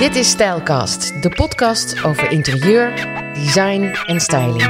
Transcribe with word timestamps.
Dit 0.00 0.16
is 0.16 0.28
Stijlcast, 0.30 1.22
de 1.22 1.28
podcast 1.28 2.04
over 2.04 2.30
interieur, 2.30 2.94
design 3.34 3.82
en 4.06 4.20
styling. 4.20 4.62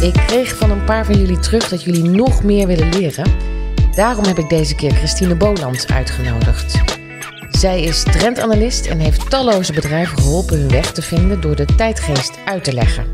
Ik 0.00 0.12
kreeg 0.12 0.56
van 0.56 0.70
een 0.70 0.84
paar 0.84 1.04
van 1.04 1.18
jullie 1.18 1.38
terug 1.38 1.68
dat 1.68 1.82
jullie 1.82 2.08
nog 2.08 2.42
meer 2.42 2.66
willen 2.66 2.88
leren. 2.88 3.30
Daarom 3.94 4.24
heb 4.24 4.38
ik 4.38 4.48
deze 4.48 4.74
keer 4.74 4.92
Christine 4.94 5.34
Boland 5.34 5.92
uitgenodigd. 5.92 6.80
Zij 7.50 7.82
is 7.82 8.02
trendanalist 8.02 8.86
en 8.86 8.98
heeft 8.98 9.30
talloze 9.30 9.72
bedrijven 9.72 10.18
geholpen 10.18 10.58
hun 10.58 10.70
weg 10.70 10.92
te 10.92 11.02
vinden 11.02 11.40
door 11.40 11.56
de 11.56 11.66
tijdgeest 11.76 12.38
uit 12.44 12.64
te 12.64 12.72
leggen. 12.72 13.10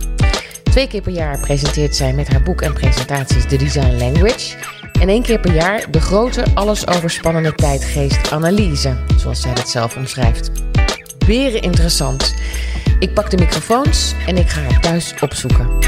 Twee 0.63 0.89
keer 0.89 1.03
per 1.03 1.13
jaar 1.13 1.41
presenteert 1.41 1.97
zij 1.97 2.13
met 2.13 2.29
haar 2.29 2.43
boek 2.43 2.63
en 2.63 2.73
presentaties 2.73 3.47
de 3.47 3.57
Design 3.57 3.97
Language. 3.97 4.57
En 5.01 5.09
één 5.09 5.23
keer 5.23 5.41
per 5.41 5.55
jaar 5.55 5.91
de 5.91 6.01
grote, 6.01 6.45
allesoverspannende 6.55 7.55
tijdgeest 7.55 8.33
analyse, 8.33 8.97
zoals 9.17 9.41
zij 9.41 9.55
dat 9.55 9.69
zelf 9.69 9.97
omschrijft. 9.97 10.51
Beren 11.27 11.63
interessant. 11.63 12.35
Ik 12.99 13.15
pak 13.15 13.31
de 13.31 13.37
microfoons 13.37 14.15
en 14.27 14.37
ik 14.37 14.49
ga 14.49 14.61
haar 14.61 14.81
thuis 14.81 15.15
opzoeken. 15.21 15.79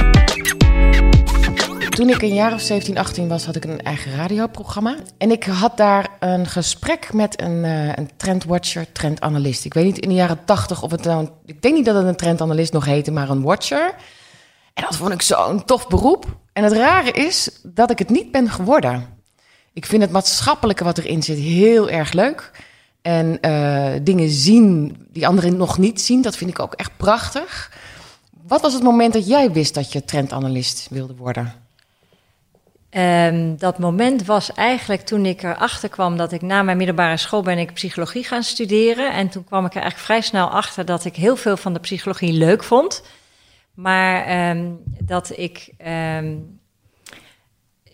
Toen 1.89 2.09
ik 2.09 2.23
een 2.23 2.35
jaar 2.35 2.53
of 2.53 2.61
17, 2.61 2.99
18 2.99 3.29
was, 3.29 3.45
had 3.45 3.57
ik 3.57 3.65
een 3.65 3.83
eigen 3.83 4.17
radioprogramma. 4.17 4.97
En 5.19 5.31
ik 5.31 5.45
had 5.45 5.77
daar 5.77 6.09
een 6.21 6.47
gesprek 6.47 7.13
met 7.13 7.41
een, 7.43 7.65
uh, 7.65 7.87
een 7.87 8.11
trendwatcher, 8.17 8.93
trendanalist. 8.93 9.65
Ik 9.65 9.75
weet 9.75 9.85
niet 9.85 9.99
in 9.99 10.09
de 10.09 10.15
jaren 10.15 10.45
80 10.45 10.83
of 10.83 10.91
het 10.91 11.05
nou... 11.05 11.29
Ik 11.47 11.63
denk 11.63 11.75
niet 11.75 11.85
dat 11.85 11.95
het 11.95 12.07
een 12.07 12.17
trendanalist 12.17 12.73
nog 12.73 12.85
heette, 12.85 13.11
maar 13.11 13.31
een 13.31 13.43
watcher. 13.43 13.95
En 14.75 14.85
dat 14.89 14.97
vond 14.97 15.13
ik 15.13 15.23
zo'n 15.23 15.65
tof 15.65 15.89
beroep. 15.89 16.27
En 16.53 16.65
het 16.65 16.73
rare 16.73 17.11
is 17.11 17.51
dat 17.63 17.91
ik 17.91 17.99
het 17.99 18.09
niet 18.09 18.31
ben 18.31 18.51
geworden. 18.51 19.19
Ik 19.73 19.87
vind 19.87 20.03
het 20.03 20.11
maatschappelijke 20.11 20.85
wat 20.85 20.99
erin 20.99 21.23
zit 21.23 21.39
heel 21.39 21.91
erg 21.91 22.13
leuk. 22.13 22.51
En 23.03 23.39
uh, 23.41 23.93
dingen 24.03 24.31
zien 24.31 24.97
die 25.11 25.27
anderen 25.27 25.57
nog 25.57 25.79
niet 25.79 26.01
zien, 26.01 26.23
dat 26.23 26.37
vind 26.37 26.51
ik 26.51 26.59
ook 26.59 26.75
echt 26.75 26.97
prachtig. 26.97 27.73
Wat 28.47 28.61
was 28.61 28.73
het 28.73 28.83
moment 28.83 29.13
dat 29.13 29.27
jij 29.27 29.51
wist 29.51 29.75
dat 29.75 29.93
je 29.93 30.05
trendanalist 30.05 30.87
wilde 30.91 31.15
worden? 31.15 31.53
Um, 32.91 33.57
dat 33.57 33.79
moment 33.79 34.25
was 34.25 34.53
eigenlijk 34.53 35.01
toen 35.01 35.27
ik 35.27 35.43
erachter 35.43 35.89
kwam 35.89 36.17
dat 36.17 36.33
ik 36.33 36.43
na 36.43 36.63
mijn 36.63 36.77
middelbare 36.77 37.17
school 37.17 37.43
ben 37.43 37.59
ik 37.59 37.73
psychologie 37.73 38.25
gaan 38.25 38.43
studeren. 38.43 39.13
En 39.13 39.29
toen 39.29 39.45
kwam 39.45 39.65
ik 39.65 39.75
er 39.75 39.81
eigenlijk 39.81 40.05
vrij 40.05 40.21
snel 40.21 40.49
achter 40.49 40.85
dat 40.85 41.05
ik 41.05 41.17
heel 41.17 41.37
veel 41.37 41.57
van 41.57 41.73
de 41.73 41.81
psychologie 41.81 42.33
leuk 42.33 42.63
vond. 42.63 43.03
Maar 43.75 44.51
um, 44.51 44.83
dat 45.05 45.39
ik. 45.39 45.73
Um, 46.19 46.59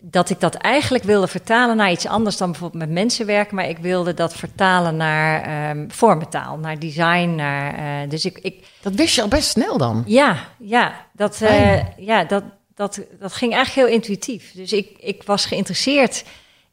dat 0.01 0.29
ik 0.29 0.39
dat 0.39 0.55
eigenlijk 0.55 1.03
wilde 1.03 1.27
vertalen 1.27 1.77
naar 1.77 1.91
iets 1.91 2.07
anders 2.07 2.37
dan 2.37 2.51
bijvoorbeeld 2.51 2.83
met 2.83 2.91
mensen 2.91 3.25
werken. 3.25 3.55
Maar 3.55 3.69
ik 3.69 3.77
wilde 3.77 4.13
dat 4.13 4.35
vertalen 4.35 4.95
naar 4.95 5.69
um, 5.69 5.91
vormentaal, 5.91 6.57
naar 6.57 6.79
design. 6.79 7.35
Naar, 7.35 8.03
uh, 8.03 8.09
dus 8.09 8.25
ik, 8.25 8.37
ik, 8.37 8.65
dat 8.81 8.95
wist 8.95 9.15
je 9.15 9.21
al 9.21 9.27
best 9.27 9.49
snel 9.49 9.77
dan? 9.77 10.03
Ja, 10.05 10.37
ja, 10.59 11.05
dat, 11.11 11.39
uh, 11.41 11.97
ja 11.97 12.23
dat, 12.23 12.43
dat, 12.75 13.01
dat 13.19 13.33
ging 13.33 13.53
eigenlijk 13.53 13.87
heel 13.87 13.97
intuïtief. 13.97 14.51
Dus 14.53 14.73
ik, 14.73 14.97
ik 14.99 15.23
was 15.23 15.45
geïnteresseerd 15.45 16.23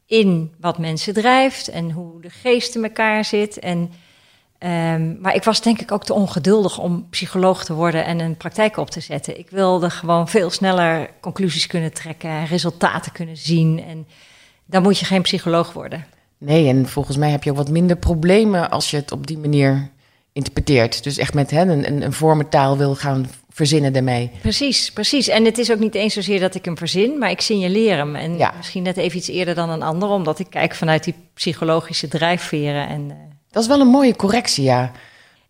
in 0.06 0.54
wat 0.60 0.78
mensen 0.78 1.14
drijft 1.14 1.68
en 1.68 1.90
hoe 1.90 2.20
de 2.20 2.30
geest 2.30 2.74
in 2.74 2.84
elkaar 2.84 3.24
zit. 3.24 3.58
En, 3.58 3.92
um, 4.58 5.18
maar 5.20 5.34
ik 5.34 5.44
was 5.44 5.60
denk 5.60 5.80
ik 5.80 5.92
ook 5.92 6.04
te 6.04 6.14
ongeduldig 6.14 6.78
om 6.78 7.06
psycholoog 7.10 7.64
te 7.64 7.74
worden 7.74 8.04
en 8.04 8.20
een 8.20 8.36
praktijk 8.36 8.76
op 8.76 8.90
te 8.90 9.00
zetten. 9.00 9.38
Ik 9.38 9.50
wilde 9.50 9.90
gewoon 9.90 10.28
veel 10.28 10.50
sneller 10.50 11.10
conclusies 11.20 11.66
kunnen 11.66 11.92
trekken, 11.92 12.46
resultaten 12.46 13.12
kunnen 13.12 13.36
zien. 13.36 13.84
En 13.88 14.06
dan 14.66 14.82
moet 14.82 14.98
je 14.98 15.04
geen 15.04 15.22
psycholoog 15.22 15.72
worden. 15.72 16.06
Nee, 16.38 16.68
en 16.68 16.88
volgens 16.88 17.16
mij 17.16 17.30
heb 17.30 17.42
je 17.42 17.50
ook 17.50 17.56
wat 17.56 17.70
minder 17.70 17.96
problemen 17.96 18.70
als 18.70 18.90
je 18.90 18.96
het 18.96 19.12
op 19.12 19.26
die 19.26 19.38
manier 19.38 19.90
interpreteert. 20.32 21.02
Dus 21.02 21.18
echt 21.18 21.34
met 21.34 21.50
hè, 21.50 21.60
een, 21.60 22.02
een 22.02 22.12
vormentaal 22.12 22.76
wil 22.76 22.94
gaan 22.94 23.26
verzinnen 23.50 23.94
ermee. 23.94 24.30
Precies, 24.40 24.92
precies. 24.92 25.28
En 25.28 25.44
het 25.44 25.58
is 25.58 25.72
ook 25.72 25.78
niet 25.78 25.94
eens 25.94 26.14
zozeer 26.14 26.40
dat 26.40 26.54
ik 26.54 26.64
hem 26.64 26.78
verzin, 26.78 27.18
maar 27.18 27.30
ik 27.30 27.40
signaleer 27.40 27.96
hem. 27.96 28.14
En 28.16 28.36
ja. 28.36 28.54
misschien 28.56 28.82
net 28.82 28.96
even 28.96 29.18
iets 29.18 29.28
eerder 29.28 29.54
dan 29.54 29.70
een 29.70 29.82
ander, 29.82 30.08
omdat 30.08 30.38
ik 30.38 30.46
kijk 30.50 30.74
vanuit 30.74 31.04
die 31.04 31.14
psychologische 31.34 32.08
drijfveren. 32.08 32.88
En, 32.88 33.00
uh... 33.00 33.14
Dat 33.54 33.62
is 33.62 33.68
wel 33.68 33.80
een 33.80 33.86
mooie 33.86 34.16
correctie, 34.16 34.64
ja. 34.64 34.92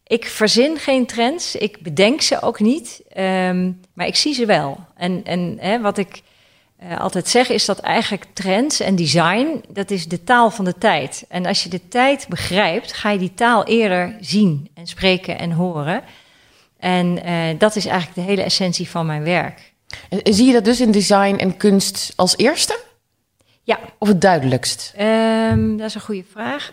Ik 0.07 0.27
verzin 0.27 0.79
geen 0.79 1.07
trends, 1.07 1.57
ik 1.57 1.83
bedenk 1.83 2.21
ze 2.21 2.43
ook 2.43 2.61
niet, 2.61 3.03
um, 3.17 3.81
maar 3.93 4.07
ik 4.07 4.17
zie 4.17 4.35
ze 4.35 4.47
wel. 4.47 4.79
En, 4.97 5.21
en 5.25 5.57
hè, 5.61 5.81
wat 5.81 5.99
ik 5.99 6.23
uh, 6.83 7.01
altijd 7.01 7.29
zeg 7.29 7.49
is 7.49 7.65
dat 7.65 7.79
eigenlijk 7.79 8.25
trends 8.33 8.81
en 8.81 8.97
design, 8.97 9.65
dat 9.69 9.91
is 9.91 10.09
de 10.09 10.25
taal 10.25 10.51
van 10.51 10.65
de 10.65 10.79
tijd. 10.79 11.25
En 11.29 11.47
als 11.47 11.63
je 11.63 11.69
de 11.69 11.89
tijd 11.89 12.27
begrijpt, 12.29 12.93
ga 12.93 13.11
je 13.11 13.19
die 13.19 13.35
taal 13.35 13.65
eerder 13.65 14.17
zien 14.21 14.71
en 14.75 14.87
spreken 14.87 15.39
en 15.39 15.53
horen. 15.53 16.03
En 16.79 17.27
uh, 17.27 17.59
dat 17.59 17.77
is 17.77 17.87
eigenlijk 17.87 18.17
de 18.17 18.33
hele 18.33 18.43
essentie 18.43 18.89
van 18.89 19.07
mijn 19.07 19.23
werk. 19.23 19.73
En 20.09 20.35
zie 20.35 20.47
je 20.47 20.53
dat 20.53 20.65
dus 20.65 20.81
in 20.81 20.91
design 20.91 21.37
en 21.37 21.57
kunst 21.57 22.13
als 22.17 22.37
eerste? 22.37 22.79
Ja. 23.63 23.79
Of 23.99 24.09
het 24.09 24.21
duidelijkst? 24.21 24.95
Um, 25.01 25.77
dat 25.77 25.87
is 25.87 25.95
een 25.95 26.01
goede 26.01 26.25
vraag. 26.33 26.73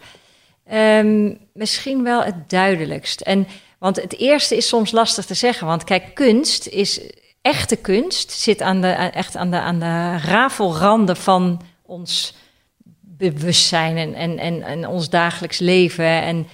Um, 0.73 1.37
misschien 1.53 2.03
wel 2.03 2.23
het 2.23 2.49
duidelijkst. 2.49 3.21
En, 3.21 3.47
want 3.79 4.01
het 4.01 4.17
eerste 4.17 4.57
is 4.57 4.67
soms 4.67 4.91
lastig 4.91 5.25
te 5.25 5.33
zeggen. 5.33 5.67
Want 5.67 5.83
kijk, 5.83 6.13
kunst 6.13 6.67
is 6.67 7.01
echte 7.41 7.75
kunst, 7.75 8.31
zit 8.31 8.61
aan 8.61 8.81
de, 8.81 8.87
echt 8.87 9.35
aan 9.35 9.51
de, 9.51 9.59
aan 9.59 9.79
de 9.79 10.17
rafelranden 10.17 11.17
van 11.17 11.61
ons 11.81 12.35
bewustzijn 12.99 13.97
en, 13.97 14.13
en, 14.13 14.37
en, 14.37 14.63
en 14.63 14.87
ons 14.87 15.09
dagelijks 15.09 15.59
leven. 15.59 16.05
En 16.05 16.47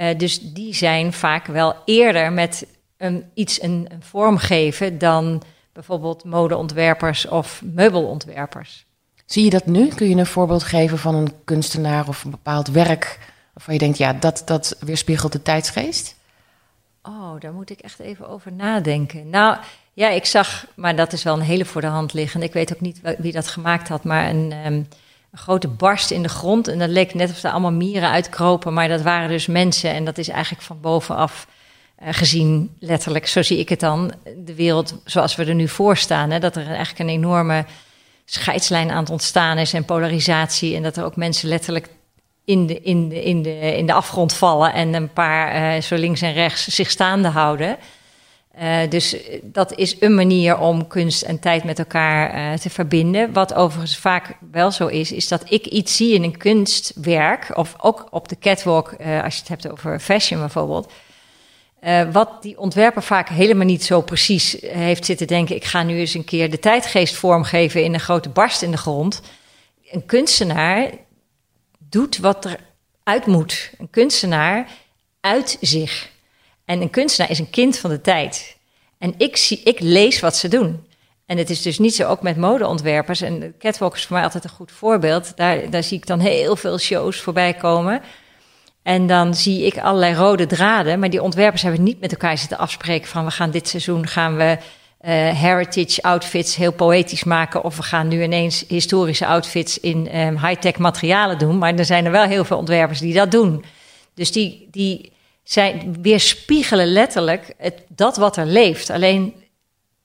uh, 0.00 0.18
dus 0.18 0.40
die 0.40 0.74
zijn 0.74 1.12
vaak 1.12 1.46
wel 1.46 1.74
eerder 1.84 2.32
met 2.32 2.66
um, 2.98 3.30
iets 3.34 3.62
een, 3.62 3.86
een 3.88 4.02
vorm 4.02 4.36
geven 4.36 4.98
dan 4.98 5.42
bijvoorbeeld 5.72 6.24
modeontwerpers 6.24 7.28
of 7.28 7.62
meubelontwerpers. 7.64 8.86
Zie 9.26 9.44
je 9.44 9.50
dat 9.50 9.66
nu? 9.66 9.88
Kun 9.88 10.08
je 10.08 10.16
een 10.16 10.26
voorbeeld 10.26 10.62
geven 10.62 10.98
van 10.98 11.14
een 11.14 11.32
kunstenaar 11.44 12.08
of 12.08 12.24
een 12.24 12.30
bepaald 12.30 12.68
werk 12.68 13.18
waarvan 13.54 13.74
je 13.74 13.80
denkt, 13.80 13.98
ja, 13.98 14.12
dat, 14.12 14.42
dat 14.44 14.76
weerspiegelt 14.80 15.32
de 15.32 15.42
tijdsgeest? 15.42 16.14
Oh, 17.02 17.40
daar 17.40 17.52
moet 17.52 17.70
ik 17.70 17.80
echt 17.80 17.98
even 17.98 18.28
over 18.28 18.52
nadenken. 18.52 19.30
Nou, 19.30 19.56
ja, 19.92 20.08
ik 20.08 20.24
zag, 20.24 20.66
maar 20.74 20.96
dat 20.96 21.12
is 21.12 21.22
wel 21.22 21.34
een 21.34 21.40
hele 21.40 21.64
voor 21.64 21.80
de 21.80 21.86
hand 21.86 22.12
liggende. 22.12 22.46
Ik 22.46 22.52
weet 22.52 22.74
ook 22.74 22.80
niet 22.80 23.00
wie 23.18 23.32
dat 23.32 23.48
gemaakt 23.48 23.88
had, 23.88 24.04
maar 24.04 24.28
een, 24.28 24.52
um, 24.66 24.88
een 25.30 25.38
grote 25.38 25.68
barst 25.68 26.10
in 26.10 26.22
de 26.22 26.28
grond. 26.28 26.68
En 26.68 26.78
dat 26.78 26.88
leek 26.88 27.14
net 27.14 27.30
of 27.30 27.42
er 27.42 27.50
allemaal 27.50 27.72
mieren 27.72 28.10
uitkropen, 28.10 28.72
maar 28.72 28.88
dat 28.88 29.02
waren 29.02 29.28
dus 29.28 29.46
mensen. 29.46 29.90
En 29.90 30.04
dat 30.04 30.18
is 30.18 30.28
eigenlijk 30.28 30.62
van 30.62 30.80
bovenaf 30.80 31.46
uh, 32.02 32.08
gezien, 32.10 32.76
letterlijk, 32.78 33.26
zo 33.26 33.42
zie 33.42 33.58
ik 33.58 33.68
het 33.68 33.80
dan, 33.80 34.12
de 34.36 34.54
wereld 34.54 35.00
zoals 35.04 35.36
we 35.36 35.44
er 35.44 35.54
nu 35.54 35.68
voor 35.68 35.96
staan. 35.96 36.30
Hè, 36.30 36.38
dat 36.38 36.56
er 36.56 36.66
eigenlijk 36.66 36.98
een 36.98 37.08
enorme 37.08 37.64
scheidslijn 38.24 38.90
aan 38.90 39.02
het 39.02 39.10
ontstaan 39.10 39.58
is 39.58 39.72
en 39.72 39.84
polarisatie. 39.84 40.76
En 40.76 40.82
dat 40.82 40.96
er 40.96 41.04
ook 41.04 41.16
mensen 41.16 41.48
letterlijk 41.48 41.88
in 42.44 42.66
de, 42.66 42.80
in 42.80 43.08
de, 43.08 43.22
in 43.22 43.42
de, 43.42 43.76
in 43.76 43.86
de 43.86 43.92
afgrond 43.92 44.34
vallen 44.34 44.72
en 44.72 44.94
een 44.94 45.12
paar 45.12 45.76
uh, 45.76 45.82
zo 45.82 45.96
links 45.96 46.22
en 46.22 46.32
rechts 46.32 46.64
zich 46.64 46.90
staande 46.90 47.28
houden. 47.28 47.76
Uh, 48.62 48.76
dus 48.88 49.16
dat 49.42 49.74
is 49.74 49.96
een 50.00 50.14
manier 50.14 50.58
om 50.58 50.86
kunst 50.86 51.22
en 51.22 51.38
tijd 51.38 51.64
met 51.64 51.78
elkaar 51.78 52.34
uh, 52.34 52.58
te 52.58 52.70
verbinden. 52.70 53.32
Wat 53.32 53.54
overigens 53.54 53.96
vaak 53.96 54.36
wel 54.50 54.70
zo 54.70 54.86
is, 54.86 55.12
is 55.12 55.28
dat 55.28 55.42
ik 55.48 55.66
iets 55.66 55.96
zie 55.96 56.14
in 56.14 56.22
een 56.22 56.36
kunstwerk, 56.36 57.56
of 57.56 57.74
ook 57.78 58.06
op 58.10 58.28
de 58.28 58.38
catwalk, 58.38 58.88
als 59.22 59.34
je 59.34 59.40
het 59.40 59.48
hebt 59.48 59.70
over 59.70 60.00
fashion 60.00 60.40
bijvoorbeeld. 60.40 60.92
Wat 62.12 62.42
die 62.42 62.58
ontwerper 62.58 63.02
vaak 63.02 63.28
helemaal 63.28 63.66
niet 63.66 63.84
zo 63.84 64.00
precies 64.00 64.56
heeft 64.60 65.04
zitten 65.04 65.26
denken. 65.26 65.56
Ik 65.56 65.64
ga 65.64 65.82
nu 65.82 65.98
eens 65.98 66.14
een 66.14 66.24
keer 66.24 66.50
de 66.50 66.58
tijdgeest 66.58 67.14
vormgeven 67.14 67.84
in 67.84 67.94
een 67.94 68.00
grote 68.00 68.28
barst 68.28 68.62
in 68.62 68.70
de 68.70 68.76
grond. 68.76 69.22
Een 69.90 70.06
kunstenaar 70.06 70.90
doet 71.94 72.18
wat 72.18 72.44
er 72.44 72.56
uit 73.02 73.26
moet. 73.26 73.70
Een 73.78 73.90
kunstenaar 73.90 74.68
uit 75.20 75.56
zich. 75.60 76.10
En 76.64 76.80
een 76.80 76.90
kunstenaar 76.90 77.30
is 77.30 77.38
een 77.38 77.50
kind 77.50 77.78
van 77.78 77.90
de 77.90 78.00
tijd. 78.00 78.56
En 78.98 79.14
ik, 79.16 79.36
zie, 79.36 79.60
ik 79.64 79.80
lees 79.80 80.20
wat 80.20 80.36
ze 80.36 80.48
doen. 80.48 80.86
En 81.26 81.38
het 81.38 81.50
is 81.50 81.62
dus 81.62 81.78
niet 81.78 81.94
zo 81.94 82.08
ook 82.08 82.22
met 82.22 82.36
modeontwerpers. 82.36 83.20
En 83.20 83.54
catwalk 83.58 83.94
is 83.94 84.04
voor 84.04 84.16
mij 84.16 84.24
altijd 84.24 84.44
een 84.44 84.50
goed 84.50 84.72
voorbeeld. 84.72 85.36
Daar, 85.36 85.70
daar 85.70 85.82
zie 85.82 85.96
ik 85.96 86.06
dan 86.06 86.18
heel 86.18 86.56
veel 86.56 86.78
shows 86.78 87.20
voorbij 87.20 87.54
komen. 87.54 88.02
En 88.82 89.06
dan 89.06 89.34
zie 89.34 89.66
ik 89.66 89.78
allerlei 89.78 90.14
rode 90.14 90.46
draden. 90.46 90.98
Maar 90.98 91.10
die 91.10 91.22
ontwerpers 91.22 91.62
hebben 91.62 91.82
niet 91.82 92.00
met 92.00 92.12
elkaar 92.12 92.38
zitten 92.38 92.58
afspreken 92.58 93.08
van... 93.08 93.24
we 93.24 93.30
gaan 93.30 93.50
dit 93.50 93.68
seizoen 93.68 94.06
gaan 94.06 94.36
we 94.36 94.58
heritage 95.12 96.02
outfits 96.02 96.56
heel 96.56 96.72
poëtisch 96.72 97.24
maken... 97.24 97.64
of 97.64 97.76
we 97.76 97.82
gaan 97.82 98.08
nu 98.08 98.22
ineens 98.22 98.64
historische 98.68 99.26
outfits 99.26 99.80
in 99.80 100.20
um, 100.20 100.38
high-tech 100.38 100.78
materialen 100.78 101.38
doen. 101.38 101.58
Maar 101.58 101.74
er 101.74 101.84
zijn 101.84 102.04
er 102.04 102.10
wel 102.10 102.24
heel 102.24 102.44
veel 102.44 102.58
ontwerpers 102.58 103.00
die 103.00 103.14
dat 103.14 103.30
doen. 103.30 103.64
Dus 104.14 104.32
die... 104.32 104.68
die 104.70 105.12
zij 105.44 105.88
weerspiegelen 106.00 106.86
letterlijk 106.86 107.54
het, 107.58 107.82
dat 107.88 108.16
wat 108.16 108.36
er 108.36 108.46
leeft. 108.46 108.90
Alleen 108.90 109.34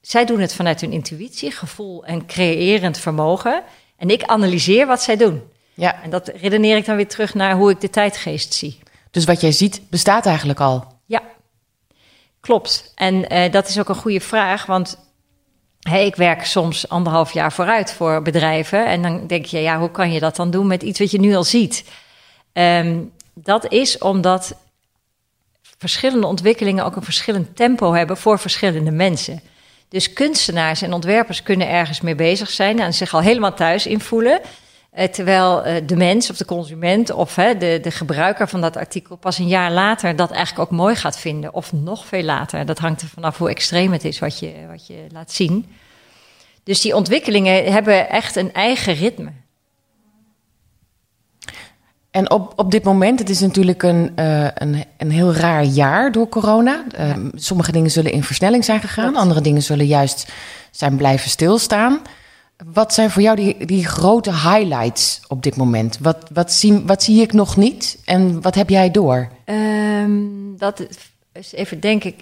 zij 0.01 0.25
doen 0.25 0.39
het 0.39 0.53
vanuit 0.53 0.81
hun 0.81 0.91
intuïtie, 0.91 1.51
gevoel 1.51 2.05
en 2.05 2.25
creërend 2.25 2.97
vermogen. 2.97 3.63
En 3.97 4.09
ik 4.09 4.23
analyseer 4.23 4.87
wat 4.87 5.01
zij 5.01 5.17
doen. 5.17 5.41
Ja. 5.73 6.03
En 6.03 6.09
dat 6.09 6.31
redeneer 6.41 6.77
ik 6.77 6.85
dan 6.85 6.95
weer 6.95 7.07
terug 7.07 7.33
naar 7.33 7.55
hoe 7.55 7.69
ik 7.71 7.81
de 7.81 7.89
tijdgeest 7.89 8.53
zie. 8.53 8.79
Dus 9.11 9.25
wat 9.25 9.41
jij 9.41 9.51
ziet, 9.51 9.81
bestaat 9.89 10.25
eigenlijk 10.25 10.59
al. 10.59 10.87
Ja, 11.05 11.21
klopt. 12.39 12.91
En 12.95 13.33
uh, 13.33 13.51
dat 13.51 13.67
is 13.67 13.79
ook 13.79 13.89
een 13.89 13.95
goede 13.95 14.19
vraag, 14.19 14.65
want 14.65 15.07
hey, 15.79 16.05
ik 16.05 16.15
werk 16.15 16.45
soms 16.45 16.89
anderhalf 16.89 17.31
jaar 17.31 17.53
vooruit 17.53 17.93
voor 17.93 18.21
bedrijven. 18.21 18.85
En 18.85 19.01
dan 19.01 19.27
denk 19.27 19.45
je, 19.45 19.59
ja, 19.59 19.79
hoe 19.79 19.91
kan 19.91 20.11
je 20.11 20.19
dat 20.19 20.35
dan 20.35 20.51
doen 20.51 20.67
met 20.67 20.83
iets 20.83 20.99
wat 20.99 21.11
je 21.11 21.19
nu 21.19 21.35
al 21.35 21.43
ziet? 21.43 21.85
Um, 22.53 23.11
dat 23.33 23.71
is 23.71 23.97
omdat 23.97 24.55
verschillende 25.77 26.27
ontwikkelingen 26.27 26.85
ook 26.85 26.95
een 26.95 27.03
verschillend 27.03 27.55
tempo 27.55 27.93
hebben 27.93 28.17
voor 28.17 28.39
verschillende 28.39 28.91
mensen. 28.91 29.41
Dus 29.89 30.13
kunstenaars 30.13 30.81
en 30.81 30.93
ontwerpers 30.93 31.43
kunnen 31.43 31.69
ergens 31.69 32.01
mee 32.01 32.15
bezig 32.15 32.49
zijn 32.49 32.79
en 32.79 32.93
zich 32.93 33.13
al 33.13 33.21
helemaal 33.21 33.53
thuis 33.53 33.85
invoelen. 33.85 34.41
Eh, 34.41 34.47
terwijl 35.11 35.63
eh, 35.63 35.87
de 35.87 35.95
mens 35.95 36.29
of 36.29 36.37
de 36.37 36.45
consument 36.45 37.11
of 37.11 37.33
de, 37.33 37.79
de 37.81 37.91
gebruiker 37.91 38.47
van 38.47 38.61
dat 38.61 38.77
artikel 38.77 39.15
pas 39.15 39.37
een 39.37 39.47
jaar 39.47 39.71
later 39.71 40.15
dat 40.15 40.31
eigenlijk 40.31 40.71
ook 40.71 40.77
mooi 40.77 40.95
gaat 40.95 41.19
vinden. 41.19 41.53
Of 41.53 41.73
nog 41.73 42.05
veel 42.05 42.23
later. 42.23 42.65
Dat 42.65 42.79
hangt 42.79 43.01
er 43.01 43.07
vanaf 43.07 43.37
hoe 43.37 43.49
extreem 43.49 43.91
het 43.91 44.05
is 44.05 44.19
wat 44.19 44.39
je, 44.39 44.53
wat 44.69 44.87
je 44.87 45.05
laat 45.11 45.31
zien. 45.31 45.65
Dus 46.63 46.81
die 46.81 46.95
ontwikkelingen 46.95 47.71
hebben 47.71 48.09
echt 48.09 48.35
een 48.35 48.53
eigen 48.53 48.93
ritme. 48.93 49.31
En 52.11 52.31
op, 52.31 52.53
op 52.55 52.71
dit 52.71 52.83
moment, 52.83 53.19
het 53.19 53.29
is 53.29 53.39
natuurlijk 53.39 53.83
een, 53.83 54.11
uh, 54.15 54.47
een, 54.53 54.85
een 54.97 55.11
heel 55.11 55.33
raar 55.33 55.63
jaar 55.63 56.11
door 56.11 56.29
corona. 56.29 56.83
Uh, 56.99 57.15
Sommige 57.33 57.71
dingen 57.71 57.91
zullen 57.91 58.11
in 58.11 58.23
versnelling 58.23 58.65
zijn 58.65 58.79
gegaan, 58.79 59.15
andere 59.15 59.41
dingen 59.41 59.61
zullen 59.61 59.85
juist 59.85 60.31
zijn 60.71 60.95
blijven 60.95 61.29
stilstaan. 61.29 62.01
Wat 62.65 62.93
zijn 62.93 63.09
voor 63.11 63.21
jou 63.21 63.35
die, 63.35 63.65
die 63.65 63.85
grote 63.85 64.31
highlights 64.31 65.21
op 65.27 65.43
dit 65.43 65.55
moment? 65.55 65.97
Wat, 66.01 66.17
wat, 66.33 66.51
zie, 66.51 66.79
wat 66.85 67.03
zie 67.03 67.21
ik 67.21 67.33
nog 67.33 67.57
niet 67.57 68.01
en 68.05 68.41
wat 68.41 68.55
heb 68.55 68.69
jij 68.69 68.91
door? 68.91 69.29
Um, 69.45 70.57
dat 70.57 70.87
is 71.33 71.53
even, 71.53 71.79
denk 71.79 72.03
ik. 72.03 72.15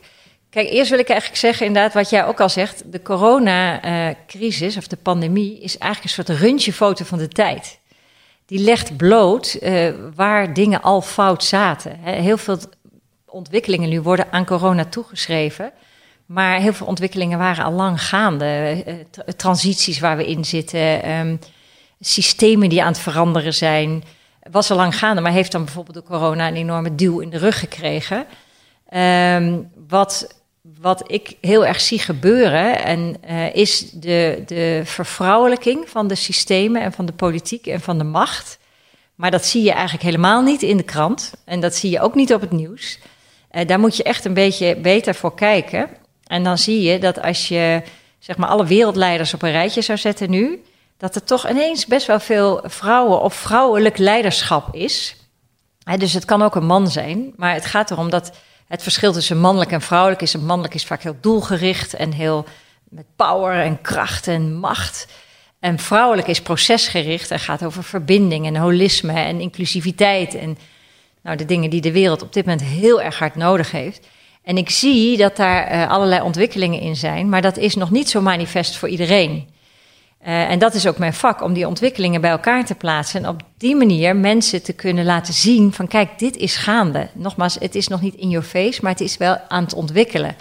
Kijk, 0.50 0.70
eerst 0.70 0.90
wil 0.90 1.00
ik 1.00 1.10
eigenlijk 1.10 1.40
zeggen, 1.40 1.66
inderdaad, 1.66 1.94
wat 1.94 2.10
jij 2.10 2.26
ook 2.26 2.42
al 2.42 2.50
zegt. 2.50 2.92
De 2.92 3.02
coronacrisis 3.02 4.78
of 4.78 4.88
de 4.88 4.98
pandemie 4.98 5.60
is 5.60 5.78
eigenlijk 5.78 6.04
een 6.04 6.26
soort 6.26 6.40
röntgenfoto 6.40 7.06
van 7.06 7.18
de 7.18 7.28
tijd 7.28 7.80
die 8.48 8.60
legt 8.60 8.98
bloot 8.98 9.58
uh, 9.62 9.94
waar 10.16 10.54
dingen 10.54 10.82
al 10.82 11.02
fout 11.02 11.44
zaten. 11.44 12.00
Heel 12.00 12.38
veel 12.38 12.58
ontwikkelingen 13.26 13.90
nu 13.90 14.02
worden 14.02 14.32
aan 14.32 14.46
corona 14.46 14.86
toegeschreven. 14.86 15.72
Maar 16.28 16.60
heel 16.60 16.74
veel 16.74 16.88
ontwikkelingen 16.88 17.38
waren 17.38 17.66
al 17.66 17.72
lang 17.72 18.04
gaande. 18.04 18.84
Uh, 18.88 18.94
transities 19.36 20.00
waar 20.00 20.18
we 20.18 20.28
in 20.28 20.46
zitten, 20.46 21.12
um, 21.12 21.40
systemen 22.00 22.70
die 22.70 22.82
aan 22.82 22.92
het 22.92 23.00
veranderen 23.00 23.54
zijn. 23.54 24.04
Was 24.52 24.72
al 24.72 24.78
lang 24.78 24.98
gaande, 24.98 25.22
maar 25.22 25.32
heeft 25.32 25.52
dan 25.52 25.64
bijvoorbeeld 25.64 25.96
door 25.96 26.20
corona 26.20 26.48
een 26.48 26.56
enorme 26.56 26.96
duw 26.96 27.20
in 27.20 27.30
de 27.30 27.38
rug 27.38 27.60
gekregen. 27.60 28.26
Um, 28.94 29.72
wat 29.88 30.36
wat 30.80 31.12
ik 31.12 31.36
heel 31.42 31.66
erg 31.66 31.82
zie 31.82 32.00
gebeuren, 32.00 32.84
en, 32.84 33.16
uh, 33.30 33.56
is 33.56 33.92
de, 33.92 34.44
de 34.46 34.82
vervrouwelijking 34.84 35.90
van 35.90 36.08
de 36.08 36.16
systemen 36.16 36.82
en 36.82 36.92
van 36.92 37.06
de 37.06 37.14
politiek 37.14 37.68
en 37.68 37.82
van 37.82 37.98
de 37.98 38.04
macht. 38.04 38.58
Maar 39.16 39.32
dat 39.32 39.46
zie 39.46 39.64
je 39.64 39.72
eigenlijk 39.72 40.04
helemaal 40.04 40.42
niet 40.42 40.62
in 40.62 40.78
de 40.78 40.84
krant. 40.84 41.34
En 41.46 41.60
dat 41.60 41.76
zie 41.76 41.90
je 41.90 42.02
ook 42.02 42.16
niet 42.16 42.34
op 42.34 42.42
het 42.42 42.52
nieuws. 42.52 43.00
Daar 43.66 43.80
moet 43.80 43.98
je 43.98 44.04
echt 44.04 44.26
een 44.26 44.34
beetje 44.34 44.76
beter 44.76 45.16
voor 45.16 45.36
kijken. 45.36 45.90
En 46.28 46.44
dan 46.44 46.58
zie 46.58 46.82
je 46.82 47.00
dat 47.00 47.22
als 47.22 47.48
je 47.48 47.82
zeg 48.20 48.38
maar 48.38 48.50
alle 48.50 48.66
wereldleiders 48.66 49.34
op 49.34 49.42
een 49.42 49.52
rijtje 49.52 49.82
zou 49.82 49.98
zetten 49.98 50.30
nu, 50.30 50.64
dat 50.98 51.16
er 51.16 51.24
toch 51.24 51.50
ineens 51.50 51.86
best 51.86 52.08
wel 52.08 52.20
veel 52.20 52.64
vrouwen 52.64 53.22
of 53.22 53.34
vrouwelijk 53.34 53.98
leiderschap 53.98 54.76
is. 54.76 55.16
Dus 55.98 56.14
het 56.14 56.26
kan 56.26 56.42
ook 56.42 56.56
een 56.56 56.66
man 56.66 56.88
zijn, 56.88 57.34
maar 57.36 57.54
het 57.54 57.66
gaat 57.66 57.92
erom 57.92 58.10
dat 58.10 58.32
het 58.68 58.84
verschil 58.84 59.14
tussen 59.14 59.40
mannelijk 59.40 59.72
en 59.72 59.82
vrouwelijk 59.82 60.22
is. 60.22 60.34
Een 60.34 60.46
mannelijk 60.46 60.74
is 60.74 60.86
vaak 60.86 61.04
heel 61.04 61.18
doelgericht 61.22 61.94
en 61.94 62.12
heel 62.12 62.46
met 62.84 63.06
power 63.16 63.64
en 63.64 63.82
kracht 63.82 64.28
en 64.28 64.54
macht. 64.54 65.08
En 65.60 65.80
vrouwelijk 65.80 66.28
is 66.28 66.42
procesgericht 66.42 67.32
en 67.32 67.40
gaat 67.40 67.64
over 67.64 67.84
verbinding 67.84 68.46
en 68.46 68.56
holisme 68.56 69.14
en 69.14 69.40
inclusiviteit. 69.40 70.36
En 70.36 70.58
nou, 71.22 71.38
de 71.38 71.46
dingen 71.46 71.70
die 71.70 71.82
de 71.82 71.92
wereld 71.92 72.22
op 72.22 72.34
dit 72.34 72.46
moment 72.46 72.64
heel 72.64 73.02
erg 73.02 73.20
hard 73.20 73.36
nodig 73.36 73.72
heeft. 73.72 74.08
En 74.48 74.58
ik 74.58 74.70
zie 74.70 75.18
dat 75.18 75.36
daar 75.36 75.72
uh, 75.72 75.90
allerlei 75.90 76.22
ontwikkelingen 76.22 76.80
in 76.80 76.96
zijn, 76.96 77.30
maar 77.30 77.42
dat 77.42 77.58
is 77.58 77.76
nog 77.76 77.92
niet 77.92 78.10
zo 78.10 78.22
manifest 78.22 78.78
voor 78.78 78.90
iedereen. 78.90 79.48
Uh, 80.28 80.50
en 80.50 80.60
dat 80.60 80.74
is 80.74 80.88
ook 80.88 80.98
mijn 80.98 81.14
vak, 81.14 81.42
om 81.42 81.54
die 81.54 81.68
ontwikkelingen 81.68 82.22
bij 82.22 82.30
elkaar 82.30 82.66
te 82.66 82.76
plaatsen. 82.76 83.24
En 83.24 83.30
op 83.30 83.42
die 83.58 83.76
manier 83.76 84.16
mensen 84.16 84.64
te 84.64 84.74
kunnen 84.74 85.06
laten 85.06 85.34
zien 85.34 85.74
van 85.74 85.88
kijk, 85.88 86.20
dit 86.20 86.38
is 86.38 86.56
gaande. 86.56 87.08
Nogmaals, 87.14 87.58
het 87.60 87.76
is 87.76 87.88
nog 87.88 88.02
niet 88.02 88.16
in 88.16 88.30
your 88.30 88.46
face, 88.46 88.80
maar 88.82 88.92
het 88.92 89.02
is 89.02 89.18
wel 89.18 89.38
aan 89.48 89.64
het 89.64 89.74
ontwikkelen. 89.74 90.36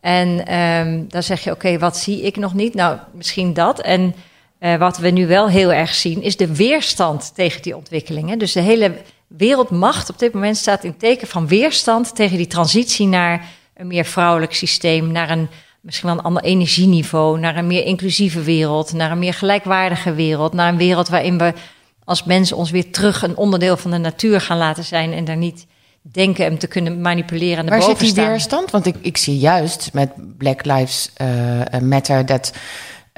En 0.00 0.54
um, 0.58 1.08
dan 1.08 1.22
zeg 1.22 1.40
je, 1.40 1.50
oké, 1.50 1.78
wat 1.78 1.96
zie 1.96 2.22
ik 2.22 2.36
nog 2.36 2.54
niet? 2.54 2.74
Nou, 2.74 2.98
misschien 3.12 3.54
dat. 3.54 3.80
En 3.80 4.14
uh, 4.60 4.76
wat 4.76 4.98
we 4.98 5.10
nu 5.10 5.26
wel 5.26 5.48
heel 5.48 5.72
erg 5.72 5.94
zien, 5.94 6.22
is 6.22 6.36
de 6.36 6.54
weerstand 6.54 7.34
tegen 7.34 7.62
die 7.62 7.76
ontwikkelingen. 7.76 8.38
Dus 8.38 8.52
de 8.52 8.60
hele 8.60 8.92
wereldmacht 9.36 10.10
op 10.10 10.18
dit 10.18 10.32
moment 10.32 10.56
staat 10.56 10.84
in 10.84 10.96
teken 10.96 11.26
van 11.26 11.46
weerstand 11.46 12.14
tegen 12.14 12.36
die 12.36 12.46
transitie 12.46 13.06
naar 13.06 13.48
een 13.74 13.86
meer 13.86 14.04
vrouwelijk 14.04 14.54
systeem, 14.54 15.12
naar 15.12 15.30
een 15.30 15.48
misschien 15.80 16.08
wel 16.08 16.18
een 16.18 16.24
ander 16.24 16.42
energieniveau, 16.42 17.38
naar 17.38 17.56
een 17.56 17.66
meer 17.66 17.84
inclusieve 17.84 18.42
wereld, 18.42 18.92
naar 18.92 19.10
een 19.10 19.18
meer 19.18 19.34
gelijkwaardige 19.34 20.14
wereld, 20.14 20.52
naar 20.52 20.68
een 20.68 20.76
wereld 20.76 21.08
waarin 21.08 21.38
we 21.38 21.52
als 22.04 22.24
mensen 22.24 22.56
ons 22.56 22.70
weer 22.70 22.90
terug 22.90 23.22
een 23.22 23.36
onderdeel 23.36 23.76
van 23.76 23.90
de 23.90 23.98
natuur 23.98 24.40
gaan 24.40 24.58
laten 24.58 24.84
zijn 24.84 25.12
en 25.12 25.24
daar 25.24 25.36
niet 25.36 25.66
denken 26.02 26.44
hem 26.44 26.58
te 26.58 26.66
kunnen 26.66 27.00
manipuleren. 27.00 27.64
En 27.64 27.70
Waar 27.70 27.82
zit 27.82 27.98
die 27.98 28.14
weerstand? 28.14 28.70
Want 28.70 28.86
ik, 28.86 28.96
ik 29.00 29.16
zie 29.16 29.38
juist 29.38 29.90
met 29.92 30.10
Black 30.38 30.64
Lives 30.64 31.10
uh, 31.22 31.80
Matter 31.80 32.26
dat 32.26 32.52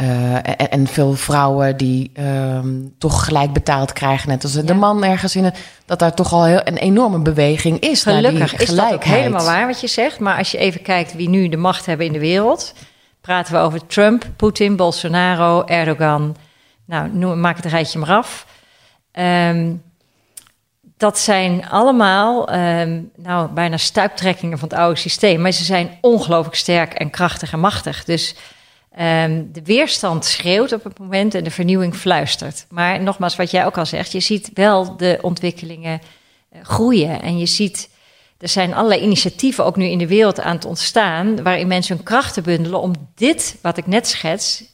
uh, 0.02 0.34
en, 0.34 0.70
en, 0.70 0.86
veel 0.86 1.14
vrouwen 1.14 1.76
die 1.76 2.12
um, 2.14 2.94
toch 2.98 3.24
gelijk 3.24 3.52
betaald 3.52 3.92
krijgen, 3.92 4.28
net 4.28 4.42
als 4.42 4.52
de 4.52 4.74
man 4.74 5.04
ergens 5.04 5.36
in 5.36 5.44
het, 5.44 5.58
dat 5.84 5.98
daar 5.98 6.14
toch 6.14 6.32
al 6.32 6.44
heel, 6.44 6.60
een 6.64 6.76
enorme 6.76 7.18
beweging 7.18 7.78
is. 7.78 8.02
Gelukkig 8.02 8.56
is 8.56 8.74
dat 8.74 8.92
ook 8.92 9.04
helemaal 9.04 9.44
waar 9.44 9.66
wat 9.66 9.80
je 9.80 9.86
zegt. 9.86 10.18
Maar 10.18 10.38
als 10.38 10.50
je 10.50 10.58
even 10.58 10.82
kijkt 10.82 11.14
wie 11.14 11.28
nu 11.28 11.48
de 11.48 11.56
macht 11.56 11.86
hebben 11.86 12.06
in 12.06 12.12
de 12.12 12.18
wereld, 12.18 12.74
praten 13.20 13.52
we 13.52 13.58
over 13.58 13.86
Trump, 13.86 14.24
Poetin, 14.36 14.76
Bolsonaro, 14.76 15.64
Erdogan. 15.64 16.36
Nou, 16.84 17.08
noem, 17.12 17.40
maak 17.40 17.56
het 17.56 17.66
rijtje 17.66 17.98
maar 17.98 18.16
af. 18.16 18.46
Um, 19.12 19.82
dat 20.96 21.18
zijn 21.18 21.68
allemaal 21.68 22.54
um, 22.54 23.10
nou, 23.16 23.50
bijna 23.50 23.76
stuiptrekkingen 23.76 24.58
van 24.58 24.68
het 24.68 24.78
oude 24.78 25.00
systeem. 25.00 25.40
Maar 25.40 25.52
ze 25.52 25.64
zijn 25.64 25.98
ongelooflijk 26.00 26.56
sterk 26.56 26.94
en 26.94 27.10
krachtig 27.10 27.52
en 27.52 27.60
machtig. 27.60 28.04
Dus 28.04 28.34
Um, 29.00 29.52
de 29.52 29.62
weerstand 29.64 30.24
schreeuwt 30.24 30.72
op 30.72 30.84
het 30.84 30.98
moment 30.98 31.34
en 31.34 31.44
de 31.44 31.50
vernieuwing 31.50 31.94
fluistert. 31.94 32.66
Maar 32.70 33.02
nogmaals, 33.02 33.36
wat 33.36 33.50
jij 33.50 33.66
ook 33.66 33.78
al 33.78 33.86
zegt, 33.86 34.12
je 34.12 34.20
ziet 34.20 34.50
wel 34.54 34.96
de 34.96 35.18
ontwikkelingen 35.22 36.00
uh, 36.52 36.58
groeien. 36.62 37.22
En 37.22 37.38
je 37.38 37.46
ziet, 37.46 37.90
er 38.38 38.48
zijn 38.48 38.74
allerlei 38.74 39.00
initiatieven 39.00 39.64
ook 39.64 39.76
nu 39.76 39.84
in 39.84 39.98
de 39.98 40.06
wereld 40.06 40.40
aan 40.40 40.54
het 40.54 40.64
ontstaan, 40.64 41.42
waarin 41.42 41.66
mensen 41.66 41.96
hun 41.96 42.04
krachten 42.04 42.42
bundelen 42.42 42.80
om 42.80 42.92
dit, 43.14 43.56
wat 43.62 43.76
ik 43.76 43.86
net 43.86 44.08
schets, 44.08 44.64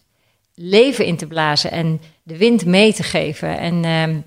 leven 0.55 1.05
in 1.05 1.17
te 1.17 1.27
blazen 1.27 1.71
en 1.71 2.01
de 2.23 2.37
wind 2.37 2.65
mee 2.65 2.93
te 2.95 3.03
geven. 3.03 3.59
En 3.59 3.85
um, 3.85 4.25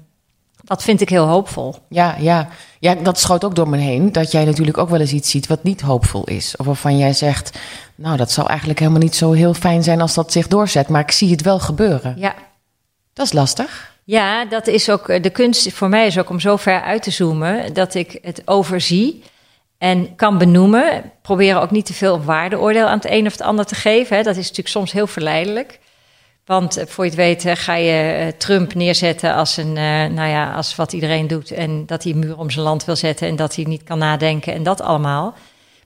dat 0.65 0.83
vind 0.83 1.01
ik 1.01 1.09
heel 1.09 1.25
hoopvol. 1.25 1.75
Ja, 1.89 2.15
ja. 2.19 2.47
ja, 2.79 2.95
dat 2.95 3.19
schoot 3.19 3.43
ook 3.43 3.55
door 3.55 3.69
me 3.69 3.77
heen. 3.77 4.11
Dat 4.11 4.31
jij 4.31 4.45
natuurlijk 4.45 4.77
ook 4.77 4.89
wel 4.89 4.99
eens 4.99 5.13
iets 5.13 5.29
ziet 5.29 5.47
wat 5.47 5.63
niet 5.63 5.81
hoopvol 5.81 6.23
is. 6.23 6.55
Of 6.55 6.65
waarvan 6.65 6.97
jij 6.97 7.13
zegt, 7.13 7.57
nou, 7.95 8.17
dat 8.17 8.31
zou 8.31 8.47
eigenlijk 8.47 8.79
helemaal 8.79 9.01
niet 9.01 9.15
zo 9.15 9.31
heel 9.31 9.53
fijn 9.53 9.83
zijn 9.83 10.01
als 10.01 10.13
dat 10.13 10.31
zich 10.31 10.47
doorzet. 10.47 10.87
Maar 10.87 11.01
ik 11.01 11.11
zie 11.11 11.31
het 11.31 11.41
wel 11.41 11.59
gebeuren. 11.59 12.13
Ja. 12.17 12.35
Dat 13.13 13.25
is 13.25 13.33
lastig. 13.33 13.93
Ja, 14.03 14.45
dat 14.45 14.67
is 14.67 14.89
ook 14.89 15.23
de 15.23 15.29
kunst 15.29 15.73
voor 15.73 15.89
mij 15.89 16.07
is 16.07 16.17
ook 16.17 16.29
om 16.29 16.39
zo 16.39 16.55
ver 16.55 16.81
uit 16.81 17.03
te 17.03 17.11
zoomen 17.11 17.73
dat 17.73 17.93
ik 17.93 18.19
het 18.21 18.41
overzie 18.45 19.23
en 19.77 20.15
kan 20.15 20.37
benoemen. 20.37 21.11
Proberen 21.21 21.61
ook 21.61 21.71
niet 21.71 21.85
te 21.85 21.93
veel 21.93 22.23
waardeoordeel 22.23 22.85
aan 22.85 22.97
het 22.97 23.09
een 23.09 23.25
of 23.25 23.31
het 23.31 23.41
ander 23.41 23.65
te 23.65 23.75
geven. 23.75 24.17
Hè. 24.17 24.23
Dat 24.23 24.35
is 24.35 24.41
natuurlijk 24.41 24.67
soms 24.67 24.91
heel 24.91 25.07
verleidelijk. 25.07 25.79
Want 26.45 26.77
eh, 26.77 26.85
voor 26.87 27.03
je 27.03 27.09
het 27.09 27.19
weet 27.19 27.59
ga 27.59 27.75
je 27.75 27.91
eh, 27.91 28.27
Trump 28.27 28.73
neerzetten 28.73 29.33
als, 29.33 29.57
een, 29.57 29.67
uh, 29.75 30.05
nou 30.05 30.29
ja, 30.29 30.53
als 30.53 30.75
wat 30.75 30.93
iedereen 30.93 31.27
doet. 31.27 31.51
En 31.51 31.85
dat 31.85 32.03
hij 32.03 32.11
een 32.11 32.19
muur 32.19 32.37
om 32.37 32.49
zijn 32.49 32.65
land 32.65 32.85
wil 32.85 32.95
zetten 32.95 33.27
en 33.27 33.35
dat 33.35 33.55
hij 33.55 33.65
niet 33.65 33.83
kan 33.83 33.97
nadenken 33.97 34.53
en 34.53 34.63
dat 34.63 34.81
allemaal. 34.81 35.33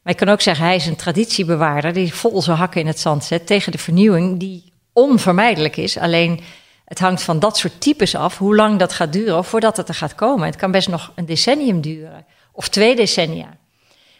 Maar 0.04 0.14
ik 0.14 0.20
kan 0.20 0.30
ook 0.30 0.42
zeggen, 0.42 0.66
hij 0.66 0.76
is 0.76 0.86
een 0.86 0.96
traditiebewaarder 0.96 1.94
die 1.94 2.14
vol 2.14 2.42
zijn 2.42 2.58
hakken 2.58 2.82
in 2.82 2.88
het 2.88 3.00
zand 3.00 3.24
zet 3.24 3.48
tegen 3.48 3.72
de 3.72 3.78
vernieuwing 3.78 4.40
die 4.40 4.74
onvermijdelijk 4.94 5.78
is. 5.78 5.98
Alleen 5.98 6.40
het 6.86 7.00
hangt 7.00 7.24
van 7.24 7.40
dat 7.40 7.58
soort 7.58 7.82
types 7.82 8.16
af 8.16 8.38
hoe 8.38 8.56
lang 8.56 8.80
dat 8.80 8.94
gaat 8.94 9.14
duren 9.14 9.46
voordat 9.46 9.78
het 9.78 9.88
er 9.88 9.94
gaat 9.94 10.16
komen. 10.16 10.46
Het 10.46 10.56
kan 10.56 10.72
best 10.72 10.90
nog 10.90 11.12
een 11.16 11.26
decennium 11.26 11.82
duren 11.82 12.26
of 12.52 12.70
twee 12.70 12.96
decennia. 12.96 13.58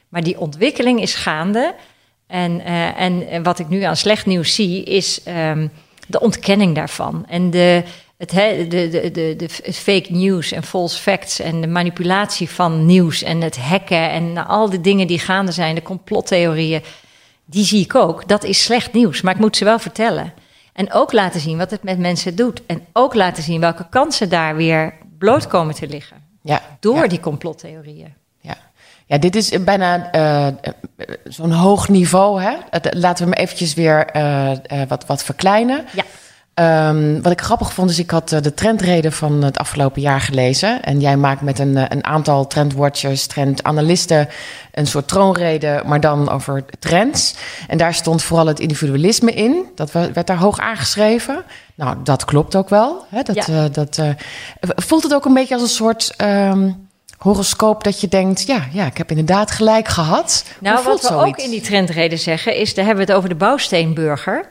Maar 0.10 0.24
die 0.24 0.40
ontwikkeling 0.40 1.02
is 1.02 1.16
gaande. 1.16 1.76
En, 2.28 2.62
en, 2.96 3.44
wat 3.44 3.60
ik 3.60 3.70
nu 3.70 3.82
aan 3.82 3.96
slecht 3.96 4.26
nieuws 4.26 4.56
zie 4.56 4.84
is... 4.84 5.22
Um, 5.28 5.72
de 6.10 6.20
ontkenning 6.20 6.76
daarvan. 6.76 7.26
En 7.28 7.50
de, 7.50 7.84
het, 8.18 8.30
de, 8.30 8.68
de, 8.68 9.12
de, 9.12 9.36
de 9.36 9.74
fake 9.74 10.12
news 10.12 10.52
en 10.52 10.64
false 10.64 11.02
facts 11.02 11.40
en 11.40 11.62
de 11.62 11.68
manipulatie 11.68 12.50
van 12.50 12.86
nieuws 12.86 13.24
en 13.24 13.42
het 13.42 13.58
hacken 13.58 14.10
en 14.10 14.48
al 14.48 14.70
die 14.70 14.82
dingen 14.82 15.08
die 15.08 15.20
gaande 15.20 15.52
zijn, 15.52 15.76
de 15.76 15.82
complottheorieën, 15.82 16.82
die 17.46 17.66
zie 17.66 17.84
ik 17.84 17.96
ook. 17.96 18.28
Dat 18.28 18.44
is 18.44 18.64
slecht 18.64 18.94
nieuws, 18.94 19.22
maar 19.22 19.34
ik 19.34 19.40
moet 19.40 19.58
ze 19.58 19.66
wel 19.66 19.80
vertellen. 19.80 20.34
En 20.74 20.94
ook 20.94 21.12
laten 21.12 21.40
zien 21.40 21.58
wat 21.58 21.72
het 21.72 21.84
met 21.84 22.00
mensen 22.00 22.36
doet. 22.36 22.62
En 22.66 22.86
ook 22.94 23.14
laten 23.14 23.44
zien 23.44 23.60
welke 23.60 23.90
kansen 23.90 24.30
daar 24.30 24.56
weer 24.56 24.94
bloot 25.18 25.48
komen 25.48 25.76
te 25.76 25.88
liggen. 25.88 26.18
Ja, 26.44 26.78
door 26.80 27.08
die 27.08 27.20
complottheorieën. 27.20 28.14
Ja. 29.10 29.18
dit 29.18 29.36
is 29.36 29.64
bijna 29.64 30.16
uh, 30.16 30.48
zo'n 31.24 31.52
hoog 31.52 31.90
niveau. 31.90 32.42
Hè? 32.42 32.52
Laten 32.92 33.26
we 33.26 33.32
hem 33.32 33.44
eventjes 33.44 33.74
weer 33.74 34.16
uh, 34.16 34.52
wat, 34.88 35.06
wat 35.06 35.24
verkleinen. 35.24 35.86
Ja. 35.92 36.04
Um, 36.60 37.22
wat 37.22 37.32
ik 37.32 37.42
grappig 37.42 37.74
vond, 37.74 37.90
is 37.90 38.00
ik 38.00 38.12
had 38.12 38.30
de 38.30 38.54
trendreden 38.54 39.12
van 39.12 39.44
het 39.44 39.58
afgelopen 39.58 40.02
jaar 40.02 40.22
gelezen. 40.22 40.82
En 40.84 41.00
jij 41.00 41.18
maakt 41.18 41.42
met 41.42 41.60
een, 41.60 41.92
een 41.92 42.06
aantal 42.06 42.48
trendwatchers, 42.48 43.28
trendanalisten 43.28 44.28
een 44.72 44.88
soort 44.88 45.08
troonrede, 45.08 45.84
maar 45.86 46.00
dan 46.00 46.30
over 46.30 46.66
trends. 46.80 47.36
En 47.68 47.78
daar 47.78 47.94
stond 47.94 48.24
vooral 48.24 48.48
het 48.48 48.60
individualisme 48.60 49.34
in. 49.34 49.66
Dat 49.76 49.92
werd 49.92 50.28
daar 50.28 50.38
hoog 50.38 50.60
aangeschreven. 50.60 51.44
Nou, 51.76 51.98
dat 52.04 52.26
klopt 52.26 52.56
ook 52.56 52.70
wel. 52.70 53.06
Hè? 53.10 53.22
Dat, 53.22 53.46
ja. 53.46 53.64
uh, 53.64 53.64
dat, 53.72 54.02
voelt 54.62 55.04
het 55.04 55.14
ook 55.14 55.26
een 55.26 55.34
beetje 55.34 55.54
als 55.54 55.64
een 55.64 55.70
soort 55.70 56.14
um, 56.22 56.89
horoscoop 57.20 57.84
dat 57.84 58.02
je 58.02 58.08
denkt, 58.08 58.48
ja, 58.48 58.68
ja, 58.72 58.86
ik 58.86 58.98
heb 58.98 59.10
inderdaad 59.10 59.52
gelijk 59.52 59.88
gehad. 59.88 60.46
Nou, 60.60 60.84
wat 60.84 61.02
we 61.02 61.08
zoiets? 61.08 61.28
ook 61.28 61.46
in 61.46 61.52
die 61.52 61.62
trendreden 61.62 62.20
zeggen, 62.20 62.56
is, 62.56 62.74
daar 62.74 62.86
hebben 62.86 63.06
we 63.06 63.12
het 63.12 63.20
over 63.20 63.30
de 63.30 63.36
bouwsteenburger. 63.36 64.48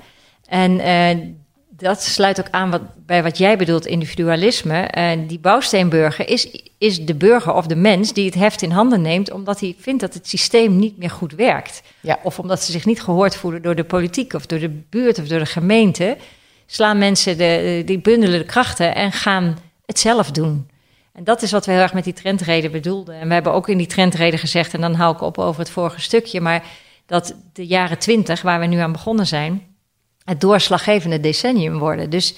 En 0.46 0.72
uh, 0.72 1.26
dat 1.70 2.02
sluit 2.02 2.40
ook 2.40 2.50
aan 2.50 2.70
wat, 2.70 2.82
bij 3.06 3.22
wat 3.22 3.38
jij 3.38 3.56
bedoelt, 3.56 3.86
individualisme. 3.86 4.80
En 4.80 5.26
die 5.26 5.38
bouwsteenburger 5.38 6.28
is, 6.28 6.62
is 6.78 7.04
de 7.04 7.14
burger 7.14 7.54
of 7.54 7.66
de 7.66 7.76
mens 7.76 8.12
die 8.12 8.24
het 8.24 8.34
heft 8.34 8.62
in 8.62 8.70
handen 8.70 9.02
neemt, 9.02 9.30
omdat 9.30 9.60
hij 9.60 9.76
vindt 9.78 10.00
dat 10.00 10.14
het 10.14 10.28
systeem 10.28 10.76
niet 10.76 10.98
meer 10.98 11.10
goed 11.10 11.32
werkt. 11.32 11.82
Ja. 12.00 12.18
Of 12.22 12.38
omdat 12.38 12.62
ze 12.62 12.72
zich 12.72 12.86
niet 12.86 13.02
gehoord 13.02 13.36
voelen 13.36 13.62
door 13.62 13.74
de 13.74 13.84
politiek 13.84 14.32
of 14.32 14.46
door 14.46 14.58
de 14.58 14.80
buurt 14.90 15.18
of 15.18 15.26
door 15.26 15.38
de 15.38 15.46
gemeente. 15.46 16.16
Slaan 16.66 16.98
mensen 16.98 17.38
de, 17.38 17.82
die 17.84 17.98
bundelen 17.98 18.38
de 18.38 18.46
krachten 18.46 18.94
en 18.94 19.12
gaan 19.12 19.58
het 19.86 19.98
zelf 19.98 20.30
doen. 20.30 20.68
En 21.18 21.24
dat 21.24 21.42
is 21.42 21.52
wat 21.52 21.66
we 21.66 21.72
heel 21.72 21.80
erg 21.80 21.92
met 21.92 22.04
die 22.04 22.12
trendreden 22.12 22.70
bedoelden. 22.70 23.20
En 23.20 23.28
we 23.28 23.34
hebben 23.34 23.52
ook 23.52 23.68
in 23.68 23.78
die 23.78 23.86
trendreden 23.86 24.38
gezegd, 24.38 24.74
en 24.74 24.80
dan 24.80 24.94
hou 24.94 25.14
ik 25.14 25.20
op 25.20 25.38
over 25.38 25.60
het 25.60 25.70
vorige 25.70 26.00
stukje, 26.00 26.40
maar 26.40 26.64
dat 27.06 27.34
de 27.52 27.66
jaren 27.66 27.98
twintig, 27.98 28.42
waar 28.42 28.60
we 28.60 28.66
nu 28.66 28.78
aan 28.78 28.92
begonnen 28.92 29.26
zijn, 29.26 29.76
het 30.24 30.40
doorslaggevende 30.40 31.20
decennium 31.20 31.78
worden. 31.78 32.10
Dus 32.10 32.34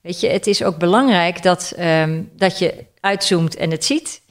weet 0.00 0.20
je, 0.20 0.28
het 0.28 0.46
is 0.46 0.64
ook 0.64 0.78
belangrijk 0.78 1.42
dat, 1.42 1.72
um, 1.78 2.30
dat 2.36 2.58
je 2.58 2.84
uitzoomt 3.00 3.56
en 3.56 3.70
het 3.70 3.84
ziet. 3.84 4.22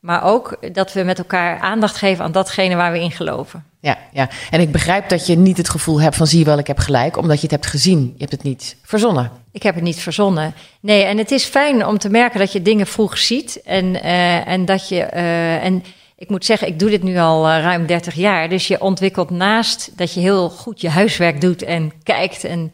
Maar 0.00 0.24
ook 0.24 0.74
dat 0.74 0.92
we 0.92 1.02
met 1.02 1.18
elkaar 1.18 1.58
aandacht 1.58 1.96
geven 1.96 2.24
aan 2.24 2.32
datgene 2.32 2.76
waar 2.76 2.92
we 2.92 3.00
in 3.00 3.12
geloven. 3.12 3.64
Ja, 3.80 3.98
ja, 4.12 4.28
en 4.50 4.60
ik 4.60 4.72
begrijp 4.72 5.08
dat 5.08 5.26
je 5.26 5.36
niet 5.36 5.56
het 5.56 5.68
gevoel 5.68 6.00
hebt 6.00 6.16
van 6.16 6.26
zie 6.26 6.38
je 6.38 6.44
wel, 6.44 6.58
ik 6.58 6.66
heb 6.66 6.78
gelijk, 6.78 7.16
omdat 7.16 7.36
je 7.36 7.42
het 7.42 7.50
hebt 7.50 7.66
gezien. 7.66 8.00
Je 8.00 8.18
hebt 8.18 8.32
het 8.32 8.42
niet 8.42 8.76
verzonnen. 8.82 9.30
Ik 9.52 9.62
heb 9.62 9.74
het 9.74 9.84
niet 9.84 10.00
verzonnen. 10.00 10.54
Nee, 10.80 11.02
en 11.02 11.18
het 11.18 11.30
is 11.30 11.44
fijn 11.44 11.86
om 11.86 11.98
te 11.98 12.08
merken 12.08 12.38
dat 12.38 12.52
je 12.52 12.62
dingen 12.62 12.86
vroeg 12.86 13.18
ziet. 13.18 13.62
En, 13.64 13.84
uh, 13.84 14.48
en 14.48 14.64
dat 14.64 14.88
je. 14.88 15.08
Uh, 15.14 15.64
en 15.64 15.84
ik 16.16 16.28
moet 16.28 16.44
zeggen, 16.44 16.68
ik 16.68 16.78
doe 16.78 16.90
dit 16.90 17.02
nu 17.02 17.18
al 17.18 17.48
uh, 17.48 17.60
ruim 17.60 17.86
30 17.86 18.14
jaar. 18.14 18.48
Dus 18.48 18.68
je 18.68 18.80
ontwikkelt 18.80 19.30
naast 19.30 19.90
dat 19.96 20.14
je 20.14 20.20
heel 20.20 20.50
goed 20.50 20.80
je 20.80 20.88
huiswerk 20.88 21.40
doet 21.40 21.62
en 21.62 21.92
kijkt. 22.02 22.44
En 22.44 22.72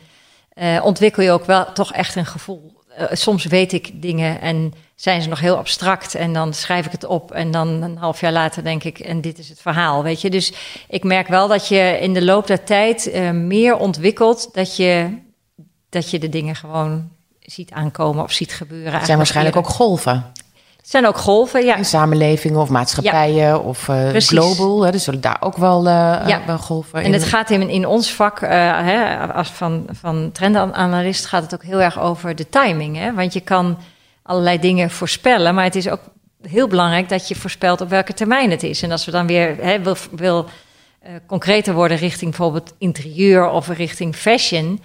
ontwikkel 0.83 1.23
je 1.23 1.31
ook 1.31 1.45
wel 1.45 1.73
toch 1.73 1.93
echt 1.93 2.17
een 2.17 2.27
gevoel. 2.27 2.74
Uh, 2.99 3.07
soms 3.11 3.45
weet 3.45 3.73
ik 3.73 4.03
dingen 4.03 4.41
en 4.41 4.75
zijn 4.95 5.23
ze 5.23 5.29
nog 5.29 5.41
heel 5.41 5.57
abstract. 5.57 6.15
En 6.15 6.33
dan 6.33 6.55
schrijf 6.55 6.87
ik 6.87 6.93
het 6.93 7.05
op. 7.05 7.33
En 7.33 7.51
dan 7.51 7.69
een 7.69 7.97
half 7.97 8.21
jaar 8.21 8.33
later 8.33 8.65
denk 8.65 8.85
ik, 8.85 8.99
en 8.99 9.21
dit 9.21 9.39
is 9.39 9.49
het 9.49 9.61
verhaal. 9.61 10.03
Weet 10.03 10.21
je, 10.21 10.31
dus 10.31 10.53
ik 10.89 11.05
merk 11.05 11.29
wel 11.29 11.49
dat 11.49 11.69
je 11.69 11.99
in 12.01 12.15
de 12.15 12.25
loop 12.25 12.47
der 12.47 12.65
tijd 12.65 13.13
meer 13.33 13.77
ontwikkelt. 13.77 14.49
Dat 14.53 14.77
je, 14.77 15.19
dat 15.89 16.11
je 16.11 16.19
de 16.19 16.29
dingen 16.29 16.57
gewoon 16.57 17.11
ziet 17.41 17.71
aankomen 17.71 18.25
of 18.25 18.33
ziet 18.33 18.53
gebeuren. 18.53 18.93
Het 18.93 19.05
zijn 19.05 19.17
waarschijnlijk 19.17 19.57
ook 19.57 19.69
golven. 19.69 20.33
Het 20.85 20.93
zijn 20.93 21.07
ook 21.07 21.17
golven, 21.17 21.65
ja. 21.65 21.77
In 21.77 21.85
samenlevingen 21.85 22.61
of 22.61 22.69
maatschappijen 22.69 23.63
of 23.63 23.89
uh, 23.89 24.09
global. 24.11 24.85
Hè, 24.85 24.91
dus 24.91 25.05
zullen 25.05 25.21
daar 25.21 25.37
ook 25.41 25.57
wel, 25.57 25.87
uh, 25.87 26.23
ja. 26.27 26.43
wel 26.47 26.59
golven 26.59 27.03
En 27.03 27.13
het 27.13 27.25
gaat 27.25 27.51
in, 27.51 27.69
in 27.69 27.87
ons 27.87 28.13
vak, 28.13 28.41
uh, 28.41 28.49
hè, 28.51 29.17
als 29.33 29.49
van, 29.49 29.87
van 29.91 30.31
trendanalist, 30.33 31.27
gaat 31.27 31.43
het 31.43 31.55
ook 31.55 31.63
heel 31.63 31.81
erg 31.81 32.01
over 32.01 32.35
de 32.35 32.49
timing. 32.49 32.97
Hè? 32.97 33.15
Want 33.15 33.33
je 33.33 33.41
kan 33.41 33.79
allerlei 34.23 34.59
dingen 34.59 34.91
voorspellen, 34.91 35.55
maar 35.55 35.65
het 35.65 35.75
is 35.75 35.89
ook 35.89 36.01
heel 36.43 36.69
belangrijk 36.69 37.09
dat 37.09 37.29
je 37.29 37.35
voorspelt 37.35 37.81
op 37.81 37.89
welke 37.89 38.15
termijn 38.15 38.51
het 38.51 38.63
is. 38.63 38.83
En 38.83 38.91
als 38.91 39.05
we 39.05 39.11
dan 39.11 39.27
weer 39.27 39.57
hè, 39.61 39.83
wil, 39.83 39.97
wil 40.11 40.47
concreter 41.27 41.75
worden 41.75 41.97
richting 41.97 42.31
bijvoorbeeld 42.31 42.75
interieur 42.79 43.49
of 43.49 43.69
richting 43.69 44.17
fashion 44.17 44.81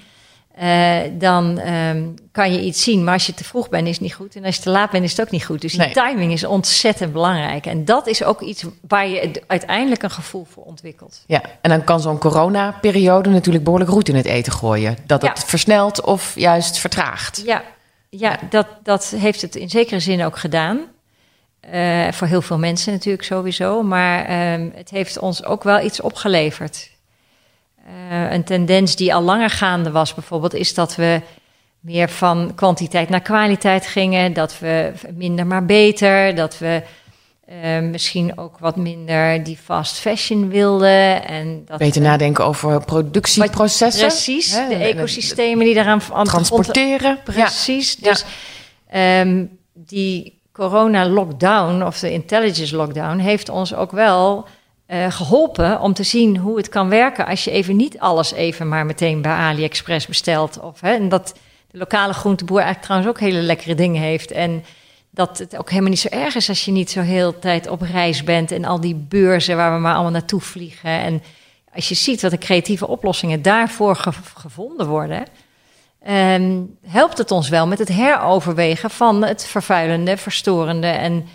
uh, 0.62 0.98
dan 1.12 1.60
um, 1.68 2.14
kan 2.32 2.54
je 2.54 2.62
iets 2.62 2.84
zien. 2.84 3.04
Maar 3.04 3.14
als 3.14 3.26
je 3.26 3.34
te 3.34 3.44
vroeg 3.44 3.70
bent, 3.70 3.88
is 3.88 3.94
het 3.94 4.02
niet 4.02 4.14
goed. 4.14 4.36
En 4.36 4.46
als 4.46 4.56
je 4.56 4.62
te 4.62 4.70
laat 4.70 4.92
bent, 4.92 5.04
is 5.04 5.12
het 5.12 5.22
ook 5.22 5.32
niet 5.32 5.46
goed. 5.46 5.62
Dus 5.62 5.74
die 5.74 5.92
timing 5.92 6.32
is 6.32 6.44
ontzettend 6.44 7.14
belangrijk. 7.14 7.66
En 7.66 7.86
dat 7.86 8.08
is 8.08 8.24
ook 8.24 8.42
iets 8.42 8.64
waar 8.88 9.08
je 9.08 9.42
uiteindelijk 9.48 10.04
een 10.04 10.12
gevoel 10.12 10.46
voor 10.50 10.64
ontwikkelt. 10.64 11.24
Ja, 11.28 11.42
en 11.62 11.70
dan 11.70 11.84
kan 11.84 12.02
zo'n 12.02 12.18
corona-periode 12.18 13.30
natuurlijk 13.30 13.64
behoorlijk 13.64 13.92
roet 13.92 14.10
in 14.10 14.16
het 14.16 14.26
eten 14.26 14.54
gooien. 14.54 14.98
Dat 15.06 15.22
het 15.22 15.44
versnelt 15.44 16.02
of 16.02 16.32
juist 16.36 16.78
vertraagt. 16.78 17.42
Ja, 17.46 17.64
ja 18.10 18.40
dat, 18.50 18.68
dat 18.84 19.14
heeft 19.18 19.42
het 19.42 19.56
in 19.56 19.70
zekere 19.70 20.00
zin 20.00 20.24
ook 20.24 20.38
gedaan. 20.38 20.80
Uh, 21.74 22.12
voor 22.12 22.28
heel 22.28 22.42
veel 22.42 22.58
mensen 22.58 22.94
natuurlijk 22.94 23.24
sowieso. 23.24 23.84
Maar 23.84 24.54
um, 24.54 24.72
het 24.76 24.90
heeft 24.90 25.20
ons 25.20 25.44
ook 25.44 25.64
wel 25.64 25.82
iets 25.82 26.02
opgeleverd. 26.02 26.90
Uh, 27.90 28.32
een 28.32 28.44
tendens 28.44 28.96
die 28.96 29.14
al 29.14 29.22
langer 29.22 29.50
gaande 29.50 29.92
was, 29.92 30.14
bijvoorbeeld, 30.14 30.54
is 30.54 30.74
dat 30.74 30.96
we 30.96 31.22
meer 31.80 32.10
van 32.10 32.52
kwantiteit 32.56 33.10
naar 33.10 33.22
kwaliteit 33.22 33.88
gingen. 33.88 34.34
Dat 34.34 34.60
we 34.60 34.92
minder 35.16 35.48
maar 35.48 35.66
beter. 35.66 36.36
Dat 36.36 36.58
we 36.58 36.82
uh, 37.50 37.80
misschien 37.80 38.38
ook 38.38 38.58
wat 38.60 38.76
minder 38.76 39.44
die 39.44 39.58
fast 39.58 40.00
fashion 40.00 40.50
wilden. 40.50 41.28
En 41.28 41.64
dat 41.66 41.78
Beter 41.78 42.02
we, 42.02 42.08
nadenken 42.08 42.46
over 42.46 42.86
productieprocessen. 42.86 44.08
Precies, 44.08 44.52
hè? 44.52 44.68
de 44.68 44.76
ecosystemen 44.76 45.66
die 45.66 45.74
daaraan 45.74 46.02
aan 46.14 46.26
transporteren. 46.26 47.20
Precies. 47.24 47.98
Ja. 48.00 48.10
Dus 48.10 48.26
ja. 48.92 49.20
Um, 49.20 49.58
die 49.74 50.42
corona-lockdown 50.52 51.84
of 51.84 52.00
de 52.00 52.12
intelligence 52.12 52.76
lockdown 52.76 53.18
heeft 53.18 53.50
ons 53.50 53.76
ook 53.76 53.92
wel 53.92 54.48
uh, 54.92 55.12
geholpen 55.12 55.82
om 55.82 55.94
te 55.94 56.04
zien 56.04 56.38
hoe 56.38 56.58
het 56.58 56.70
kan 56.70 56.90
werken 56.90 57.26
als 57.26 57.44
je 57.44 57.52
even 57.52 57.76
niet 57.76 58.00
alles 58.00 58.34
even 58.34 58.68
maar 58.68 58.86
meteen 58.86 59.22
bij 59.22 59.32
AliExpress 59.32 60.08
bestelt. 60.08 60.60
Of, 60.60 60.82
hè, 60.82 60.94
en 60.94 61.10
dat 61.10 61.34
de 61.72 61.78
lokale 61.78 62.14
groenteboer 62.14 62.62
eigenlijk 62.62 62.86
trouwens 62.86 63.12
ook 63.12 63.20
hele 63.20 63.42
lekkere 63.42 63.76
dingen 63.76 64.02
heeft. 64.02 64.32
En 64.32 64.64
dat 65.10 65.38
het 65.38 65.58
ook 65.58 65.70
helemaal 65.70 65.90
niet 65.90 66.00
zo 66.00 66.08
erg 66.08 66.36
is 66.36 66.50
als 66.50 66.66
je 66.66 66.72
niet 66.72 66.92
zo 66.92 67.02
heel 67.02 67.40
tijd 67.40 67.68
op 67.68 67.82
reis 67.82 68.24
bent 68.24 68.52
en 68.52 68.66
al 68.66 68.80
die 68.80 68.96
beurzen 68.96 69.56
waar 69.56 69.74
we 69.74 69.80
maar 69.80 69.94
allemaal 69.94 70.12
naartoe 70.12 70.42
vliegen. 70.42 70.90
En 70.90 71.24
als 71.74 71.90
je 71.90 71.96
ziet 71.96 72.22
wat 72.22 72.32
de 72.32 72.38
creatieve 72.38 72.88
oplossingen 72.88 73.42
daarvoor 73.42 73.96
ge 73.96 74.12
gevonden 74.34 74.88
worden, 74.88 75.26
um, 76.08 76.78
helpt 76.88 77.18
het 77.18 77.32
ons 77.32 77.50
wel 77.50 77.68
met 77.68 77.80
het 77.80 77.88
heroverwegen 77.88 78.90
van 78.90 79.24
het 79.24 79.46
vervuilende, 79.46 80.18
verstorende 80.18 80.88
en 80.88 81.28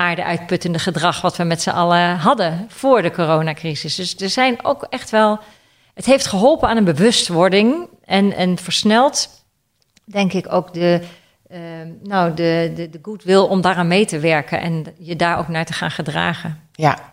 aarde 0.00 0.24
uitputtende 0.24 0.78
gedrag 0.78 1.20
wat 1.20 1.36
we 1.36 1.44
met 1.44 1.62
z'n 1.62 1.70
allen 1.70 2.16
hadden 2.16 2.66
voor 2.68 3.02
de 3.02 3.10
coronacrisis. 3.10 3.94
Dus 3.94 4.16
er 4.16 4.30
zijn 4.30 4.64
ook 4.64 4.86
echt 4.88 5.10
wel. 5.10 5.38
Het 5.94 6.06
heeft 6.06 6.26
geholpen 6.26 6.68
aan 6.68 6.76
een 6.76 6.84
bewustwording 6.84 7.88
en, 8.04 8.32
en 8.36 8.58
versneld, 8.58 9.44
denk 10.04 10.32
ik, 10.32 10.52
ook 10.52 10.74
de, 10.74 11.00
uh, 11.50 11.58
nou, 12.02 12.34
de, 12.34 12.72
de, 12.74 12.90
de 12.90 12.98
goodwill 13.02 13.38
om 13.38 13.60
daaraan 13.60 13.88
mee 13.88 14.04
te 14.04 14.18
werken 14.18 14.60
en 14.60 14.84
je 14.98 15.16
daar 15.16 15.38
ook 15.38 15.48
naar 15.48 15.64
te 15.64 15.72
gaan 15.72 15.90
gedragen. 15.90 16.68
Ja, 16.72 17.12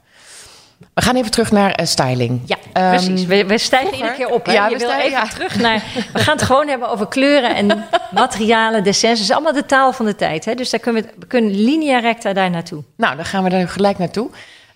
we 0.98 1.04
gaan 1.04 1.16
even 1.16 1.32
terug 1.32 1.52
naar 1.52 1.80
uh, 1.80 1.86
styling. 1.86 2.42
Ja, 2.46 2.58
um, 2.74 2.90
precies. 2.90 3.26
We, 3.26 3.46
we 3.46 3.58
stijgen 3.58 3.94
iedere 3.94 4.14
keer 4.14 4.30
op. 4.30 4.46
Hè? 4.46 4.52
Ja, 4.52 4.70
we 4.70 4.78
wil 4.78 4.92
even 4.92 5.10
ja. 5.10 5.28
terug 5.28 5.60
naar. 5.60 5.84
We 6.14 6.20
gaan 6.20 6.36
het 6.36 6.46
gewoon 6.46 6.68
hebben 6.68 6.90
over 6.90 7.08
kleuren 7.08 7.56
en 7.56 7.68
materialen, 8.12 8.84
descens. 8.84 9.20
Dat 9.20 9.30
is 9.30 9.36
allemaal 9.36 9.54
de 9.54 9.66
taal 9.66 9.94
van 9.94 10.06
de 10.06 10.16
tijd. 10.16 10.46
Hè? 10.46 10.56
Dus 10.56 10.70
daar 10.70 10.80
kunnen 10.80 11.04
we, 11.04 11.10
we 11.20 11.26
kunnen 11.26 11.64
linea 11.64 12.00
recta 12.00 12.34
daar 12.34 12.50
naartoe. 12.50 12.84
Nou, 12.96 13.16
dan 13.16 13.26
gaan 13.26 13.44
we 13.44 13.50
er 13.50 13.70
gelijk 13.70 13.98
naartoe. 13.98 14.30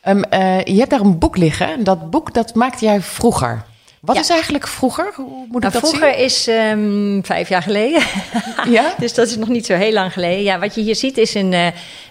Um, 0.05 0.23
uh, 0.33 0.63
je 0.63 0.77
hebt 0.77 0.89
daar 0.89 0.99
een 0.99 1.19
boek 1.19 1.37
liggen. 1.37 1.83
Dat 1.83 2.09
boek 2.09 2.33
dat 2.33 2.55
maakte 2.55 2.85
jij 2.85 3.01
vroeger. 3.01 3.63
Wat 4.01 4.15
ja. 4.15 4.21
is 4.21 4.29
eigenlijk 4.29 4.67
vroeger? 4.67 5.11
Hoe 5.15 5.25
moet 5.25 5.61
nou, 5.61 5.75
ik 5.75 5.81
dat 5.81 5.89
vroeger 5.89 6.13
zien? 6.13 6.23
is 6.23 6.47
um, 6.47 7.25
vijf 7.25 7.49
jaar 7.49 7.61
geleden. 7.61 8.01
ja? 8.77 8.93
dus 8.99 9.13
dat 9.13 9.27
is 9.27 9.35
nog 9.35 9.47
niet 9.47 9.65
zo 9.65 9.73
heel 9.73 9.93
lang 9.93 10.13
geleden. 10.13 10.43
Ja, 10.43 10.59
wat 10.59 10.75
je 10.75 10.81
hier 10.81 10.95
ziet 10.95 11.17
is 11.17 11.33
een, 11.33 11.51
uh, 11.51 11.65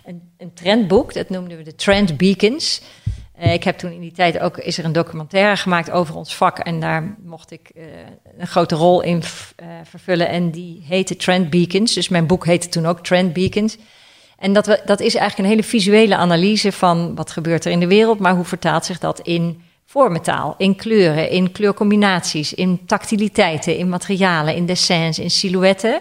een, 0.04 0.32
een 0.38 0.52
trendboek. 0.54 1.14
Dat 1.14 1.30
noemden 1.30 1.56
we 1.56 1.62
de 1.62 1.74
Trend 1.74 2.16
Beacons. 2.16 2.80
Uh, 3.42 3.52
ik 3.52 3.64
heb 3.64 3.78
toen 3.78 3.92
in 3.92 4.00
die 4.00 4.12
tijd 4.12 4.38
ook, 4.38 4.58
is 4.58 4.78
er 4.78 4.84
een 4.84 4.92
documentaire 4.92 5.56
gemaakt 5.56 5.90
over 5.90 6.16
ons 6.16 6.34
vak. 6.34 6.58
En 6.58 6.80
daar 6.80 7.16
mocht 7.24 7.50
ik 7.50 7.70
uh, 7.74 7.84
een 8.38 8.46
grote 8.46 8.74
rol 8.74 9.02
in 9.02 9.16
uh, 9.16 9.66
vervullen. 9.84 10.28
En 10.28 10.50
die 10.50 10.84
heette 10.88 11.16
Trend 11.16 11.50
Beacons. 11.50 11.94
Dus 11.94 12.08
mijn 12.08 12.26
boek 12.26 12.46
heette 12.46 12.68
toen 12.68 12.86
ook 12.86 13.00
Trend 13.04 13.32
Beacons. 13.32 13.76
En 14.38 14.52
dat, 14.52 14.64
dat 14.84 15.00
is 15.00 15.14
eigenlijk 15.14 15.38
een 15.38 15.54
hele 15.54 15.68
visuele 15.68 16.16
analyse 16.16 16.72
van 16.72 17.14
wat 17.14 17.30
gebeurt 17.30 17.64
er 17.64 17.70
in 17.70 17.80
de 17.80 17.86
wereld. 17.86 18.18
Maar 18.18 18.34
hoe 18.34 18.44
vertaalt 18.44 18.84
zich 18.84 18.98
dat 18.98 19.20
in 19.20 19.62
vormentaal, 19.86 20.54
in 20.58 20.76
kleuren, 20.76 21.30
in 21.30 21.52
kleurcombinaties, 21.52 22.54
in 22.54 22.86
tactiliteiten, 22.86 23.76
in 23.76 23.88
materialen, 23.88 24.54
in 24.54 24.66
dessins, 24.66 25.18
in 25.18 25.30
silhouetten. 25.30 26.00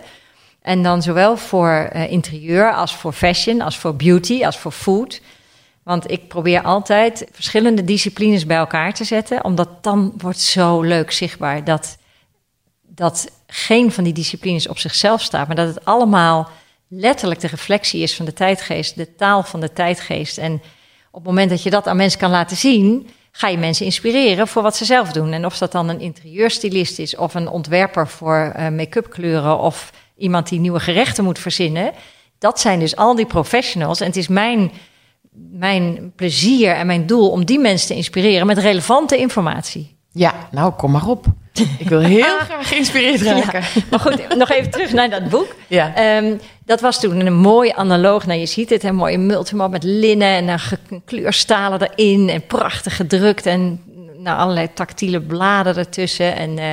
En 0.61 0.83
dan 0.83 1.01
zowel 1.01 1.37
voor 1.37 1.89
interieur 2.09 2.73
als 2.73 2.95
voor 2.95 3.13
fashion, 3.13 3.61
als 3.61 3.77
voor 3.77 3.95
beauty, 3.95 4.45
als 4.45 4.57
voor 4.57 4.71
food. 4.71 5.21
Want 5.89 6.11
ik 6.11 6.27
probeer 6.27 6.61
altijd 6.61 7.27
verschillende 7.31 7.83
disciplines 7.83 8.45
bij 8.45 8.57
elkaar 8.57 8.93
te 8.93 9.03
zetten, 9.03 9.43
omdat 9.43 9.83
dan 9.83 10.13
wordt 10.17 10.39
zo 10.39 10.81
leuk 10.81 11.11
zichtbaar 11.11 11.63
dat, 11.63 11.97
dat 12.81 13.31
geen 13.47 13.91
van 13.91 14.03
die 14.03 14.13
disciplines 14.13 14.67
op 14.67 14.77
zichzelf 14.77 15.21
staat, 15.21 15.47
maar 15.47 15.55
dat 15.55 15.67
het 15.67 15.85
allemaal 15.85 16.49
letterlijk 16.87 17.39
de 17.39 17.47
reflectie 17.47 18.01
is 18.01 18.15
van 18.15 18.25
de 18.25 18.33
tijdgeest, 18.33 18.95
de 18.95 19.15
taal 19.15 19.43
van 19.43 19.59
de 19.59 19.73
tijdgeest. 19.73 20.37
En 20.37 20.53
op 21.11 21.19
het 21.19 21.23
moment 21.23 21.49
dat 21.49 21.63
je 21.63 21.69
dat 21.69 21.87
aan 21.87 21.97
mensen 21.97 22.19
kan 22.19 22.31
laten 22.31 22.57
zien, 22.57 23.09
ga 23.31 23.47
je 23.47 23.57
mensen 23.57 23.85
inspireren 23.85 24.47
voor 24.47 24.61
wat 24.61 24.75
ze 24.75 24.85
zelf 24.85 25.11
doen. 25.11 25.31
En 25.31 25.45
of 25.45 25.57
dat 25.57 25.71
dan 25.71 25.89
een 25.89 26.01
interieurstylist 26.01 26.99
is, 26.99 27.15
of 27.15 27.33
een 27.33 27.47
ontwerper 27.47 28.07
voor 28.07 28.53
uh, 28.57 28.67
make-up 28.67 29.09
kleuren, 29.09 29.59
of 29.59 29.91
iemand 30.17 30.49
die 30.49 30.59
nieuwe 30.59 30.79
gerechten 30.79 31.23
moet 31.23 31.39
verzinnen. 31.39 31.91
Dat 32.39 32.59
zijn 32.59 32.79
dus 32.79 32.95
al 32.95 33.15
die 33.15 33.25
professionals. 33.25 33.99
En 33.99 34.07
het 34.07 34.17
is 34.17 34.27
mijn, 34.27 34.71
mijn 35.51 36.11
plezier 36.15 36.71
en 36.71 36.87
mijn 36.87 37.05
doel 37.05 37.29
om 37.29 37.45
die 37.45 37.59
mensen 37.59 37.87
te 37.87 37.95
inspireren 37.95 38.47
met 38.47 38.57
relevante 38.57 39.17
informatie. 39.17 39.97
Ja, 40.11 40.33
nou 40.51 40.71
kom 40.71 40.91
maar 40.91 41.07
op. 41.07 41.25
Ik 41.77 41.89
wil 41.89 41.99
heel 41.99 42.39
graag 42.49 42.67
geïnspireerd 42.67 43.21
raken. 43.21 43.61
Ja, 43.73 43.81
maar 43.89 43.99
goed, 43.99 44.35
nog 44.37 44.49
even 44.49 44.71
terug 44.71 44.93
naar 44.93 45.09
dat 45.09 45.29
boek. 45.29 45.55
Ja. 45.67 46.17
Um, 46.17 46.39
dat 46.65 46.81
was 46.81 46.99
toen 46.99 47.25
een 47.25 47.33
mooi 47.33 47.71
analoog. 47.75 48.25
Nou, 48.25 48.39
je 48.39 48.45
ziet 48.45 48.69
het, 48.69 48.83
een 48.83 48.95
mooie 48.95 49.17
multimap 49.17 49.71
met 49.71 49.83
linnen 49.83 50.27
en 50.27 50.45
dan 50.47 50.59
kleurstalen 51.05 51.81
erin 51.81 52.29
en 52.29 52.45
prachtig 52.45 52.95
gedrukt 52.95 53.45
en 53.45 53.83
nou, 54.17 54.37
allerlei 54.39 54.73
tactiele 54.73 55.21
bladen 55.21 55.77
ertussen. 55.77 56.35
En 56.35 56.57
uh, 56.57 56.65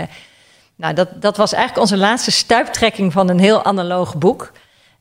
nou, 0.76 0.94
dat, 0.94 1.08
dat 1.22 1.36
was 1.36 1.52
eigenlijk 1.52 1.82
onze 1.82 1.96
laatste 1.96 2.30
stuiptrekking 2.30 3.12
van 3.12 3.28
een 3.28 3.38
heel 3.38 3.64
analoog 3.64 4.18
boek. 4.18 4.52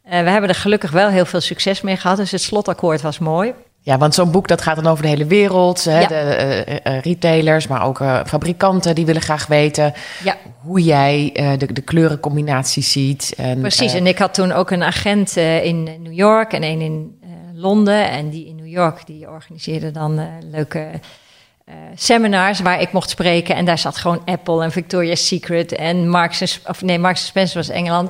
Uh, 0.05 0.12
we 0.12 0.29
hebben 0.29 0.50
er 0.50 0.55
gelukkig 0.55 0.91
wel 0.91 1.09
heel 1.09 1.25
veel 1.25 1.41
succes 1.41 1.81
mee 1.81 1.97
gehad, 1.97 2.17
dus 2.17 2.31
het 2.31 2.41
slotakkoord 2.41 3.01
was 3.01 3.19
mooi. 3.19 3.53
Ja, 3.81 3.97
want 3.97 4.13
zo'n 4.13 4.31
boek 4.31 4.47
dat 4.47 4.62
gaat 4.62 4.75
dan 4.75 4.88
over 4.88 5.03
de 5.03 5.09
hele 5.09 5.25
wereld. 5.25 5.83
Hè? 5.83 6.00
Ja. 6.00 6.07
De 6.07 6.65
uh, 6.85 7.00
retailers, 7.00 7.67
maar 7.67 7.83
ook 7.85 8.00
uh, 8.00 8.19
fabrikanten 8.25 8.95
die 8.95 9.05
willen 9.05 9.21
graag 9.21 9.47
weten 9.47 9.93
ja. 10.24 10.38
hoe 10.62 10.81
jij 10.81 11.29
de, 11.57 11.74
de 11.74 11.81
kleurencombinaties 11.81 12.91
ziet. 12.91 13.33
En, 13.38 13.59
Precies, 13.59 13.93
en 13.93 14.07
ik 14.07 14.17
had 14.17 14.33
toen 14.33 14.51
ook 14.51 14.71
een 14.71 14.83
agent 14.83 15.35
in 15.38 15.83
New 15.83 16.13
York 16.13 16.53
en 16.53 16.63
een 16.63 16.81
in 16.81 17.19
Londen. 17.53 18.09
En 18.09 18.29
die 18.29 18.47
in 18.47 18.55
New 18.55 18.67
York 18.67 19.05
die 19.05 19.29
organiseerde 19.29 19.91
dan 19.91 20.27
leuke 20.51 20.89
seminars 21.95 22.59
waar 22.59 22.81
ik 22.81 22.91
mocht 22.91 23.09
spreken. 23.09 23.55
En 23.55 23.65
daar 23.65 23.77
zat 23.77 23.97
gewoon 23.97 24.21
Apple 24.25 24.63
en 24.63 24.71
Victoria's 24.71 25.27
Secret 25.27 25.71
en 25.71 26.09
Marks 26.09 26.59
of 26.67 26.81
nee, 26.81 27.00
Marks 27.00 27.25
Spencer 27.25 27.57
was 27.57 27.69
Engeland 27.69 28.09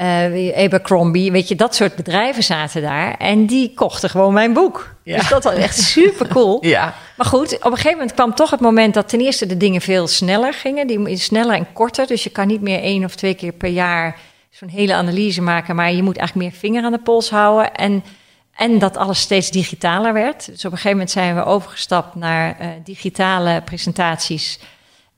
uh, 0.00 0.56
Abercrombie, 0.56 1.32
weet 1.32 1.48
je, 1.48 1.54
dat 1.54 1.74
soort 1.74 1.96
bedrijven 1.96 2.42
zaten 2.42 2.82
daar. 2.82 3.14
En 3.14 3.46
die 3.46 3.72
kochten 3.74 4.10
gewoon 4.10 4.32
mijn 4.32 4.52
boek. 4.52 4.94
Ja. 5.02 5.16
Dus 5.16 5.28
dat 5.28 5.44
was 5.44 5.54
echt 5.54 5.78
super 5.78 6.28
cool. 6.28 6.58
ja. 6.66 6.94
Maar 7.16 7.26
goed, 7.26 7.54
op 7.56 7.64
een 7.64 7.70
gegeven 7.70 7.92
moment 7.92 8.14
kwam 8.14 8.34
toch 8.34 8.50
het 8.50 8.60
moment 8.60 8.94
dat 8.94 9.08
ten 9.08 9.20
eerste 9.20 9.46
de 9.46 9.56
dingen 9.56 9.80
veel 9.80 10.06
sneller 10.06 10.54
gingen. 10.54 10.86
Die 10.86 11.16
sneller 11.16 11.54
en 11.54 11.72
korter. 11.72 12.06
Dus 12.06 12.24
je 12.24 12.30
kan 12.30 12.46
niet 12.46 12.60
meer 12.60 12.80
één 12.80 13.04
of 13.04 13.14
twee 13.14 13.34
keer 13.34 13.52
per 13.52 13.70
jaar 13.70 14.16
zo'n 14.50 14.68
hele 14.68 14.94
analyse 14.94 15.42
maken. 15.42 15.76
Maar 15.76 15.92
je 15.92 16.02
moet 16.02 16.16
eigenlijk 16.16 16.50
meer 16.50 16.60
vinger 16.60 16.84
aan 16.84 16.92
de 16.92 16.98
pols 16.98 17.30
houden. 17.30 17.74
En, 17.74 18.04
en 18.54 18.78
dat 18.78 18.96
alles 18.96 19.20
steeds 19.20 19.50
digitaler 19.50 20.12
werd. 20.12 20.46
Dus 20.46 20.64
op 20.64 20.64
een 20.64 20.70
gegeven 20.70 20.90
moment 20.90 21.10
zijn 21.10 21.34
we 21.34 21.44
overgestapt 21.44 22.14
naar 22.14 22.56
uh, 22.60 22.66
digitale 22.84 23.62
presentaties 23.64 24.58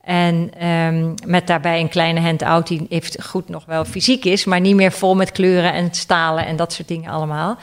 en 0.01 0.67
um, 0.67 1.13
met 1.25 1.47
daarbij 1.47 1.79
een 1.79 1.89
kleine 1.89 2.19
handout 2.19 2.67
die 2.67 2.85
heeft 2.89 3.23
goed 3.23 3.49
nog 3.49 3.65
wel 3.65 3.85
fysiek 3.85 4.25
is, 4.25 4.45
maar 4.45 4.59
niet 4.59 4.75
meer 4.75 4.91
vol 4.91 5.15
met 5.15 5.31
kleuren 5.31 5.73
en 5.73 5.93
stalen 5.93 6.45
en 6.45 6.55
dat 6.55 6.73
soort 6.73 6.87
dingen 6.87 7.11
allemaal. 7.11 7.57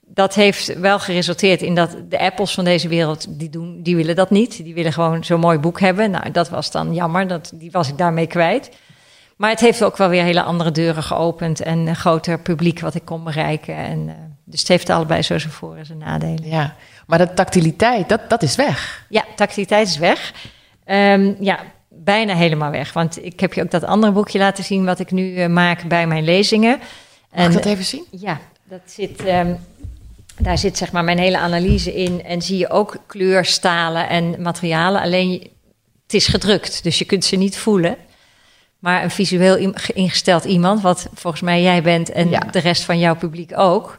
Dat 0.00 0.34
heeft 0.34 0.78
wel 0.78 0.98
geresulteerd 0.98 1.62
in 1.62 1.74
dat 1.74 1.96
de 2.08 2.18
Apples 2.18 2.54
van 2.54 2.64
deze 2.64 2.88
wereld, 2.88 3.38
die, 3.38 3.50
doen, 3.50 3.82
die 3.82 3.96
willen 3.96 4.16
dat 4.16 4.30
niet. 4.30 4.64
Die 4.64 4.74
willen 4.74 4.92
gewoon 4.92 5.24
zo'n 5.24 5.40
mooi 5.40 5.58
boek 5.58 5.80
hebben. 5.80 6.10
Nou, 6.10 6.30
dat 6.30 6.48
was 6.48 6.70
dan 6.70 6.94
jammer, 6.94 7.26
dat, 7.26 7.52
die 7.54 7.70
was 7.70 7.88
ik 7.88 7.98
daarmee 7.98 8.26
kwijt. 8.26 8.70
Maar 9.36 9.50
het 9.50 9.60
heeft 9.60 9.84
ook 9.84 9.96
wel 9.96 10.08
weer 10.08 10.22
hele 10.22 10.42
andere 10.42 10.70
deuren 10.70 11.02
geopend 11.02 11.60
en 11.60 11.78
een 11.78 11.96
groter 11.96 12.38
publiek 12.40 12.80
wat 12.80 12.94
ik 12.94 13.04
kon 13.04 13.24
bereiken. 13.24 13.74
En, 13.74 13.98
uh, 13.98 14.14
dus 14.44 14.60
het 14.60 14.68
heeft 14.68 14.90
allebei 14.90 15.22
zo 15.22 15.38
zijn 15.38 15.52
voor- 15.52 15.76
en 15.76 15.86
zijn 15.86 15.98
nadelen. 15.98 16.48
Ja, 16.48 16.74
maar 17.06 17.18
de 17.18 17.34
tactiliteit, 17.34 18.08
dat, 18.08 18.20
dat 18.30 18.42
is 18.42 18.56
weg. 18.56 19.06
Ja, 19.08 19.24
tactiliteit 19.36 19.88
is 19.88 19.98
weg. 19.98 20.32
Um, 20.86 21.36
ja, 21.40 21.58
bijna 22.08 22.34
helemaal 22.34 22.70
weg. 22.70 22.92
Want 22.92 23.24
ik 23.24 23.40
heb 23.40 23.52
je 23.52 23.62
ook 23.62 23.70
dat 23.70 23.84
andere 23.84 24.12
boekje 24.12 24.38
laten 24.38 24.64
zien 24.64 24.84
wat 24.84 24.98
ik 24.98 25.10
nu 25.10 25.34
uh, 25.34 25.46
maak 25.46 25.88
bij 25.88 26.06
mijn 26.06 26.24
lezingen. 26.24 26.78
Mag 26.78 26.88
en, 27.30 27.46
ik 27.46 27.52
dat 27.52 27.64
even 27.64 27.84
zien? 27.84 28.04
Ja, 28.10 28.40
dat 28.64 28.80
zit, 28.84 29.26
um, 29.26 29.58
daar 30.38 30.58
zit 30.58 30.76
zeg 30.76 30.92
maar 30.92 31.04
mijn 31.04 31.18
hele 31.18 31.38
analyse 31.38 31.94
in. 31.94 32.24
En 32.24 32.42
zie 32.42 32.58
je 32.58 32.70
ook 32.70 32.96
kleurstalen 33.06 34.08
en 34.08 34.42
materialen. 34.42 35.00
Alleen 35.00 35.30
het 36.02 36.14
is 36.14 36.26
gedrukt, 36.26 36.82
dus 36.82 36.98
je 36.98 37.04
kunt 37.04 37.24
ze 37.24 37.36
niet 37.36 37.58
voelen. 37.58 37.96
Maar 38.78 39.02
een 39.02 39.10
visueel 39.10 39.74
ingesteld 39.94 40.44
iemand, 40.44 40.80
wat 40.80 41.08
volgens 41.14 41.42
mij 41.42 41.62
jij 41.62 41.82
bent 41.82 42.10
en 42.10 42.30
ja. 42.30 42.40
de 42.40 42.58
rest 42.58 42.82
van 42.82 42.98
jouw 42.98 43.16
publiek 43.16 43.58
ook. 43.58 43.98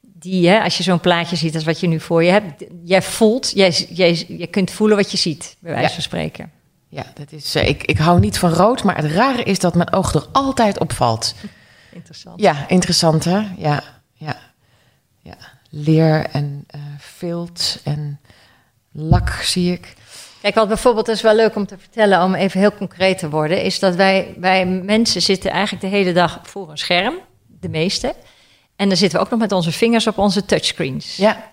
Die, 0.00 0.48
hè, 0.48 0.62
als 0.62 0.76
je 0.76 0.82
zo'n 0.82 1.00
plaatje 1.00 1.36
ziet 1.36 1.54
als 1.54 1.64
wat 1.64 1.80
je 1.80 1.86
nu 1.86 2.00
voor 2.00 2.24
je 2.24 2.30
hebt, 2.30 2.64
jij 2.84 3.02
voelt, 3.02 3.52
jij, 3.54 3.86
jij, 3.88 4.24
je 4.28 4.46
kunt 4.46 4.70
voelen 4.70 4.96
wat 4.96 5.10
je 5.10 5.16
ziet, 5.16 5.56
bij 5.58 5.72
wijze 5.72 5.88
ja. 5.88 5.94
van 5.94 6.02
spreken. 6.02 6.59
Ja, 6.90 7.04
dat 7.14 7.32
is, 7.32 7.56
uh, 7.56 7.68
ik, 7.68 7.84
ik 7.84 7.98
hou 7.98 8.20
niet 8.20 8.38
van 8.38 8.50
rood, 8.50 8.84
maar 8.84 8.96
het 8.96 9.12
rare 9.12 9.42
is 9.42 9.58
dat 9.58 9.74
mijn 9.74 9.92
oog 9.92 10.14
er 10.14 10.26
altijd 10.32 10.78
opvalt. 10.78 11.34
Interessant. 11.92 12.40
Ja, 12.40 12.68
interessant 12.68 13.24
hè? 13.24 13.42
Ja, 13.56 13.82
ja, 14.12 14.36
ja. 15.18 15.36
Leer 15.70 16.26
en 16.32 16.66
uh, 16.74 16.80
vilt 16.98 17.80
en 17.84 18.20
lak 18.92 19.30
zie 19.30 19.72
ik. 19.72 19.94
Kijk, 20.40 20.54
wat 20.54 20.68
bijvoorbeeld 20.68 21.08
is 21.08 21.22
wel 21.22 21.34
leuk 21.34 21.56
om 21.56 21.66
te 21.66 21.78
vertellen, 21.78 22.22
om 22.22 22.34
even 22.34 22.60
heel 22.60 22.72
concreet 22.72 23.18
te 23.18 23.30
worden, 23.30 23.62
is 23.62 23.78
dat 23.78 23.94
wij, 23.94 24.34
wij 24.38 24.66
mensen 24.66 25.22
zitten 25.22 25.50
eigenlijk 25.50 25.82
de 25.82 25.88
hele 25.88 26.12
dag 26.12 26.40
voor 26.42 26.70
een 26.70 26.78
scherm, 26.78 27.14
de 27.46 27.68
meeste. 27.68 28.14
En 28.76 28.88
dan 28.88 28.96
zitten 28.96 29.18
we 29.18 29.24
ook 29.24 29.30
nog 29.30 29.40
met 29.40 29.52
onze 29.52 29.72
vingers 29.72 30.06
op 30.06 30.18
onze 30.18 30.44
touchscreens. 30.44 31.16
Ja. 31.16 31.52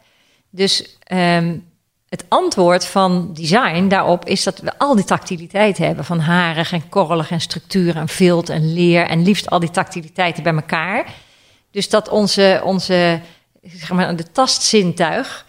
Dus 0.49 0.97
um, 1.11 1.69
het 2.09 2.25
antwoord 2.27 2.85
van 2.85 3.33
design 3.33 3.87
daarop 3.87 4.25
is 4.25 4.43
dat 4.43 4.59
we 4.59 4.77
al 4.77 4.95
die 4.95 5.05
tactiliteit 5.05 5.77
hebben. 5.77 6.05
Van 6.05 6.19
harig 6.19 6.71
en 6.71 6.89
korrelig 6.89 7.31
en 7.31 7.41
structuur 7.41 7.95
en 7.95 8.07
vilt 8.07 8.49
en 8.49 8.73
leer. 8.73 9.07
En 9.07 9.23
liefst 9.23 9.49
al 9.49 9.59
die 9.59 9.71
tactiliteiten 9.71 10.43
bij 10.43 10.53
elkaar. 10.53 11.13
Dus 11.71 11.89
dat 11.89 12.09
onze, 12.09 12.61
onze 12.63 13.21
zeg 13.61 13.91
maar, 13.91 14.15
de 14.15 14.31
tastzintuig 14.31 15.45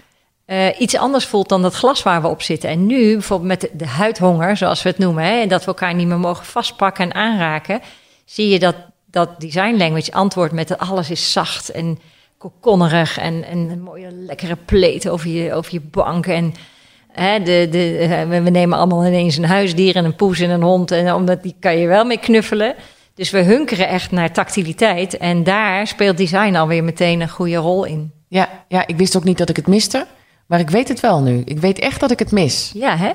uh, 0.48 0.80
iets 0.80 0.96
anders 0.96 1.26
voelt 1.26 1.48
dan 1.48 1.62
dat 1.62 1.74
glas 1.74 2.02
waar 2.02 2.22
we 2.22 2.28
op 2.28 2.42
zitten. 2.42 2.70
En 2.70 2.86
nu, 2.86 3.12
bijvoorbeeld 3.12 3.60
met 3.60 3.70
de, 3.72 3.86
huidhonger, 3.86 4.56
zoals 4.56 4.82
we 4.82 4.88
het 4.88 4.98
noemen, 4.98 5.24
hè, 5.24 5.40
en 5.40 5.48
dat 5.48 5.60
we 5.60 5.66
elkaar 5.66 5.94
niet 5.94 6.06
meer 6.06 6.18
mogen 6.18 6.44
vastpakken 6.44 7.04
en 7.04 7.14
aanraken, 7.14 7.80
zie 8.24 8.48
je 8.48 8.58
dat 8.58 8.76
dat 9.10 9.40
design 9.40 9.76
language 9.76 10.12
antwoordt 10.12 10.52
met 10.52 10.78
alles 10.78 11.10
is 11.10 11.32
zacht 11.32 11.70
en 11.70 11.98
kokonnerig 12.38 13.18
en, 13.18 13.44
en 13.44 13.58
een 13.58 13.82
mooie 13.82 14.10
lekkere 14.10 14.56
pleet 14.64 15.08
over 15.08 15.30
je, 15.30 15.52
over 15.52 15.72
je 15.72 15.80
bank. 15.80 16.26
En 16.26 16.54
hè, 17.12 17.38
de, 17.38 17.68
de, 17.70 18.26
we 18.28 18.50
nemen 18.50 18.78
allemaal 18.78 19.06
ineens 19.06 19.36
een 19.36 19.44
huisdier 19.44 19.96
en 19.96 20.04
een 20.04 20.16
poes 20.16 20.40
en 20.40 20.50
een 20.50 20.62
hond. 20.62 20.90
En 20.90 21.14
omdat 21.14 21.42
die 21.42 21.54
kan 21.60 21.78
je 21.78 21.86
wel 21.86 22.04
mee 22.04 22.18
knuffelen. 22.18 22.74
Dus 23.14 23.30
we 23.30 23.42
hunkeren 23.42 23.88
echt 23.88 24.10
naar 24.10 24.32
tactiliteit. 24.32 25.16
En 25.16 25.44
daar 25.44 25.86
speelt 25.86 26.16
design 26.16 26.54
alweer 26.54 26.84
meteen 26.84 27.20
een 27.20 27.28
goede 27.28 27.56
rol 27.56 27.84
in. 27.84 28.12
Ja, 28.28 28.48
ja, 28.68 28.86
ik 28.86 28.96
wist 28.96 29.16
ook 29.16 29.24
niet 29.24 29.38
dat 29.38 29.48
ik 29.48 29.56
het 29.56 29.66
miste. 29.66 30.06
Maar 30.46 30.60
ik 30.60 30.70
weet 30.70 30.88
het 30.88 31.00
wel 31.00 31.20
nu. 31.20 31.42
Ik 31.44 31.58
weet 31.58 31.78
echt 31.78 32.00
dat 32.00 32.10
ik 32.10 32.18
het 32.18 32.30
mis. 32.30 32.70
Ja, 32.74 32.96
hè? 32.96 33.10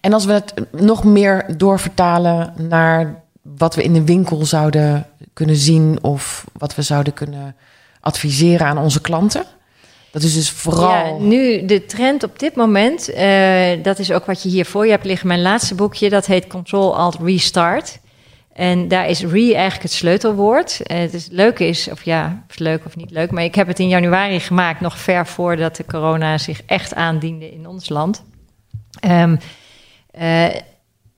En 0.00 0.12
als 0.12 0.24
we 0.24 0.32
het 0.32 0.54
nog 0.70 1.04
meer 1.04 1.44
doorvertalen 1.56 2.54
naar 2.56 3.22
wat 3.42 3.74
we 3.74 3.82
in 3.82 3.92
de 3.92 4.04
winkel 4.04 4.44
zouden 4.44 5.06
kunnen 5.32 5.56
zien 5.56 5.98
of 6.02 6.44
wat 6.52 6.74
we 6.74 6.82
zouden 6.82 7.12
kunnen 7.12 7.56
adviseren 8.02 8.66
aan 8.66 8.78
onze 8.78 9.00
klanten? 9.00 9.44
Dat 10.10 10.22
is 10.22 10.34
dus 10.34 10.50
vooral. 10.50 11.18
Ja, 11.18 11.24
nu 11.24 11.64
de 11.66 11.84
trend 11.86 12.22
op 12.22 12.38
dit 12.38 12.54
moment, 12.54 13.10
uh, 13.10 13.82
dat 13.82 13.98
is 13.98 14.12
ook 14.12 14.26
wat 14.26 14.42
je 14.42 14.48
hier 14.48 14.66
voor 14.66 14.84
je 14.84 14.90
hebt 14.90 15.04
liggen. 15.04 15.28
Mijn 15.28 15.42
laatste 15.42 15.74
boekje, 15.74 16.08
dat 16.08 16.26
heet 16.26 16.46
Control 16.46 16.96
Alt 16.96 17.16
Restart. 17.22 18.00
En 18.52 18.88
daar 18.88 19.08
is 19.08 19.24
re 19.24 19.44
eigenlijk 19.54 19.82
het 19.82 19.92
sleutelwoord. 19.92 20.80
Uh, 20.86 20.98
het 20.98 21.14
is, 21.14 21.28
leuke 21.30 21.66
is, 21.66 21.90
of 21.90 22.02
ja, 22.02 22.44
of 22.48 22.58
leuk 22.58 22.84
of 22.84 22.96
niet 22.96 23.10
leuk, 23.10 23.30
maar 23.30 23.44
ik 23.44 23.54
heb 23.54 23.66
het 23.66 23.78
in 23.78 23.88
januari 23.88 24.40
gemaakt, 24.40 24.80
nog 24.80 24.98
ver 24.98 25.26
voordat 25.26 25.76
de 25.76 25.84
corona 25.84 26.38
zich 26.38 26.62
echt 26.66 26.94
aandiende 26.94 27.52
in 27.52 27.66
ons 27.66 27.88
land. 27.88 28.22
Ehm, 29.00 29.36
eh, 30.10 30.46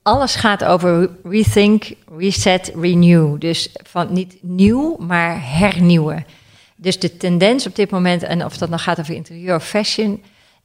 alles 0.03 0.35
gaat 0.35 0.65
over 0.65 1.11
rethink, 1.25 1.93
reset, 2.19 2.73
renew. 2.81 3.41
Dus 3.41 3.75
van 3.83 4.13
niet 4.13 4.37
nieuw, 4.41 4.97
maar 4.99 5.39
hernieuwen. 5.41 6.27
Dus 6.77 6.99
de 6.99 7.17
tendens 7.17 7.67
op 7.67 7.77
dit 7.77 7.91
moment, 7.91 8.23
en 8.23 8.45
of 8.45 8.57
dat 8.57 8.69
nou 8.69 8.81
gaat 8.81 9.01
over 9.01 9.15
interieur 9.15 9.55
of 9.55 9.69
fashion, 9.69 10.23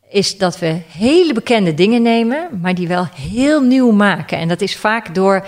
is 0.09 0.37
dat 0.37 0.59
we 0.59 0.81
hele 0.87 1.33
bekende 1.33 1.73
dingen 1.73 2.01
nemen, 2.01 2.59
maar 2.61 2.75
die 2.75 2.87
wel 2.87 3.07
heel 3.15 3.61
nieuw 3.61 3.91
maken. 3.91 4.37
En 4.37 4.47
dat 4.47 4.61
is 4.61 4.75
vaak 4.75 5.15
door 5.15 5.47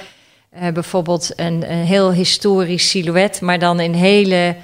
uh, 0.56 0.68
bijvoorbeeld 0.68 1.32
een, 1.36 1.72
een, 1.72 1.86
heel 1.86 2.14
historisch 2.14 2.90
silhouet, 2.90 3.42
maar 3.42 3.60
dan 3.60 3.80
in 3.80 3.94
hele 3.94 4.56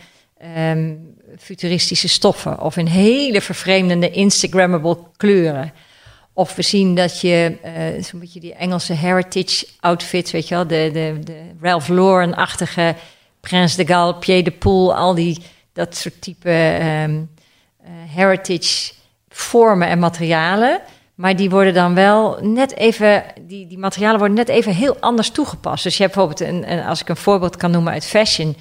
um, 0.67 1.15
futuristische 1.39 2.07
stoffen 2.07 2.61
of 2.61 2.77
in 2.77 2.85
hele 2.85 3.41
vervreemdende 3.41 4.11
Instagrammable 4.11 4.97
kleuren. 5.17 5.73
Of 6.33 6.55
we 6.55 6.61
zien 6.61 6.95
dat 6.95 7.21
je 7.21 7.57
uh, 7.65 8.03
zo'n 8.03 8.19
beetje 8.19 8.39
die 8.39 8.53
Engelse 8.53 8.93
heritage 8.93 9.67
outfits, 9.79 10.31
weet 10.31 10.47
je 10.47 10.55
wel, 10.55 10.67
de, 10.67 10.89
de, 10.93 11.19
de 11.23 11.41
Ralph 11.61 11.87
Lauren-achtige 11.87 12.95
Prince 13.39 13.77
de 13.77 13.87
Gal, 13.87 14.13
Pied 14.13 14.45
de 14.45 14.51
Poel, 14.51 14.95
al 14.95 15.15
die 15.15 15.37
dat 15.77 15.95
soort 15.95 16.21
type 16.21 16.49
um, 17.03 17.29
uh, 17.81 17.89
heritage 18.15 18.93
vormen 19.29 19.87
en 19.87 19.99
materialen. 19.99 20.81
Maar 21.15 21.35
die 21.35 21.49
worden 21.49 21.73
dan 21.73 21.93
wel 21.93 22.37
net 22.41 22.75
even, 22.75 23.23
die, 23.41 23.67
die 23.67 23.77
materialen 23.77 24.19
worden 24.19 24.37
net 24.37 24.49
even 24.49 24.73
heel 24.73 24.97
anders 24.99 25.29
toegepast. 25.29 25.83
Dus 25.83 25.97
je 25.97 26.03
hebt 26.03 26.15
bijvoorbeeld, 26.15 26.49
een, 26.49 26.71
een 26.71 26.85
als 26.85 27.01
ik 27.01 27.09
een 27.09 27.17
voorbeeld 27.17 27.55
kan 27.55 27.71
noemen 27.71 27.93
uit 27.93 28.05
fashion, 28.05 28.55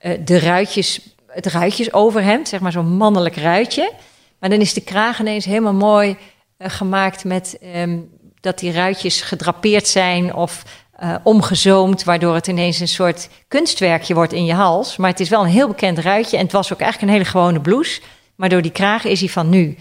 uh, 0.00 0.12
de 0.24 0.38
ruitjes, 0.38 1.14
het 1.26 1.46
ruitjesoverhemd, 1.46 2.48
zeg 2.48 2.60
maar 2.60 2.72
zo'n 2.72 2.96
mannelijk 2.96 3.36
ruitje. 3.36 3.92
Maar 4.38 4.50
dan 4.50 4.60
is 4.60 4.74
de 4.74 4.80
kraag 4.80 5.20
ineens 5.20 5.44
helemaal 5.44 5.74
mooi 5.74 6.16
uh, 6.58 6.68
gemaakt 6.70 7.24
met 7.24 7.58
um, 7.76 8.10
dat 8.40 8.58
die 8.58 8.72
ruitjes 8.72 9.20
gedrapeerd 9.20 9.88
zijn 9.88 10.34
of 10.34 10.62
uh, 11.02 11.14
omgezoomd, 11.22 12.04
waardoor 12.04 12.34
het 12.34 12.46
ineens 12.46 12.80
een 12.80 12.88
soort 12.88 13.28
kunstwerkje 13.48 14.14
wordt 14.14 14.32
in 14.32 14.44
je 14.44 14.54
hals. 14.54 14.96
Maar 14.96 15.10
het 15.10 15.20
is 15.20 15.28
wel 15.28 15.42
een 15.42 15.50
heel 15.50 15.68
bekend 15.68 15.98
ruitje 15.98 16.36
en 16.36 16.42
het 16.42 16.52
was 16.52 16.72
ook 16.72 16.80
eigenlijk 16.80 17.10
een 17.12 17.18
hele 17.18 17.30
gewone 17.30 17.60
blouse. 17.60 18.00
Maar 18.34 18.48
door 18.48 18.62
die 18.62 18.70
kraag 18.70 19.04
is 19.04 19.20
hij 19.20 19.28
van 19.28 19.48
nu. 19.48 19.76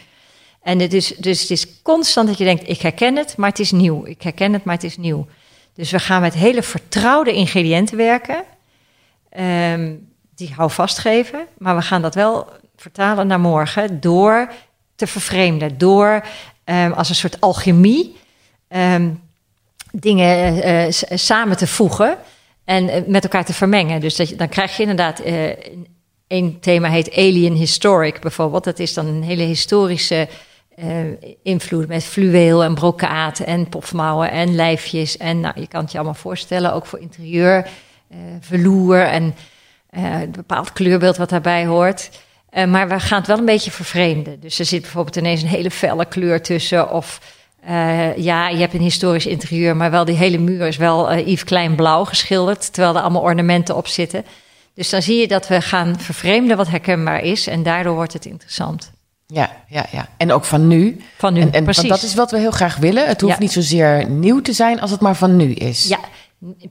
En 0.62 0.80
het 0.80 0.94
is, 0.94 1.08
dus 1.08 1.42
het 1.42 1.50
is 1.50 1.82
constant 1.82 2.28
dat 2.28 2.38
je 2.38 2.44
denkt, 2.44 2.70
ik 2.70 2.82
herken 2.82 3.16
het, 3.16 3.38
maar 3.38 3.50
het 3.50 3.60
is 3.60 3.72
nieuw. 3.72 4.06
Ik 4.06 4.22
herken 4.22 4.54
het, 4.54 4.64
maar 4.64 4.76
het 4.76 4.84
is 4.84 4.98
nieuw. 4.98 5.28
Dus 5.74 5.92
we 5.92 6.00
gaan 6.00 6.22
met 6.22 6.34
hele 6.34 6.64
vertrouwde 6.64 7.34
ingrediënten 7.34 7.98
werken. 7.98 8.44
Um, 9.40 10.10
die 10.36 10.54
hou 10.56 10.72
vastgeven. 10.72 11.46
Maar 11.58 11.76
we 11.76 11.82
gaan 11.82 12.02
dat 12.02 12.16
wel 12.16 12.48
vertalen 12.76 13.28
naar 13.28 13.40
morgen 13.40 14.00
door 14.00 14.52
te 14.96 15.08
vervreemden. 15.08 15.78
Door 15.78 16.26
um, 16.66 16.92
als 16.92 17.10
een 17.10 17.16
soort 17.16 17.42
alchemie 17.42 18.18
um, 18.70 19.22
dingen 19.92 20.56
uh, 20.68 20.86
samen 21.18 21.58
te 21.58 21.68
voegen 21.68 22.18
en 22.66 23.04
met 23.08 23.24
elkaar 23.24 23.46
te 23.46 23.54
vermengen. 23.54 24.02
Dus 24.02 24.16
dat 24.16 24.34
dan 24.38 24.50
krijg 24.50 24.76
je 24.76 24.82
inderdaad. 24.82 25.22
Een 26.28 26.58
thema 26.60 26.90
heet 26.90 27.16
Alien 27.16 27.54
Historic 27.54 28.20
bijvoorbeeld. 28.22 28.64
Dat 28.64 28.80
is 28.80 28.94
dan 28.94 29.08
een 29.08 29.24
hele 29.24 29.44
historische 29.44 30.28
invloed 31.44 31.88
met 31.88 32.04
fluweel 32.04 32.64
en 32.64 32.74
brokaat 32.74 33.40
en 33.40 33.70
pofmouwen 33.70 34.32
en 34.32 34.56
lijfjes. 34.56 35.18
En 35.18 35.40
nou, 35.40 35.60
je 35.60 35.68
kan 35.68 35.82
het 35.82 35.92
je 35.92 35.98
allemaal 35.98 36.16
voorstellen, 36.16 36.74
ook 36.74 36.86
voor 36.86 37.00
interieur, 37.00 37.68
velour 38.40 39.06
en 39.06 39.36
een 39.90 40.32
bepaald 40.32 40.74
kleurbeeld 40.74 41.18
wat 41.18 41.30
daarbij 41.30 41.66
hoort. 41.66 42.10
maar 42.68 42.88
we 42.88 43.00
gaan 43.00 43.18
het 43.18 43.28
wel 43.28 43.38
een 43.38 43.46
beetje 43.46 43.72
vervreemden. 43.72 44.40
Dus 44.40 44.60
er 44.60 44.66
zit 44.66 44.82
bijvoorbeeld 44.82 45.16
ineens 45.16 45.42
een 45.42 45.48
hele 45.48 45.72
felle 45.72 46.06
kleur 46.06 46.42
tussen. 46.42 46.92
Of 46.92 47.22
ja, 48.16 48.48
je 48.50 48.58
hebt 48.58 48.74
een 48.74 48.82
historisch 48.82 49.26
interieur, 49.26 49.76
maar 49.76 49.92
wel 49.92 50.06
die 50.06 50.16
hele 50.16 50.38
muur 50.38 50.68
is 50.68 50.78
wel 50.78 51.14
Yves 51.18 51.44
Klein 51.44 51.76
blauw 51.76 52.04
geschilderd. 52.06 52.74
Terwijl 52.74 52.96
er 52.96 53.02
allemaal 53.02 53.22
ornamenten 53.22 53.76
op 53.76 53.88
zitten. 53.88 54.26
Dus 54.74 54.90
dan 54.90 55.02
zie 55.02 55.18
je 55.20 55.28
dat 55.28 55.48
we 55.48 55.62
gaan 55.62 56.00
vervreemden 56.00 56.58
wat 56.58 56.68
herkenbaar 56.68 57.24
is. 57.24 57.48
En 57.48 57.64
daardoor 57.64 57.94
wordt 57.94 58.14
het 58.14 58.26
interessant. 58.26 58.92
Ja, 59.28 59.64
ja, 59.68 59.86
ja. 59.92 60.10
En 60.18 60.32
ook 60.32 60.46
van 60.46 60.68
nu. 60.68 61.02
Van 61.18 61.34
nu, 61.34 61.42
en, 61.42 61.52
en, 61.52 61.64
precies. 61.64 61.88
Want 61.90 62.02
dat 62.02 62.10
is 62.10 62.16
wat 62.16 62.32
we 62.32 62.38
heel 62.38 62.52
graag 62.52 62.76
willen. 62.78 63.08
Het 63.08 63.22
hoeft 63.22 63.34
Ja. 63.34 63.40
niet 63.40 63.52
zozeer 63.52 64.10
nieuw 64.10 64.42
te 64.42 64.54
zijn 64.54 64.82
als 64.82 64.92
het 64.92 65.00
maar 65.00 65.16
van 65.16 65.36
nu 65.36 65.54
is. 65.54 65.88
Ja, 65.88 66.00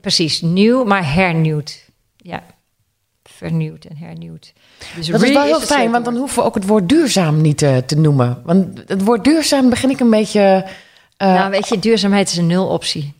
precies. 0.01 0.41
Nieuw, 0.41 0.83
maar 0.83 1.13
hernieuwd. 1.13 1.85
Ja, 2.17 2.43
vernieuwd 3.23 3.85
en 3.85 3.97
hernieuwd. 3.97 4.53
Dus 4.95 5.07
Dat 5.07 5.21
is 5.21 5.33
wel 5.33 5.43
heel 5.43 5.59
fijn, 5.61 5.91
want 5.91 6.05
dan 6.05 6.15
hoeven 6.15 6.37
we 6.39 6.43
ook 6.45 6.55
het 6.55 6.67
woord 6.67 6.89
duurzaam 6.89 7.41
niet 7.41 7.57
te, 7.57 7.83
te 7.85 7.95
noemen. 7.97 8.41
Want 8.45 8.81
het 8.87 9.03
woord 9.03 9.23
duurzaam 9.23 9.69
begin 9.69 9.89
ik 9.89 9.99
een 9.99 10.09
beetje... 10.09 10.65
eh, 11.17 11.33
Nou, 11.33 11.49
weet 11.51 11.67
je, 11.67 11.79
duurzaamheid 11.79 12.29
is 12.31 12.37
een 12.37 12.47
nuloptie. 12.47 13.13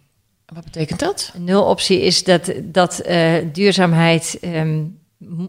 wat 0.54 0.64
betekent 0.64 1.00
dat? 1.00 1.32
Een 1.36 1.44
nuloptie 1.44 2.02
is 2.02 2.24
dat, 2.24 2.52
dat 2.64 3.00
eh, 3.00 3.34
duurzaamheid... 3.54 4.38
ehm, 4.42 4.84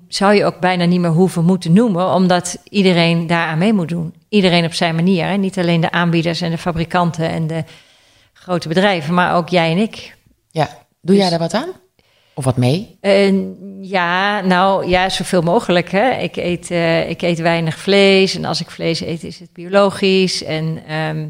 zou 0.09 0.35
je 0.35 0.45
ook 0.45 0.59
bijna 0.61 0.85
niet 0.85 1.01
meer 1.01 1.11
hoeven 1.11 1.45
moeten 1.45 1.73
noemen... 1.73 2.15
omdat 2.15 2.59
iedereen 2.69 3.27
daaraan 3.27 3.59
mee 3.59 3.73
moet 3.73 3.89
doen. 3.89 4.15
Iedereen 4.29 4.65
op 4.65 4.73
zijn 4.75 4.95
manier. 4.95 5.27
Hè? 5.27 5.37
Niet 5.37 5.59
alleen 5.59 5.81
de 5.81 5.91
aanbieders 5.91 6.41
en 6.41 6.51
de 6.51 6.59
fabrikanten 6.59 7.29
en 7.29 7.47
de 7.47 7.65
grote 8.33 8.69
bedrijven... 8.69 9.15
maar 9.15 9.35
ook 9.37 9.49
jij 9.49 9.71
en 9.71 9.79
ik. 9.79 10.17
Ja, 10.51 10.69
doe 11.01 11.15
jij 11.17 11.23
Dus- 11.23 11.31
daar 11.31 11.49
wat 11.51 11.55
aan? 11.55 11.69
Of 12.35 12.45
wat 12.45 12.57
mee? 12.57 12.99
Ja, 13.81 14.41
nou 14.41 14.89
ja, 14.89 15.09
zoveel 15.09 15.43
mogelijk. 15.43 15.91
Hè. 15.91 16.11
Ik, 16.11 16.37
eet, 16.37 16.71
eh, 16.71 17.11
ik 17.11 17.23
eet 17.23 17.39
weinig 17.39 17.79
vlees 17.79 18.35
en 18.35 18.45
als 18.45 18.61
ik 18.61 18.71
vlees 18.71 19.01
eet 19.01 19.25
is 19.25 19.39
het 19.39 19.53
biologisch. 19.53 20.43
En 20.43 20.83
ehm, 20.87 21.29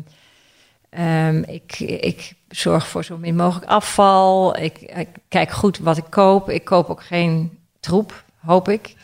ehm, 0.91 1.43
ik, 1.43 1.79
ik 1.81 2.33
zorg 2.49 2.89
voor 2.89 3.05
zo 3.05 3.17
min 3.17 3.37
mogelijk 3.37 3.71
afval. 3.71 4.57
Ik, 4.57 4.81
ik 4.81 5.09
kijk 5.29 5.51
goed 5.51 5.79
wat 5.79 5.97
ik 5.97 6.07
koop. 6.11 6.51
Ik 6.51 6.65
koop 6.65 6.89
ook 6.91 7.03
geen 7.03 7.59
troep, 7.81 8.25
hoop 8.45 8.69
ik. 8.69 8.95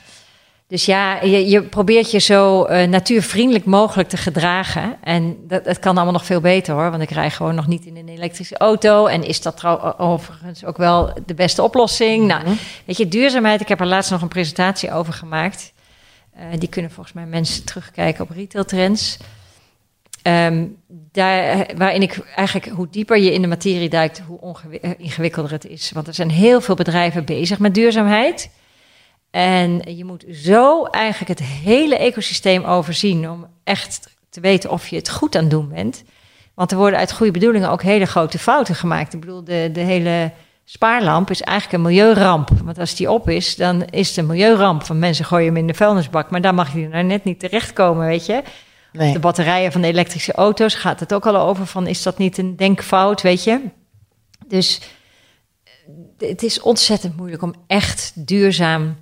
Dus 0.69 0.85
ja, 0.85 1.23
je, 1.23 1.49
je 1.49 1.63
probeert 1.63 2.11
je 2.11 2.19
zo 2.19 2.65
eh, 2.65 2.89
natuurvriendelijk 2.89 3.65
mogelijk 3.65 4.09
te 4.09 4.17
gedragen. 4.17 4.97
En 5.03 5.37
dat, 5.47 5.65
dat 5.65 5.79
kan 5.79 5.95
allemaal 5.97 6.13
nog 6.13 6.25
veel 6.25 6.41
beter 6.41 6.75
hoor. 6.75 6.91
Want 6.91 7.03
ik 7.03 7.11
rij 7.11 7.31
gewoon 7.31 7.55
nog 7.55 7.67
niet 7.67 7.85
in 7.85 7.97
een 7.97 8.09
elektrische 8.09 8.57
auto. 8.57 9.07
En 9.07 9.23
is 9.25 9.43
dat 9.43 9.65
overigens 9.99 10.65
ook 10.65 10.77
wel 10.77 11.13
de 11.27 11.35
beste 11.35 11.63
oplossing? 11.63 12.27
Nou, 12.27 12.45
weet 12.85 12.97
je, 12.97 13.09
duurzaamheid. 13.09 13.61
Ik 13.61 13.69
heb 13.69 13.81
er 13.81 13.87
laatst 13.87 14.11
nog 14.11 14.23
een 14.23 14.29
presentatie 14.29 14.93
over 14.93 15.13
gemaakt. 15.13 15.73
Uh, 16.37 16.43
die 16.59 16.69
kunnen 16.69 16.91
volgens 16.91 17.15
mij 17.15 17.27
mensen 17.27 17.65
terugkijken 17.65 18.25
op 18.25 18.31
Retail 18.31 18.65
Trends. 18.65 19.17
Um, 20.23 20.77
daar, 21.13 21.67
waarin 21.77 22.03
ik 22.03 22.19
eigenlijk, 22.37 22.77
hoe 22.77 22.89
dieper 22.91 23.19
je 23.19 23.33
in 23.33 23.43
de 23.43 23.49
materie 23.49 23.89
duikt, 23.89 24.23
hoe 24.27 24.41
ongewi- 24.41 24.95
ingewikkelder 24.99 25.53
het 25.53 25.67
is. 25.67 25.91
Want 25.95 26.07
er 26.07 26.15
zijn 26.15 26.31
heel 26.31 26.61
veel 26.61 26.75
bedrijven 26.75 27.25
bezig 27.25 27.59
met 27.59 27.75
duurzaamheid. 27.75 28.51
En 29.31 29.97
je 29.97 30.05
moet 30.05 30.25
zo 30.33 30.85
eigenlijk 30.85 31.41
het 31.41 31.49
hele 31.49 31.97
ecosysteem 31.97 32.65
overzien 32.65 33.31
om 33.31 33.47
echt 33.65 34.17
te 34.31 34.41
weten 34.41 34.71
of 34.71 34.89
je 34.89 34.97
het 34.97 35.11
goed 35.11 35.37
aan 35.37 35.43
het 35.43 35.51
doen 35.51 35.69
bent. 35.69 36.05
Want 36.55 36.71
er 36.71 36.77
worden 36.77 36.99
uit 36.99 37.13
goede 37.13 37.33
bedoelingen 37.33 37.71
ook 37.71 37.83
hele 37.83 38.07
grote 38.07 38.39
fouten 38.39 38.75
gemaakt. 38.75 39.15
Ik 39.15 39.21
bedoel, 39.21 39.45
de, 39.45 39.71
de 39.73 39.81
hele 39.81 40.33
spaarlamp 40.65 41.31
is 41.31 41.41
eigenlijk 41.41 41.79
een 41.79 41.91
milieuramp. 41.91 42.51
Want 42.65 42.79
als 42.79 42.95
die 42.95 43.11
op 43.11 43.29
is, 43.29 43.57
dan 43.57 43.85
is 43.85 44.09
het 44.09 44.17
een 44.17 44.27
milieuramp. 44.27 44.83
Van 44.83 44.99
mensen 44.99 45.25
gooien 45.25 45.47
hem 45.47 45.57
in 45.57 45.67
de 45.67 45.75
vuilnisbak, 45.75 46.31
maar 46.31 46.41
daar 46.41 46.55
mag 46.55 46.75
je 46.75 46.89
nou 46.89 47.05
net 47.05 47.25
niet 47.25 47.41
terechtkomen, 47.41 48.07
weet 48.07 48.27
je. 48.27 48.43
Nee. 48.93 49.13
De 49.13 49.19
batterijen 49.19 49.73
van 49.73 49.81
de 49.81 49.87
elektrische 49.87 50.33
auto's 50.33 50.75
gaat 50.75 51.01
het 51.01 51.15
ook 51.15 51.27
al 51.27 51.37
over 51.37 51.67
van 51.67 51.87
is 51.87 52.03
dat 52.03 52.19
niet 52.19 52.39
een 52.39 52.57
denkfout, 52.57 53.23
weet 53.23 53.45
je? 53.45 53.61
Dus 54.47 54.81
eh, 55.65 56.29
het 56.29 56.43
is 56.43 56.61
ontzettend 56.61 57.17
moeilijk 57.17 57.43
om 57.43 57.55
echt 57.67 58.13
duurzaam 58.15 58.97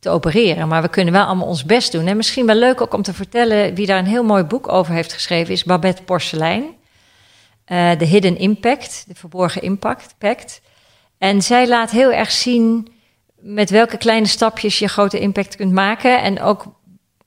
te 0.00 0.08
opereren. 0.08 0.68
Maar 0.68 0.82
we 0.82 0.88
kunnen 0.88 1.12
wel 1.12 1.24
allemaal 1.24 1.46
ons 1.46 1.64
best 1.64 1.92
doen. 1.92 2.06
En 2.06 2.16
misschien 2.16 2.46
wel 2.46 2.56
leuk 2.56 2.80
ook 2.80 2.94
om 2.94 3.02
te 3.02 3.14
vertellen 3.14 3.74
wie 3.74 3.86
daar 3.86 3.98
een 3.98 4.06
heel 4.06 4.24
mooi 4.24 4.44
boek 4.44 4.68
over 4.68 4.94
heeft 4.94 5.12
geschreven, 5.12 5.52
is 5.52 5.64
Babette 5.64 6.02
Porcelein. 6.02 6.64
Uh, 7.66 7.90
The 7.90 8.04
Hidden 8.04 8.38
Impact, 8.38 9.04
de 9.08 9.14
verborgen 9.14 9.62
impact. 9.62 10.14
Pact. 10.18 10.60
En 11.18 11.42
zij 11.42 11.68
laat 11.68 11.90
heel 11.90 12.12
erg 12.12 12.30
zien 12.30 12.88
met 13.36 13.70
welke 13.70 13.96
kleine 13.96 14.26
stapjes 14.26 14.78
je 14.78 14.88
grote 14.88 15.20
impact 15.20 15.56
kunt 15.56 15.72
maken. 15.72 16.22
En 16.22 16.40
ook 16.40 16.64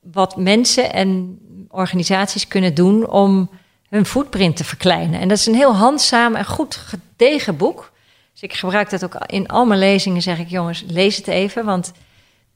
wat 0.00 0.36
mensen 0.36 0.92
en 0.92 1.38
organisaties 1.68 2.48
kunnen 2.48 2.74
doen 2.74 3.08
om 3.08 3.50
hun 3.88 4.06
footprint 4.06 4.56
te 4.56 4.64
verkleinen. 4.64 5.20
En 5.20 5.28
dat 5.28 5.38
is 5.38 5.46
een 5.46 5.54
heel 5.54 5.74
handzaam 5.74 6.34
en 6.34 6.44
goed 6.44 6.74
gedegen 6.76 7.56
boek. 7.56 7.92
Dus 8.32 8.42
ik 8.42 8.52
gebruik 8.52 8.90
dat 8.90 9.04
ook 9.04 9.16
in 9.26 9.48
al 9.48 9.64
mijn 9.66 9.80
lezingen. 9.80 10.22
Zeg 10.22 10.38
ik, 10.38 10.48
jongens, 10.48 10.84
lees 10.86 11.16
het 11.16 11.28
even, 11.28 11.64
want 11.64 11.92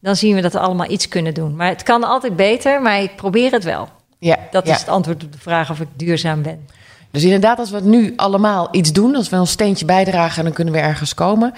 dan 0.00 0.16
zien 0.16 0.34
we 0.34 0.40
dat 0.40 0.52
we 0.52 0.58
allemaal 0.58 0.90
iets 0.90 1.08
kunnen 1.08 1.34
doen. 1.34 1.56
Maar 1.56 1.68
het 1.68 1.82
kan 1.82 2.04
altijd 2.04 2.36
beter, 2.36 2.82
maar 2.82 3.00
ik 3.00 3.16
probeer 3.16 3.52
het 3.52 3.64
wel. 3.64 3.88
Ja, 4.18 4.38
dat 4.50 4.66
ja. 4.66 4.74
is 4.74 4.80
het 4.80 4.88
antwoord 4.88 5.24
op 5.24 5.32
de 5.32 5.38
vraag 5.38 5.70
of 5.70 5.80
ik 5.80 5.88
duurzaam 5.96 6.42
ben. 6.42 6.66
Dus 7.10 7.22
inderdaad, 7.22 7.58
als 7.58 7.70
we 7.70 7.80
nu 7.80 8.12
allemaal 8.16 8.68
iets 8.70 8.92
doen, 8.92 9.16
als 9.16 9.28
we 9.28 9.36
ons 9.36 9.50
steentje 9.50 9.84
bijdragen, 9.84 10.44
dan 10.44 10.52
kunnen 10.52 10.74
we 10.74 10.80
ergens 10.80 11.14
komen. 11.14 11.54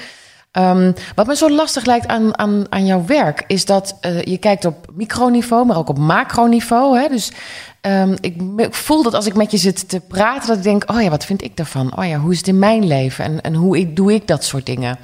Ehm, 0.51 0.93
wat 1.15 1.27
me 1.27 1.37
zo 1.37 1.51
lastig 1.51 1.85
lijkt 1.85 2.07
aan, 2.07 2.39
aan, 2.39 2.67
aan 2.69 2.87
jouw 2.87 3.05
werk, 3.05 3.45
is 3.47 3.65
dat 3.65 3.99
uh, 4.01 4.23
je 4.23 4.39
kijkt 4.39 4.65
op 4.65 4.87
microniveau, 4.93 5.67
maar 5.67 5.77
ook 5.77 5.89
op 5.89 5.99
macroniveau. 5.99 6.99
Hè? 6.99 7.09
Dus 7.09 7.33
um, 7.81 8.17
ik, 8.21 8.43
ik, 8.57 8.75
voel 8.75 9.03
dat 9.03 9.15
als 9.15 9.27
ik 9.27 9.35
met 9.35 9.51
je 9.51 9.57
zit 9.57 9.89
te 9.89 10.01
praten, 10.01 10.49
dat 10.49 10.57
ik 10.57 10.63
denk: 10.63 10.91
oh 10.91 11.03
ja, 11.03 11.11
wat 11.11 11.25
vind 11.25 11.43
ik 11.43 11.57
daarvan? 11.57 11.97
Oh 11.97 12.07
ja, 12.07 12.19
hoe 12.19 12.33
is 12.33 12.39
het 12.39 12.49
in 12.49 12.59
mijn 12.59 12.87
leven 12.87 13.25
en, 13.25 13.41
en 13.41 13.55
hoe 13.55 13.79
ik, 13.79 13.97
doe 13.97 14.15
ik 14.15 14.27
dat 14.27 14.45
soort 14.45 14.67
dingen? 14.67 14.99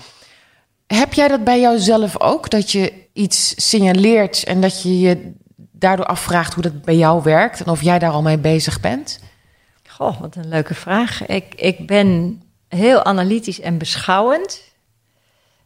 Heb 0.86 1.12
jij 1.12 1.28
dat 1.28 1.44
bij 1.44 1.60
jouzelf 1.60 2.20
ook? 2.20 2.50
Dat 2.50 2.70
je 2.70 2.92
iets 3.12 3.68
signaleert 3.68 4.44
en 4.44 4.60
dat 4.60 4.82
je 4.82 5.00
je 5.00 5.32
daardoor 5.56 6.06
afvraagt 6.06 6.54
hoe 6.54 6.62
dat 6.62 6.82
bij 6.82 6.96
jou 6.96 7.22
werkt 7.22 7.60
en 7.60 7.70
of 7.70 7.82
jij 7.82 7.98
daar 7.98 8.10
al 8.10 8.22
mee 8.22 8.38
bezig 8.38 8.80
bent? 8.80 9.20
Goh, 9.88 10.20
wat 10.20 10.36
een 10.36 10.48
leuke 10.48 10.74
vraag. 10.74 11.26
Ik, 11.26 11.54
ik 11.54 11.86
ben 11.86 12.42
heel 12.68 13.04
analytisch 13.04 13.60
en 13.60 13.78
beschouwend, 13.78 14.62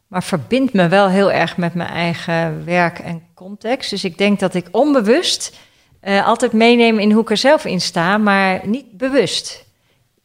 maar 0.07 0.23
verbind 0.23 0.73
me 0.73 0.87
wel 0.87 1.09
heel 1.09 1.31
erg 1.31 1.57
met 1.57 1.73
mijn 1.73 1.89
eigen 1.89 2.65
werk 2.65 2.99
en 2.99 3.23
context. 3.33 3.89
Dus 3.89 4.03
ik 4.03 4.17
denk 4.17 4.39
dat 4.39 4.53
ik 4.53 4.67
onbewust 4.71 5.57
uh, 6.03 6.27
altijd 6.27 6.53
meeneem 6.53 6.99
in 6.99 7.11
hoe 7.11 7.21
ik 7.21 7.29
er 7.29 7.37
zelf 7.37 7.65
in 7.65 7.81
sta, 7.81 8.17
maar 8.17 8.67
niet 8.67 8.97
bewust. 8.97 9.65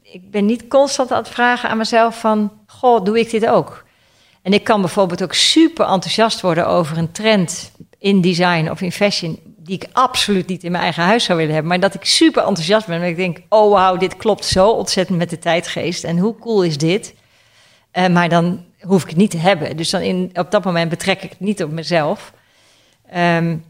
Ik 0.02 0.30
ben 0.30 0.46
niet 0.46 0.68
constant 0.68 1.12
aan 1.12 1.18
het 1.18 1.28
vragen 1.28 1.68
aan 1.68 1.76
mezelf 1.76 2.20
van, 2.20 2.52
goh, 2.66 3.04
doe 3.04 3.18
ik 3.18 3.30
dit 3.30 3.46
ook? 3.46 3.85
En 4.46 4.52
ik 4.52 4.64
kan 4.64 4.80
bijvoorbeeld 4.80 5.22
ook 5.22 5.34
super 5.34 5.86
enthousiast 5.86 6.40
worden 6.40 6.66
over 6.66 6.98
een 6.98 7.12
trend 7.12 7.72
in 7.98 8.20
design 8.20 8.70
of 8.70 8.80
in 8.80 8.92
fashion 8.92 9.38
die 9.56 9.74
ik 9.74 9.88
absoluut 9.92 10.46
niet 10.46 10.64
in 10.64 10.70
mijn 10.70 10.82
eigen 10.82 11.02
huis 11.02 11.24
zou 11.24 11.38
willen 11.38 11.52
hebben. 11.52 11.70
Maar 11.70 11.80
dat 11.80 11.94
ik 11.94 12.04
super 12.04 12.42
enthousiast 12.42 12.86
ben. 12.86 13.02
En 13.02 13.08
ik 13.08 13.16
denk, 13.16 13.40
oh 13.48 13.72
wauw, 13.72 13.96
dit 13.96 14.16
klopt 14.16 14.44
zo 14.44 14.70
ontzettend 14.70 15.18
met 15.18 15.30
de 15.30 15.38
tijdgeest. 15.38 16.04
En 16.04 16.18
hoe 16.18 16.38
cool 16.38 16.62
is 16.62 16.78
dit? 16.78 17.14
Uh, 17.92 18.06
maar 18.06 18.28
dan 18.28 18.64
hoef 18.80 19.02
ik 19.02 19.08
het 19.08 19.18
niet 19.18 19.30
te 19.30 19.38
hebben. 19.38 19.76
Dus 19.76 19.90
dan 19.90 20.00
in, 20.00 20.30
op 20.34 20.50
dat 20.50 20.64
moment 20.64 20.90
betrek 20.90 21.22
ik 21.22 21.30
het 21.30 21.40
niet 21.40 21.62
op 21.62 21.70
mezelf. 21.70 22.32
Um, 23.16 23.64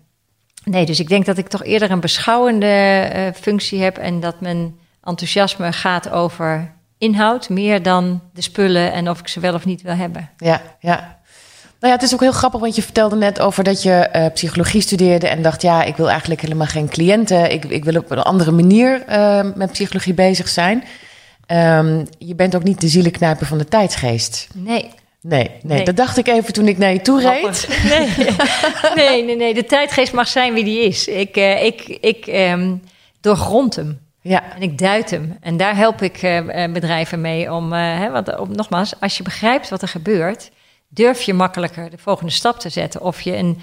nee, 0.64 0.86
dus 0.86 1.00
ik 1.00 1.08
denk 1.08 1.26
dat 1.26 1.38
ik 1.38 1.48
toch 1.48 1.64
eerder 1.64 1.90
een 1.90 2.00
beschouwende 2.00 3.10
uh, 3.14 3.28
functie 3.40 3.82
heb. 3.82 3.98
En 3.98 4.20
dat 4.20 4.40
mijn 4.40 4.78
enthousiasme 5.02 5.72
gaat 5.72 6.10
over 6.10 6.75
inhoud. 6.98 7.48
Meer 7.48 7.82
dan 7.82 8.20
de 8.32 8.42
spullen 8.42 8.92
en 8.92 9.10
of 9.10 9.18
ik 9.18 9.28
ze 9.28 9.40
wel 9.40 9.54
of 9.54 9.64
niet 9.64 9.82
wil 9.82 9.94
hebben. 9.94 10.30
Ja, 10.36 10.62
ja. 10.80 11.16
Nou 11.80 11.92
ja, 11.92 12.00
het 12.00 12.02
is 12.02 12.14
ook 12.14 12.20
heel 12.20 12.32
grappig, 12.32 12.60
want 12.60 12.76
je 12.76 12.82
vertelde 12.82 13.16
net 13.16 13.40
over 13.40 13.64
dat 13.64 13.82
je 13.82 14.08
uh, 14.12 14.26
psychologie 14.32 14.80
studeerde 14.80 15.28
en 15.28 15.42
dacht, 15.42 15.62
ja, 15.62 15.82
ik 15.82 15.96
wil 15.96 16.10
eigenlijk 16.10 16.40
helemaal 16.40 16.66
geen 16.66 16.88
cliënten. 16.88 17.52
Ik, 17.52 17.64
ik 17.64 17.84
wil 17.84 17.96
op 17.96 18.10
een 18.10 18.22
andere 18.22 18.50
manier 18.50 19.04
uh, 19.08 19.40
met 19.54 19.72
psychologie 19.72 20.14
bezig 20.14 20.48
zijn. 20.48 20.84
Um, 21.46 22.06
je 22.18 22.34
bent 22.34 22.56
ook 22.56 22.62
niet 22.62 22.80
de 22.80 22.88
zielenknijper 22.88 23.46
van 23.46 23.58
de 23.58 23.64
tijdsgeest. 23.64 24.48
Nee. 24.54 24.90
Nee, 25.20 25.50
nee, 25.62 25.84
dat 25.84 25.96
dacht 25.96 26.16
ik 26.16 26.28
even 26.28 26.52
toen 26.52 26.68
ik 26.68 26.78
naar 26.78 26.92
je 26.92 27.00
toe 27.00 27.20
reed. 27.20 27.68
Nee, 27.88 28.08
nee, 28.94 29.24
nee, 29.24 29.36
nee, 29.36 29.54
de 29.54 29.64
tijdgeest 29.64 30.12
mag 30.12 30.28
zijn 30.28 30.52
wie 30.54 30.64
die 30.64 30.84
is. 30.84 31.08
Ik, 31.08 31.36
uh, 31.36 31.64
ik, 31.64 31.98
ik 32.00 32.26
um, 32.26 32.82
doorgrond 33.20 33.76
hem. 33.76 34.00
Ja. 34.26 34.54
En 34.54 34.62
ik 34.62 34.78
duid 34.78 35.10
hem. 35.10 35.36
En 35.40 35.56
daar 35.56 35.76
help 35.76 36.02
ik 36.02 36.22
uh, 36.22 36.72
bedrijven 36.72 37.20
mee 37.20 37.52
om, 37.52 37.72
uh, 37.72 37.78
hè, 37.78 38.10
want, 38.10 38.38
om, 38.38 38.54
nogmaals, 38.54 39.00
als 39.00 39.16
je 39.16 39.22
begrijpt 39.22 39.68
wat 39.68 39.82
er 39.82 39.88
gebeurt, 39.88 40.50
durf 40.88 41.22
je 41.22 41.34
makkelijker 41.34 41.90
de 41.90 41.98
volgende 41.98 42.32
stap 42.32 42.58
te 42.58 42.68
zetten. 42.68 43.00
Of 43.00 43.20
je 43.20 43.36
een, 43.36 43.60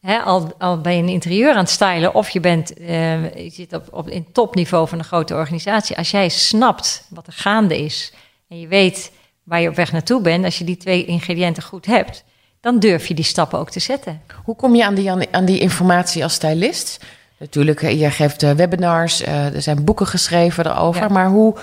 hè, 0.00 0.18
al, 0.18 0.52
al 0.58 0.80
ben 0.80 0.96
je 0.96 1.02
een 1.02 1.08
interieur 1.08 1.50
aan 1.50 1.58
het 1.58 1.70
stylen, 1.70 2.14
of 2.14 2.30
je, 2.30 2.40
bent, 2.40 2.80
uh, 2.80 3.34
je 3.34 3.50
zit 3.50 3.72
op, 3.72 3.88
op 3.90 4.08
in 4.08 4.32
topniveau 4.32 4.88
van 4.88 4.98
een 4.98 5.04
grote 5.04 5.34
organisatie. 5.34 5.96
Als 5.96 6.10
jij 6.10 6.28
snapt 6.28 7.06
wat 7.08 7.26
er 7.26 7.32
gaande 7.32 7.78
is 7.78 8.12
en 8.48 8.60
je 8.60 8.68
weet 8.68 9.12
waar 9.42 9.60
je 9.60 9.68
op 9.68 9.76
weg 9.76 9.92
naartoe 9.92 10.20
bent, 10.20 10.44
als 10.44 10.58
je 10.58 10.64
die 10.64 10.76
twee 10.76 11.04
ingrediënten 11.04 11.62
goed 11.62 11.86
hebt, 11.86 12.24
dan 12.60 12.78
durf 12.78 13.06
je 13.06 13.14
die 13.14 13.24
stappen 13.24 13.58
ook 13.58 13.70
te 13.70 13.80
zetten. 13.80 14.22
Hoe 14.44 14.56
kom 14.56 14.74
je 14.74 14.84
aan 14.84 14.94
die, 14.94 15.10
aan 15.30 15.44
die 15.44 15.60
informatie 15.60 16.22
als 16.22 16.34
stylist? 16.34 17.04
Natuurlijk, 17.38 17.80
je 17.80 18.10
geeft 18.10 18.54
webinars, 18.54 19.22
er 19.26 19.62
zijn 19.62 19.84
boeken 19.84 20.06
geschreven 20.06 20.66
erover, 20.66 21.02
ja. 21.02 21.08
maar 21.08 21.28
hoe 21.28 21.56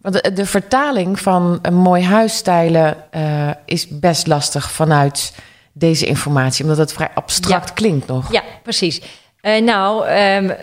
want 0.00 0.36
de, 0.36 0.46
vertaling 0.46 1.20
van 1.20 1.58
een 1.62 1.74
mooi 1.74 2.04
huis 2.04 2.36
stijlen 2.36 2.96
uh, 3.16 3.50
is 3.64 3.88
best 3.88 4.26
lastig 4.26 4.70
vanuit 4.70 5.34
deze 5.72 6.06
informatie, 6.06 6.64
omdat 6.64 6.78
het 6.78 6.92
vrij 6.92 7.10
abstract 7.14 7.72
klinkt 7.72 8.06
nog. 8.06 8.32
Ja, 8.32 8.42
precies. 8.62 9.00
Uh, 9.42 9.60
nou, 9.60 10.08
um, 10.10 10.56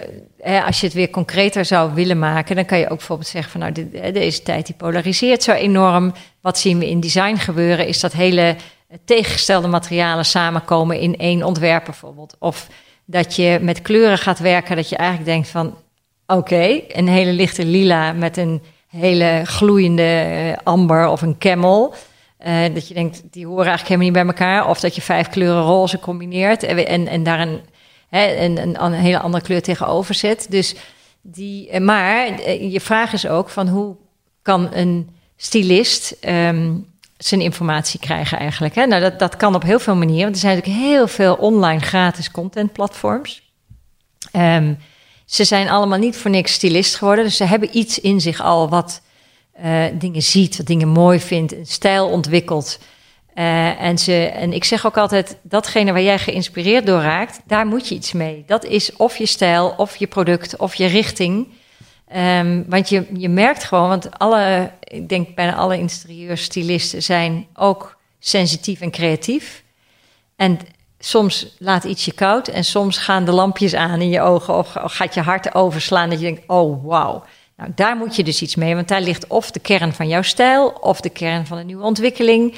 als 0.65 0.79
je 0.79 0.85
het 0.85 0.95
weer 0.95 1.09
concreter 1.09 1.65
zou 1.65 1.93
willen 1.93 2.19
maken, 2.19 2.55
dan 2.55 2.65
kan 2.65 2.77
je 2.77 2.89
ook 2.89 2.97
bijvoorbeeld 2.97 3.27
zeggen 3.27 3.51
van 3.51 3.59
nou, 3.59 3.71
de, 3.71 4.11
deze 4.11 4.41
tijd 4.41 4.65
die 4.65 4.75
polariseert 4.75 5.43
zo 5.43 5.51
enorm. 5.51 6.13
Wat 6.41 6.57
zien 6.57 6.79
we 6.79 6.89
in 6.89 6.99
design 6.99 7.35
gebeuren? 7.35 7.87
Is 7.87 7.99
dat 7.99 8.13
hele 8.13 8.55
tegengestelde 9.05 9.67
materialen 9.67 10.25
samenkomen 10.25 10.99
in 10.99 11.17
één 11.17 11.43
ontwerp 11.43 11.85
bijvoorbeeld? 11.85 12.35
Of 12.39 12.67
dat 13.05 13.35
je 13.35 13.59
met 13.61 13.81
kleuren 13.81 14.17
gaat 14.17 14.39
werken, 14.39 14.75
dat 14.75 14.89
je 14.89 14.95
eigenlijk 14.97 15.29
denkt 15.29 15.47
van 15.47 15.77
oké, 16.27 16.81
een 16.87 17.07
hele 17.07 17.31
lichte 17.31 17.65
lila 17.65 18.13
met 18.13 18.37
een 18.37 18.61
hele 18.87 19.41
gloeiende 19.43 20.03
eh, 20.03 20.57
amber 20.63 21.07
of 21.07 21.21
een 21.21 21.37
camel. 21.37 21.93
Uh, 22.45 22.73
dat 22.73 22.87
je 22.87 22.93
denkt, 22.93 23.23
die 23.31 23.45
horen 23.45 23.65
eigenlijk 23.65 23.87
helemaal 23.87 24.23
niet 24.23 24.35
bij 24.37 24.47
elkaar. 24.47 24.69
Of 24.69 24.79
dat 24.79 24.95
je 24.95 25.01
vijf 25.01 25.29
kleuren 25.29 25.63
roze 25.63 25.99
combineert 25.99 26.63
en, 26.63 26.87
en, 26.87 27.07
en 27.07 27.23
daar 27.23 27.39
een, 27.39 27.59
hè, 28.09 28.35
een, 28.35 28.61
een, 28.61 28.83
een, 28.83 28.93
hele 28.93 29.19
andere 29.19 29.43
kleur 29.43 29.61
tegenover 29.61 30.15
zet. 30.15 30.47
Dus 30.49 30.75
die, 31.21 31.69
eh, 31.69 31.81
maar 31.81 32.41
je 32.61 32.81
vraag 32.81 33.13
is 33.13 33.27
ook 33.27 33.49
van 33.49 33.67
hoe 33.67 33.95
kan 34.41 34.73
een 34.73 35.09
stylist 35.35 36.17
um, 36.27 36.85
zijn 37.27 37.41
informatie 37.41 37.99
krijgen 37.99 38.39
eigenlijk. 38.39 38.75
Hè? 38.75 38.85
Nou, 38.85 39.01
dat, 39.01 39.19
dat 39.19 39.37
kan 39.37 39.55
op 39.55 39.63
heel 39.63 39.79
veel 39.79 39.95
manieren. 39.95 40.23
Want 40.23 40.35
er 40.35 40.41
zijn 40.41 40.55
natuurlijk 40.55 40.83
heel 40.83 41.07
veel 41.07 41.35
online 41.35 41.79
gratis 41.79 42.31
content 42.31 42.73
platforms. 42.73 43.43
Um, 44.33 44.77
ze 45.25 45.43
zijn 45.43 45.69
allemaal 45.69 45.99
niet 45.99 46.17
voor 46.17 46.31
niks 46.31 46.53
stylist 46.53 46.95
geworden. 46.95 47.25
Dus 47.25 47.37
ze 47.37 47.43
hebben 47.43 47.77
iets 47.77 47.99
in 47.99 48.21
zich 48.21 48.41
al 48.41 48.69
wat 48.69 49.01
uh, 49.63 49.83
dingen 49.93 50.21
ziet, 50.21 50.57
wat 50.57 50.65
dingen 50.65 50.87
mooi 50.87 51.19
vindt, 51.19 51.53
een 51.53 51.65
stijl 51.65 52.07
ontwikkelt. 52.07 52.79
Uh, 53.35 53.81
en, 53.81 53.97
ze, 53.97 54.25
en 54.25 54.53
ik 54.53 54.63
zeg 54.63 54.85
ook 54.85 54.97
altijd, 54.97 55.37
datgene 55.41 55.91
waar 55.91 56.01
jij 56.01 56.19
geïnspireerd 56.19 56.85
door 56.85 57.01
raakt, 57.01 57.41
daar 57.45 57.65
moet 57.65 57.87
je 57.87 57.95
iets 57.95 58.11
mee. 58.11 58.43
Dat 58.47 58.65
is 58.65 58.95
of 58.95 59.17
je 59.17 59.25
stijl, 59.25 59.73
of 59.77 59.95
je 59.95 60.07
product, 60.07 60.57
of 60.57 60.75
je 60.75 60.85
richting. 60.85 61.47
Um, 62.13 62.65
want 62.69 62.89
je, 62.89 63.05
je 63.13 63.29
merkt 63.29 63.63
gewoon, 63.63 63.87
want 63.89 64.19
alle, 64.19 64.71
ik 64.83 65.09
denk 65.09 65.35
bijna 65.35 65.55
alle 65.55 65.77
interieurstylisten 65.77 67.03
zijn 67.03 67.47
ook 67.53 67.97
sensitief 68.19 68.81
en 68.81 68.91
creatief. 68.91 69.63
En 70.35 70.59
soms 70.99 71.55
laat 71.59 71.83
iets 71.83 72.05
je 72.05 72.13
koud 72.13 72.47
en 72.47 72.63
soms 72.63 72.97
gaan 72.97 73.25
de 73.25 73.31
lampjes 73.31 73.73
aan 73.73 74.01
in 74.01 74.09
je 74.09 74.21
ogen 74.21 74.57
of 74.57 74.71
gaat 74.73 75.13
je 75.13 75.21
hart 75.21 75.55
overslaan 75.55 76.09
dat 76.09 76.19
je 76.19 76.25
denkt, 76.25 76.43
oh 76.47 76.85
wauw. 76.85 77.23
Nou, 77.57 77.71
daar 77.75 77.95
moet 77.95 78.15
je 78.15 78.23
dus 78.23 78.41
iets 78.41 78.55
mee, 78.55 78.75
want 78.75 78.87
daar 78.87 79.01
ligt 79.01 79.27
of 79.27 79.51
de 79.51 79.59
kern 79.59 79.93
van 79.93 80.07
jouw 80.07 80.21
stijl 80.21 80.67
of 80.67 81.01
de 81.01 81.09
kern 81.09 81.45
van 81.45 81.57
een 81.57 81.65
nieuwe 81.65 81.83
ontwikkeling. 81.83 82.55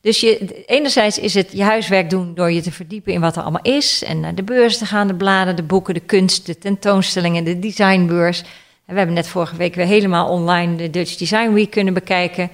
Dus 0.00 0.20
je, 0.20 0.64
enerzijds 0.66 1.18
is 1.18 1.34
het 1.34 1.52
je 1.52 1.62
huiswerk 1.62 2.10
doen 2.10 2.34
door 2.34 2.52
je 2.52 2.60
te 2.60 2.72
verdiepen 2.72 3.12
in 3.12 3.20
wat 3.20 3.36
er 3.36 3.42
allemaal 3.42 3.62
is 3.62 4.04
en 4.04 4.20
naar 4.20 4.34
de 4.34 4.42
beurs 4.42 4.78
te 4.78 4.86
gaan, 4.86 5.06
de 5.06 5.14
bladen, 5.14 5.56
de 5.56 5.62
boeken, 5.62 5.94
de 5.94 6.00
kunst, 6.00 6.46
de 6.46 6.58
tentoonstellingen, 6.58 7.44
de 7.44 7.58
designbeurs. 7.58 8.44
We 8.86 8.96
hebben 8.96 9.14
net 9.14 9.28
vorige 9.28 9.56
week 9.56 9.74
weer 9.74 9.86
helemaal 9.86 10.28
online 10.28 10.76
de 10.76 10.90
Dutch 10.90 11.16
Design 11.16 11.52
Week 11.52 11.70
kunnen 11.70 11.94
bekijken. 11.94 12.50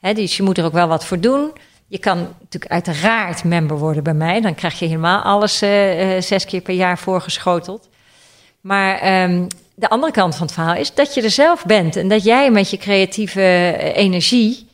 dus 0.00 0.36
je 0.36 0.42
moet 0.42 0.58
er 0.58 0.64
ook 0.64 0.72
wel 0.72 0.88
wat 0.88 1.06
voor 1.06 1.20
doen. 1.20 1.52
Je 1.86 1.98
kan 1.98 2.18
natuurlijk 2.18 2.72
uiteraard 2.72 3.44
member 3.44 3.78
worden 3.78 4.02
bij 4.02 4.14
mij. 4.14 4.40
Dan 4.40 4.54
krijg 4.54 4.78
je 4.78 4.86
helemaal 4.86 5.22
alles 5.22 5.62
uh, 5.62 6.20
zes 6.20 6.44
keer 6.44 6.60
per 6.60 6.74
jaar 6.74 6.98
voorgeschoteld. 6.98 7.88
Maar 8.60 9.22
um, 9.22 9.46
de 9.74 9.88
andere 9.88 10.12
kant 10.12 10.36
van 10.36 10.46
het 10.46 10.54
verhaal 10.54 10.74
is 10.74 10.94
dat 10.94 11.14
je 11.14 11.22
er 11.22 11.30
zelf 11.30 11.64
bent. 11.66 11.96
En 11.96 12.08
dat 12.08 12.24
jij 12.24 12.50
met 12.50 12.70
je 12.70 12.76
creatieve 12.76 13.40
eh, 13.40 13.96
energie. 13.96 14.66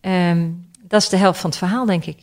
Um, 0.00 0.70
dat 0.82 1.02
is 1.02 1.08
de 1.08 1.16
helft 1.16 1.40
van 1.40 1.50
het 1.50 1.58
verhaal, 1.58 1.86
denk 1.86 2.04
ik. 2.04 2.18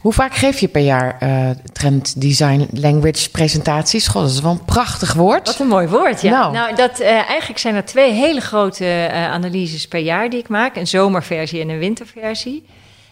Hoe 0.00 0.12
vaak 0.12 0.34
geef 0.34 0.58
je 0.58 0.68
per 0.68 0.82
jaar 0.82 1.16
uh, 1.22 1.50
trend 1.72 2.20
design 2.20 2.68
language 2.72 3.30
presentaties? 3.30 4.08
God, 4.08 4.22
dat 4.22 4.30
is 4.30 4.40
wel 4.40 4.50
een 4.50 4.64
prachtig 4.64 5.12
woord. 5.12 5.46
Wat 5.46 5.58
een 5.58 5.66
mooi 5.66 5.88
woord, 5.88 6.20
ja. 6.20 6.30
Nou, 6.30 6.52
nou 6.52 6.74
dat, 6.74 7.00
uh, 7.00 7.08
eigenlijk 7.08 7.58
zijn 7.58 7.74
er 7.74 7.84
twee 7.84 8.12
hele 8.12 8.40
grote 8.40 8.84
uh, 8.84 9.30
analyses 9.30 9.88
per 9.88 10.00
jaar 10.00 10.30
die 10.30 10.38
ik 10.38 10.48
maak. 10.48 10.76
Een 10.76 10.86
zomerversie 10.86 11.60
en 11.60 11.68
een 11.68 11.78
winterversie. 11.78 12.66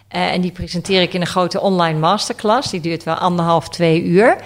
En 0.09 0.41
die 0.41 0.51
presenteer 0.51 1.03
ik 1.03 1.15
in 1.15 1.21
een 1.21 1.27
grote 1.27 1.61
online 1.61 1.99
masterclass. 1.99 2.71
Die 2.71 2.81
duurt 2.81 3.05
wel 3.05 3.15
anderhalf, 3.15 3.69
twee 3.69 4.03
uur. 4.03 4.37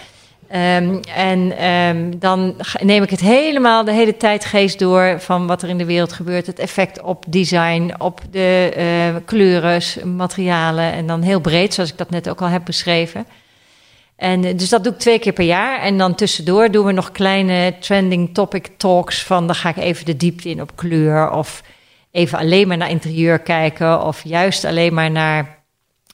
Um, 0.52 1.00
en 1.14 1.66
um, 1.68 2.18
dan 2.18 2.54
neem 2.80 3.02
ik 3.02 3.10
het 3.10 3.20
helemaal 3.20 3.84
de 3.84 3.92
hele 3.92 4.16
tijd 4.16 4.44
geest 4.44 4.78
door 4.78 5.20
van 5.20 5.46
wat 5.46 5.62
er 5.62 5.68
in 5.68 5.78
de 5.78 5.84
wereld 5.84 6.12
gebeurt. 6.12 6.46
Het 6.46 6.58
effect 6.58 7.02
op 7.02 7.24
design, 7.28 7.92
op 7.98 8.20
de 8.30 8.72
uh, 8.76 9.16
kleuren, 9.24 9.82
materialen. 10.16 10.92
En 10.92 11.06
dan 11.06 11.22
heel 11.22 11.40
breed, 11.40 11.74
zoals 11.74 11.90
ik 11.90 11.98
dat 11.98 12.10
net 12.10 12.28
ook 12.28 12.40
al 12.40 12.48
heb 12.48 12.64
beschreven. 12.64 13.26
En 14.16 14.56
dus 14.56 14.68
dat 14.68 14.84
doe 14.84 14.92
ik 14.92 14.98
twee 14.98 15.18
keer 15.18 15.32
per 15.32 15.44
jaar. 15.44 15.80
En 15.80 15.98
dan 15.98 16.14
tussendoor 16.14 16.70
doen 16.70 16.86
we 16.86 16.92
nog 16.92 17.12
kleine 17.12 17.74
trending 17.80 18.34
topic 18.34 18.68
talks. 18.76 19.22
Van 19.22 19.46
dan 19.46 19.56
ga 19.56 19.68
ik 19.68 19.76
even 19.76 20.04
de 20.04 20.16
diepte 20.16 20.48
in 20.48 20.60
op 20.60 20.72
kleur. 20.74 21.30
Of 21.30 21.62
even 22.10 22.38
alleen 22.38 22.68
maar 22.68 22.76
naar 22.76 22.90
interieur 22.90 23.38
kijken. 23.38 24.04
Of 24.04 24.24
juist 24.24 24.64
alleen 24.64 24.94
maar 24.94 25.10
naar 25.10 25.59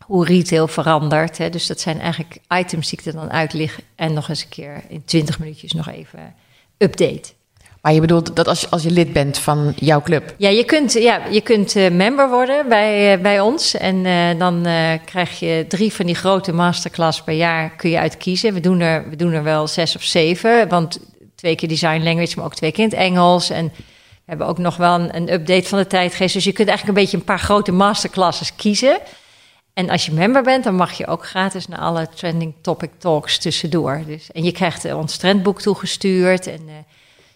hoe 0.06 0.24
retail 0.24 0.68
verandert. 0.68 1.38
Hè. 1.38 1.50
Dus 1.50 1.66
dat 1.66 1.80
zijn 1.80 2.00
eigenlijk 2.00 2.38
items 2.48 2.90
die 2.90 2.98
ik 2.98 3.06
er 3.06 3.12
dan 3.12 3.30
uitlig 3.30 3.80
en 3.94 4.12
nog 4.12 4.28
eens 4.28 4.42
een 4.42 4.48
keer 4.48 4.82
in 4.88 5.04
20 5.04 5.38
minuutjes 5.38 5.72
nog 5.72 5.88
even 5.88 6.34
update. 6.78 7.34
Maar 7.80 7.94
je 7.94 8.00
bedoelt 8.00 8.36
dat 8.36 8.48
als 8.48 8.60
je, 8.60 8.68
als 8.70 8.82
je 8.82 8.90
lid 8.90 9.12
bent 9.12 9.38
van 9.38 9.72
jouw 9.76 10.02
club? 10.02 10.34
Ja, 10.36 10.48
je 10.48 10.64
kunt, 10.64 10.92
ja, 10.92 11.26
je 11.30 11.40
kunt 11.40 11.76
uh, 11.76 11.90
member 11.90 12.28
worden 12.28 12.68
bij, 12.68 13.16
uh, 13.16 13.22
bij 13.22 13.40
ons. 13.40 13.74
En 13.74 14.04
uh, 14.04 14.38
dan 14.38 14.66
krijg 15.04 15.38
je 15.38 15.64
drie 15.68 15.92
van 15.92 16.06
die 16.06 16.14
grote 16.14 16.52
masterclass 16.52 17.22
per 17.22 17.34
jaar 17.34 17.70
kun 17.70 17.90
je 17.90 17.98
uitkiezen. 17.98 18.54
We 18.54 18.60
doen 18.60 18.80
er, 18.80 19.10
we 19.10 19.16
doen 19.16 19.32
er 19.32 19.42
wel 19.42 19.66
zes 19.66 19.96
of 19.96 20.02
zeven. 20.02 20.68
Want 20.68 20.98
twee 21.34 21.54
keer 21.54 21.68
design 21.68 22.02
language, 22.02 22.36
maar 22.36 22.44
ook 22.44 22.54
twee 22.54 22.72
keer 22.72 22.84
in 22.84 22.90
het 22.90 22.98
Engels. 22.98 23.50
En 23.50 23.72
we 23.74 23.82
hebben 24.24 24.46
ook 24.46 24.58
nog 24.58 24.76
wel 24.76 24.94
een, 24.94 25.16
een 25.16 25.32
update 25.32 25.68
van 25.68 25.78
de 25.78 25.86
tijdgeest. 25.86 26.34
Dus 26.34 26.44
je 26.44 26.52
kunt 26.52 26.68
eigenlijk 26.68 26.98
een 26.98 27.04
beetje 27.04 27.18
een 27.18 27.24
paar 27.24 27.38
grote 27.38 27.72
masterclasses 27.72 28.56
kiezen. 28.56 28.98
En 29.76 29.90
als 29.90 30.06
je 30.06 30.12
member 30.12 30.42
bent, 30.42 30.64
dan 30.64 30.74
mag 30.74 30.92
je 30.92 31.06
ook 31.06 31.26
gratis 31.26 31.68
naar 31.68 31.78
alle 31.78 32.08
trending 32.14 32.54
topic 32.60 32.90
talks 32.98 33.38
tussendoor. 33.38 34.02
Dus, 34.06 34.32
en 34.32 34.44
je 34.44 34.52
krijgt 34.52 34.92
ons 34.92 35.16
trendboek 35.16 35.60
toegestuurd. 35.60 36.46
En, 36.46 36.60
uh, 36.66 36.72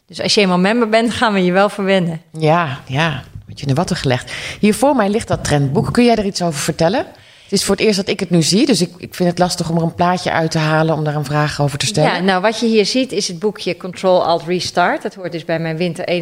dus 0.06 0.20
als 0.20 0.34
je 0.34 0.40
eenmaal 0.40 0.58
member 0.58 0.88
bent, 0.88 1.12
gaan 1.12 1.32
we 1.32 1.44
je 1.44 1.52
wel 1.52 1.68
verwennen. 1.68 2.22
Ja, 2.32 2.80
ja. 2.86 3.22
Word 3.46 3.60
je 3.60 3.66
in 3.66 3.68
de 3.68 3.74
watten 3.74 3.96
gelegd. 3.96 4.32
Hier 4.60 4.74
voor 4.74 4.96
mij 4.96 5.08
ligt 5.08 5.28
dat 5.28 5.44
trendboek. 5.44 5.92
Kun 5.92 6.04
jij 6.04 6.16
er 6.16 6.24
iets 6.24 6.42
over 6.42 6.60
vertellen? 6.60 7.06
Het 7.42 7.52
is 7.52 7.64
voor 7.64 7.76
het 7.76 7.84
eerst 7.84 7.96
dat 7.96 8.08
ik 8.08 8.20
het 8.20 8.30
nu 8.30 8.42
zie, 8.42 8.66
dus 8.66 8.80
ik, 8.80 8.90
ik 8.98 9.14
vind 9.14 9.28
het 9.28 9.38
lastig 9.38 9.70
om 9.70 9.76
er 9.76 9.82
een 9.82 9.94
plaatje 9.94 10.32
uit 10.32 10.50
te 10.50 10.58
halen 10.58 10.94
om 10.94 11.04
daar 11.04 11.14
een 11.14 11.24
vraag 11.24 11.60
over 11.60 11.78
te 11.78 11.86
stellen. 11.86 12.12
Ja, 12.12 12.20
nou 12.20 12.40
wat 12.40 12.60
je 12.60 12.66
hier 12.66 12.86
ziet 12.86 13.12
is 13.12 13.28
het 13.28 13.38
boekje 13.38 13.76
Control 13.76 14.24
Alt 14.24 14.42
Restart. 14.42 15.02
Dat 15.02 15.14
hoort 15.14 15.32
dus 15.32 15.44
bij 15.44 15.58
mijn 15.58 15.76
winter 15.76 16.08
21-22 16.08 16.12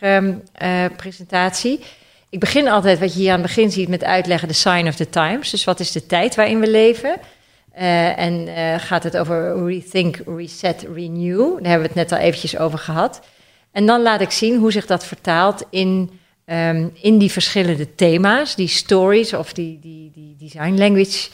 um, 0.00 0.42
uh, 0.62 0.84
presentatie. 0.96 1.80
Ik 2.32 2.40
begin 2.40 2.68
altijd 2.68 2.98
wat 2.98 3.12
je 3.12 3.18
hier 3.18 3.32
aan 3.32 3.38
het 3.38 3.46
begin 3.46 3.70
ziet 3.70 3.88
met 3.88 4.04
uitleggen 4.04 4.48
de 4.48 4.54
sign 4.54 4.86
of 4.86 4.94
the 4.94 5.08
times. 5.08 5.50
Dus 5.50 5.64
wat 5.64 5.80
is 5.80 5.92
de 5.92 6.06
tijd 6.06 6.34
waarin 6.34 6.60
we 6.60 6.70
leven? 6.70 7.16
Uh, 7.78 8.18
en 8.18 8.48
uh, 8.48 8.74
gaat 8.78 9.02
het 9.02 9.16
over 9.16 9.66
rethink, 9.66 10.20
reset, 10.26 10.86
renew. 10.94 11.38
Daar 11.38 11.70
hebben 11.70 11.80
we 11.80 11.86
het 11.86 11.94
net 11.94 12.12
al 12.12 12.18
eventjes 12.18 12.58
over 12.58 12.78
gehad. 12.78 13.20
En 13.72 13.86
dan 13.86 14.02
laat 14.02 14.20
ik 14.20 14.30
zien 14.30 14.58
hoe 14.58 14.72
zich 14.72 14.86
dat 14.86 15.04
vertaalt 15.04 15.64
in, 15.70 16.10
um, 16.46 16.92
in 17.00 17.18
die 17.18 17.30
verschillende 17.30 17.94
thema's, 17.94 18.54
die 18.54 18.68
stories 18.68 19.34
of 19.34 19.52
die, 19.52 19.78
die, 19.80 20.10
die 20.14 20.36
design 20.38 20.74
language, 20.78 21.28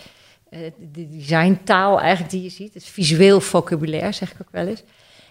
uh, 0.50 0.58
de 0.92 1.08
designtaal 1.08 2.00
eigenlijk 2.00 2.30
die 2.30 2.42
je 2.42 2.50
ziet. 2.50 2.74
Het 2.74 2.84
visueel 2.84 3.40
vocabulaire, 3.40 4.12
zeg 4.12 4.30
ik 4.32 4.36
ook 4.40 4.52
wel 4.52 4.66
eens. 4.66 4.82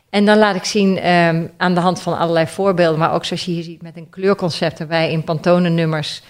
En 0.10 0.26
dan 0.26 0.38
laat 0.38 0.56
ik 0.56 0.64
zien 0.64 1.10
um, 1.12 1.52
aan 1.58 1.74
de 1.74 1.80
hand 1.80 2.02
van 2.02 2.18
allerlei 2.18 2.48
voorbeelden, 2.48 3.00
maar 3.00 3.14
ook 3.14 3.26
zoals 3.26 3.46
je 3.46 3.52
hier 3.52 3.64
ziet 3.64 3.82
met 3.82 3.98
een 3.98 4.10
kleurconcept 4.10 4.80
erbij 4.80 5.12
in 5.12 5.24
Pantone-nummers. 5.24 6.22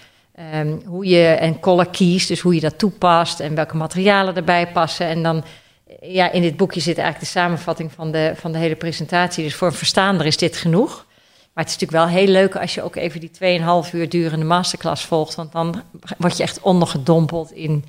Um, 0.54 0.82
hoe 0.86 1.06
je 1.06 1.26
en 1.26 1.60
color 1.60 1.90
keys, 1.90 2.26
dus 2.26 2.40
hoe 2.40 2.54
je 2.54 2.60
dat 2.60 2.78
toepast 2.78 3.40
en 3.40 3.54
welke 3.54 3.76
materialen 3.76 4.36
erbij 4.36 4.68
passen. 4.68 5.06
En 5.06 5.22
dan, 5.22 5.44
ja, 6.00 6.32
in 6.32 6.42
dit 6.42 6.56
boekje 6.56 6.80
zit 6.80 6.98
eigenlijk 6.98 7.32
de 7.32 7.38
samenvatting 7.38 7.92
van 7.92 8.10
de, 8.10 8.32
van 8.36 8.52
de 8.52 8.58
hele 8.58 8.76
presentatie. 8.76 9.44
Dus 9.44 9.54
voor 9.54 9.66
een 9.66 9.72
verstaander 9.72 10.26
is 10.26 10.36
dit 10.36 10.56
genoeg. 10.56 11.06
Maar 11.52 11.66
het 11.66 11.74
is 11.74 11.80
natuurlijk 11.80 12.12
wel 12.12 12.22
heel 12.22 12.32
leuk 12.32 12.56
als 12.56 12.74
je 12.74 12.82
ook 12.82 12.96
even 12.96 13.20
die 13.20 13.30
2,5 13.86 13.92
uur 13.92 14.08
durende 14.08 14.44
masterclass 14.44 15.04
volgt. 15.04 15.34
Want 15.34 15.52
dan 15.52 15.82
word 16.18 16.36
je 16.36 16.42
echt 16.42 16.60
ondergedompeld 16.60 17.52
in 17.52 17.84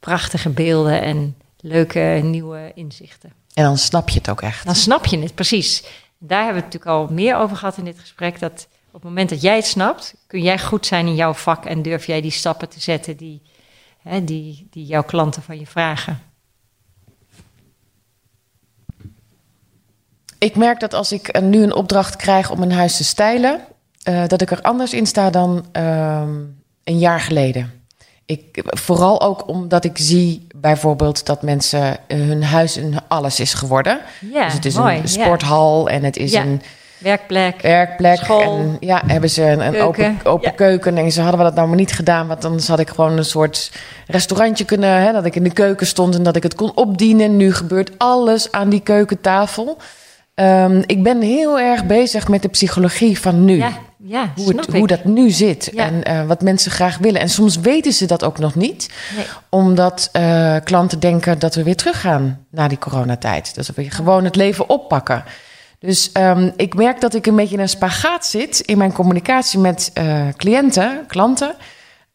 prachtige 0.00 0.50
beelden 0.50 1.02
en 1.02 1.36
leuke 1.60 2.20
nieuwe 2.22 2.72
inzichten. 2.74 3.32
En 3.56 3.64
dan 3.64 3.78
snap 3.78 4.08
je 4.08 4.18
het 4.18 4.30
ook 4.30 4.42
echt. 4.42 4.64
Dan 4.64 4.74
snap 4.74 5.06
je 5.06 5.18
het, 5.18 5.34
precies. 5.34 5.84
Daar 6.18 6.44
hebben 6.44 6.62
we 6.62 6.64
het 6.64 6.74
natuurlijk 6.74 7.08
al 7.10 7.14
meer 7.14 7.36
over 7.36 7.56
gehad 7.56 7.76
in 7.76 7.84
dit 7.84 7.98
gesprek. 7.98 8.38
Dat 8.38 8.66
op 8.86 8.92
het 8.92 9.02
moment 9.02 9.28
dat 9.28 9.40
jij 9.40 9.56
het 9.56 9.66
snapt, 9.66 10.14
kun 10.26 10.42
jij 10.42 10.58
goed 10.58 10.86
zijn 10.86 11.06
in 11.06 11.14
jouw 11.14 11.32
vak 11.32 11.64
en 11.64 11.82
durf 11.82 12.06
jij 12.06 12.20
die 12.20 12.30
stappen 12.30 12.68
te 12.68 12.80
zetten 12.80 13.16
die, 13.16 13.42
hè, 14.02 14.24
die, 14.24 14.66
die 14.70 14.84
jouw 14.84 15.02
klanten 15.02 15.42
van 15.42 15.58
je 15.58 15.66
vragen. 15.66 16.22
Ik 20.38 20.56
merk 20.56 20.80
dat 20.80 20.94
als 20.94 21.12
ik 21.12 21.40
nu 21.40 21.62
een 21.62 21.74
opdracht 21.74 22.16
krijg 22.16 22.50
om 22.50 22.62
een 22.62 22.72
huis 22.72 22.96
te 22.96 23.04
stijlen, 23.04 23.60
uh, 24.08 24.26
dat 24.26 24.40
ik 24.40 24.50
er 24.50 24.62
anders 24.62 24.92
in 24.92 25.06
sta 25.06 25.30
dan 25.30 25.66
uh, 25.72 26.28
een 26.84 26.98
jaar 26.98 27.20
geleden. 27.20 27.85
Ik, 28.26 28.62
vooral 28.64 29.20
ook 29.20 29.48
omdat 29.48 29.84
ik 29.84 29.98
zie 29.98 30.46
bijvoorbeeld 30.56 31.26
dat 31.26 31.42
mensen 31.42 31.96
hun 32.06 32.42
huis 32.42 32.76
een 32.76 32.94
alles 33.08 33.40
is 33.40 33.54
geworden. 33.54 34.00
Ja, 34.32 34.44
dus 34.44 34.52
het 34.52 34.64
is 34.64 34.74
mooi, 34.74 34.98
een 34.98 35.08
sporthal 35.08 35.88
en 35.88 36.04
het 36.04 36.16
is 36.16 36.32
een 36.32 36.62
werkplek, 36.98 37.62
werkplek 37.62 38.16
school, 38.16 38.58
en 38.58 38.76
ja, 38.80 39.02
hebben 39.06 39.30
ze 39.30 39.42
een, 39.42 39.60
een 39.60 39.80
open, 39.80 40.18
open 40.24 40.54
keuken. 40.54 40.96
En 40.96 41.12
ze 41.12 41.20
hadden 41.20 41.38
we 41.38 41.44
dat 41.44 41.54
nou 41.54 41.68
maar 41.68 41.76
niet 41.76 41.92
gedaan, 41.92 42.26
want 42.26 42.42
dan 42.42 42.60
had 42.66 42.78
ik 42.78 42.88
gewoon 42.88 43.16
een 43.16 43.24
soort 43.24 43.72
restaurantje 44.06 44.64
kunnen, 44.64 44.90
hè, 44.90 45.12
dat 45.12 45.24
ik 45.24 45.36
in 45.36 45.42
de 45.42 45.52
keuken 45.52 45.86
stond 45.86 46.14
en 46.14 46.22
dat 46.22 46.36
ik 46.36 46.42
het 46.42 46.54
kon 46.54 46.72
opdienen. 46.74 47.36
Nu 47.36 47.54
gebeurt 47.54 47.90
alles 47.98 48.52
aan 48.52 48.68
die 48.68 48.80
keukentafel. 48.80 49.76
Um, 50.34 50.82
ik 50.86 51.02
ben 51.02 51.20
heel 51.20 51.58
erg 51.58 51.84
bezig 51.84 52.28
met 52.28 52.42
de 52.42 52.48
psychologie 52.48 53.20
van 53.20 53.44
nu. 53.44 53.56
Ja, 53.56 53.72
ja, 53.96 54.32
hoe, 54.36 54.56
het, 54.56 54.66
hoe 54.66 54.86
dat 54.86 55.04
nu 55.04 55.30
zit 55.30 55.70
ja. 55.72 55.84
en 55.84 56.10
uh, 56.10 56.26
wat 56.26 56.42
mensen 56.42 56.70
graag 56.70 56.98
willen. 56.98 57.20
En 57.20 57.28
soms 57.28 57.56
weten 57.56 57.92
ze 57.92 58.06
dat 58.06 58.24
ook 58.24 58.38
nog 58.38 58.54
niet, 58.54 58.90
nee. 59.16 59.24
omdat 59.48 60.08
uh, 60.12 60.56
klanten 60.64 61.00
denken 61.00 61.38
dat 61.38 61.54
we 61.54 61.62
weer 61.62 61.76
teruggaan 61.76 62.46
na 62.50 62.68
die 62.68 62.78
coronatijd. 62.78 63.54
Dat 63.54 63.66
we 63.66 63.90
gewoon 63.90 64.24
het 64.24 64.36
leven 64.36 64.68
oppakken. 64.68 65.24
Dus 65.78 66.10
um, 66.12 66.52
ik 66.56 66.74
merk 66.74 67.00
dat 67.00 67.14
ik 67.14 67.26
een 67.26 67.36
beetje 67.36 67.54
in 67.54 67.60
een 67.60 67.68
spagaat 67.68 68.26
zit 68.26 68.60
in 68.60 68.78
mijn 68.78 68.92
communicatie 68.92 69.58
met 69.58 69.90
uh, 69.94 70.28
cliënten, 70.36 71.04
klanten. 71.06 71.54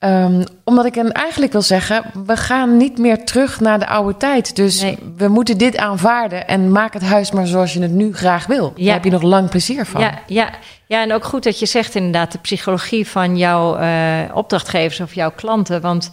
Um, 0.04 0.44
omdat 0.64 0.86
ik 0.86 0.96
hen 0.96 1.12
eigenlijk 1.12 1.52
wil 1.52 1.62
zeggen, 1.62 2.04
we 2.26 2.38
gaan 2.38 2.78
niet 2.78 2.98
meer 2.98 3.26
terug 3.26 3.60
naar 3.60 3.80
de 3.80 3.88
oude 3.88 4.18
tijd. 4.18 4.56
Dus 4.56 4.82
Nee. 4.82 4.98
we 5.18 5.28
moeten 5.28 5.58
dit 5.58 5.78
aanvaarden 5.78 6.48
en 6.48 6.72
maak 6.72 6.94
het 6.94 7.04
huis 7.04 7.32
maar 7.32 7.48
zoals 7.48 7.74
je 7.74 7.82
het 7.82 7.92
nu 7.92 8.14
graag 8.14 8.46
wil. 8.46 8.74
Ja. 8.76 8.86
Daar 8.86 8.94
heb 8.94 9.04
je 9.04 9.10
nog 9.10 9.22
lang 9.22 9.50
plezier 9.50 9.86
van. 9.86 10.02
Ja, 10.02 10.20
ja, 10.28 10.50
ja, 10.88 11.02
en 11.02 11.14
ook 11.14 11.24
goed 11.24 11.44
dat 11.44 11.60
je 11.60 11.66
zegt 11.66 11.96
inderdaad 11.96 12.32
de 12.32 12.38
psychologie 12.38 13.08
van 13.08 13.38
jouw 13.38 13.80
uh, 13.80 14.20
opdrachtgevers 14.34 15.00
of 15.00 15.14
jouw 15.14 15.32
klanten. 15.32 15.82
Want 15.82 16.10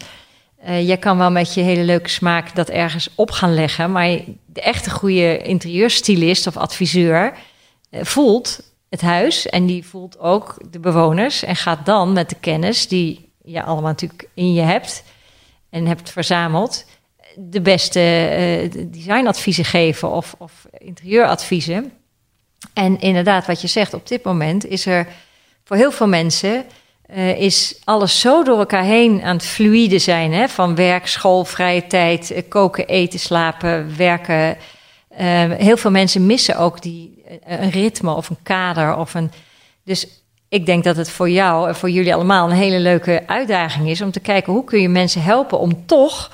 uh, 0.68 0.86
jij 0.86 0.96
kan 0.96 1.18
wel 1.18 1.30
met 1.30 1.54
je 1.54 1.60
hele 1.60 1.84
leuke 1.84 2.08
smaak 2.08 2.54
dat 2.54 2.68
ergens 2.68 3.08
op 3.14 3.30
gaan 3.30 3.54
leggen. 3.54 3.92
Maar 3.92 4.08
de 4.46 4.60
echte 4.60 4.90
goede 4.90 5.38
interieurstylist 5.38 6.46
of 6.46 6.56
adviseur 6.56 7.32
uh, 7.90 8.00
voelt 8.02 8.60
het 8.90 9.00
huis 9.00 9.46
en 9.46 9.66
die 9.66 9.86
voelt 9.86 10.18
ook 10.18 10.56
de 10.70 10.78
bewoners. 10.78 11.44
En 11.44 11.56
gaat 11.56 11.86
dan 11.86 12.12
met 12.12 12.28
de 12.28 12.36
kennis 12.40 12.88
die 12.88 13.26
je 13.50 13.62
allemaal 13.62 13.90
natuurlijk 13.90 14.28
in 14.34 14.52
je 14.52 14.60
hebt 14.60 15.02
en 15.70 15.86
hebt 15.86 16.10
verzameld, 16.10 16.84
de 17.36 17.60
beste 17.60 18.00
uh, 18.00 18.86
designadviezen 18.86 19.64
geven 19.64 20.10
of, 20.10 20.34
of 20.38 20.66
interieuradviezen. 20.78 21.92
En 22.72 23.00
inderdaad, 23.00 23.46
wat 23.46 23.60
je 23.60 23.66
zegt, 23.66 23.94
op 23.94 24.08
dit 24.08 24.24
moment 24.24 24.66
is 24.66 24.86
er 24.86 25.06
voor 25.64 25.76
heel 25.76 25.92
veel 25.92 26.08
mensen 26.08 26.64
uh, 27.14 27.40
is 27.40 27.80
alles 27.84 28.20
zo 28.20 28.44
door 28.44 28.58
elkaar 28.58 28.84
heen 28.84 29.22
aan 29.22 29.36
het 29.36 29.46
fluïde 29.46 29.98
zijn. 29.98 30.32
Hè? 30.32 30.48
Van 30.48 30.74
werk, 30.74 31.06
school, 31.06 31.44
vrije 31.44 31.86
tijd, 31.86 32.30
uh, 32.30 32.38
koken, 32.48 32.86
eten, 32.86 33.18
slapen, 33.18 33.96
werken. 33.96 34.56
Heel 35.58 35.76
veel 35.76 35.90
mensen 35.90 36.26
missen 36.26 36.58
ook 36.58 36.82
die, 36.82 37.24
een 37.44 37.70
ritme 37.70 38.14
of 38.14 38.30
een 38.30 38.42
kader. 38.42 38.96
Of 38.96 39.14
een, 39.14 39.30
dus 39.84 40.06
ik 40.48 40.66
denk 40.66 40.84
dat 40.84 40.96
het 40.96 41.10
voor 41.10 41.30
jou 41.30 41.68
en 41.68 41.76
voor 41.76 41.90
jullie 41.90 42.14
allemaal 42.14 42.50
een 42.50 42.56
hele 42.56 42.78
leuke 42.78 43.22
uitdaging 43.26 43.88
is 43.88 44.00
om 44.00 44.10
te 44.10 44.20
kijken 44.20 44.52
hoe 44.52 44.64
kun 44.64 44.80
je 44.80 44.88
mensen 44.88 45.22
helpen 45.22 45.58
om 45.58 45.86
toch 45.86 46.30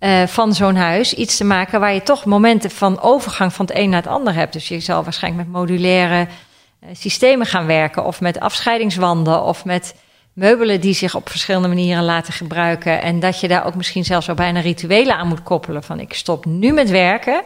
uh, 0.00 0.26
van 0.26 0.54
zo'n 0.54 0.76
huis 0.76 1.14
iets 1.14 1.36
te 1.36 1.44
maken 1.44 1.80
waar 1.80 1.94
je 1.94 2.02
toch 2.02 2.24
momenten 2.24 2.70
van 2.70 3.00
overgang 3.00 3.52
van 3.52 3.66
het 3.66 3.76
een 3.76 3.90
naar 3.90 4.02
het 4.02 4.10
ander 4.10 4.34
hebt. 4.34 4.52
Dus 4.52 4.68
je 4.68 4.80
zal 4.80 5.04
waarschijnlijk 5.04 5.46
met 5.46 5.56
modulaire 5.56 6.26
uh, 6.26 6.88
systemen 6.92 7.46
gaan 7.46 7.66
werken 7.66 8.04
of 8.04 8.20
met 8.20 8.40
afscheidingswanden 8.40 9.42
of 9.42 9.64
met 9.64 9.94
meubelen 10.32 10.80
die 10.80 10.94
zich 10.94 11.14
op 11.14 11.28
verschillende 11.28 11.68
manieren 11.68 12.04
laten 12.04 12.32
gebruiken. 12.32 13.02
En 13.02 13.20
dat 13.20 13.40
je 13.40 13.48
daar 13.48 13.66
ook 13.66 13.74
misschien 13.74 14.04
zelfs 14.04 14.28
al 14.28 14.34
bijna 14.34 14.60
rituelen 14.60 15.16
aan 15.16 15.28
moet 15.28 15.42
koppelen 15.42 15.82
van 15.82 16.00
ik 16.00 16.14
stop 16.14 16.44
nu 16.44 16.72
met 16.72 16.90
werken, 16.90 17.42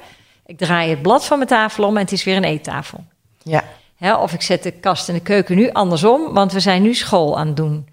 ik 0.47 0.59
draai 0.59 0.91
het 0.91 1.03
blad 1.03 1.25
van 1.25 1.37
mijn 1.37 1.51
tafel 1.51 1.85
om 1.85 1.97
en 1.97 2.03
het 2.03 2.13
is 2.13 2.25
weer 2.25 2.37
een 2.37 2.45
eettafel. 2.45 3.05
Ja. 3.43 3.65
Hè, 4.05 4.15
of 4.15 4.33
ik 4.33 4.43
zet 4.43 4.63
de 4.63 4.71
kast 4.71 5.09
en 5.09 5.15
de 5.15 5.21
keuken 5.21 5.57
nu 5.57 5.71
andersom, 5.73 6.35
want 6.35 6.53
we 6.53 6.61
zijn 6.61 6.83
nu 6.83 6.95
school 6.95 7.39
aan 7.39 7.47
het 7.47 7.57
doen. 7.57 7.89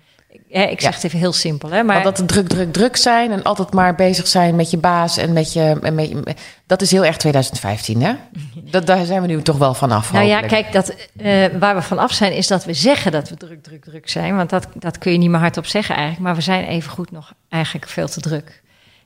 Ik 0.48 0.82
zeg 0.82 0.90
Ja. 0.90 0.96
het 0.96 1.04
even 1.04 1.20
heel 1.20 1.34
simpel. 1.34 1.70
Hè, 1.70 1.84
maar 1.84 2.04
dat 2.04 2.24
druk, 2.28 2.48
druk, 2.48 2.74
druk 2.74 2.96
zijn 2.98 3.32
en 3.32 3.44
altijd 3.44 3.74
maar 3.74 3.96
bezig 3.96 4.28
zijn 4.28 4.56
met 4.56 4.72
je 4.72 4.78
baas 4.78 5.18
en 5.18 5.34
met 5.34 5.54
je. 5.54 5.80
En 5.82 5.96
met 5.96 6.10
je 6.10 6.36
dat 6.66 6.82
is 6.82 6.92
heel 6.92 7.06
erg 7.06 7.18
2015, 7.18 8.02
hè? 8.02 8.14
Dat, 8.72 8.86
daar 8.86 9.06
zijn 9.06 9.22
we 9.22 9.28
nu 9.28 9.42
toch 9.42 9.58
wel 9.58 9.74
vanaf. 9.74 10.12
nou 10.12 10.26
ja, 10.26 10.42
kijk, 10.42 10.72
dat, 10.72 10.96
uh, 11.22 11.46
waar 11.60 11.76
we 11.76 11.82
van 11.82 12.00
af 12.00 12.12
zijn 12.12 12.34
is 12.34 12.48
dat 12.48 12.66
we 12.66 12.74
zeggen 12.74 13.12
dat 13.12 13.30
we 13.30 13.38
druk, 13.38 13.64
druk, 13.64 13.84
druk 13.84 14.10
zijn. 14.10 14.36
Want 14.36 14.50
dat, 14.50 14.68
dat 14.74 14.98
kun 14.98 15.12
je 15.12 15.18
niet 15.18 15.30
meer 15.30 15.40
hardop 15.40 15.66
zeggen 15.66 15.96
eigenlijk. 15.96 16.26
Maar 16.26 16.36
we 16.36 16.42
zijn 16.42 16.66
evengoed 16.66 17.12
nog 17.12 17.34
eigenlijk 17.50 17.88
veel 17.88 18.08
te 18.08 18.20
druk. 18.22 18.62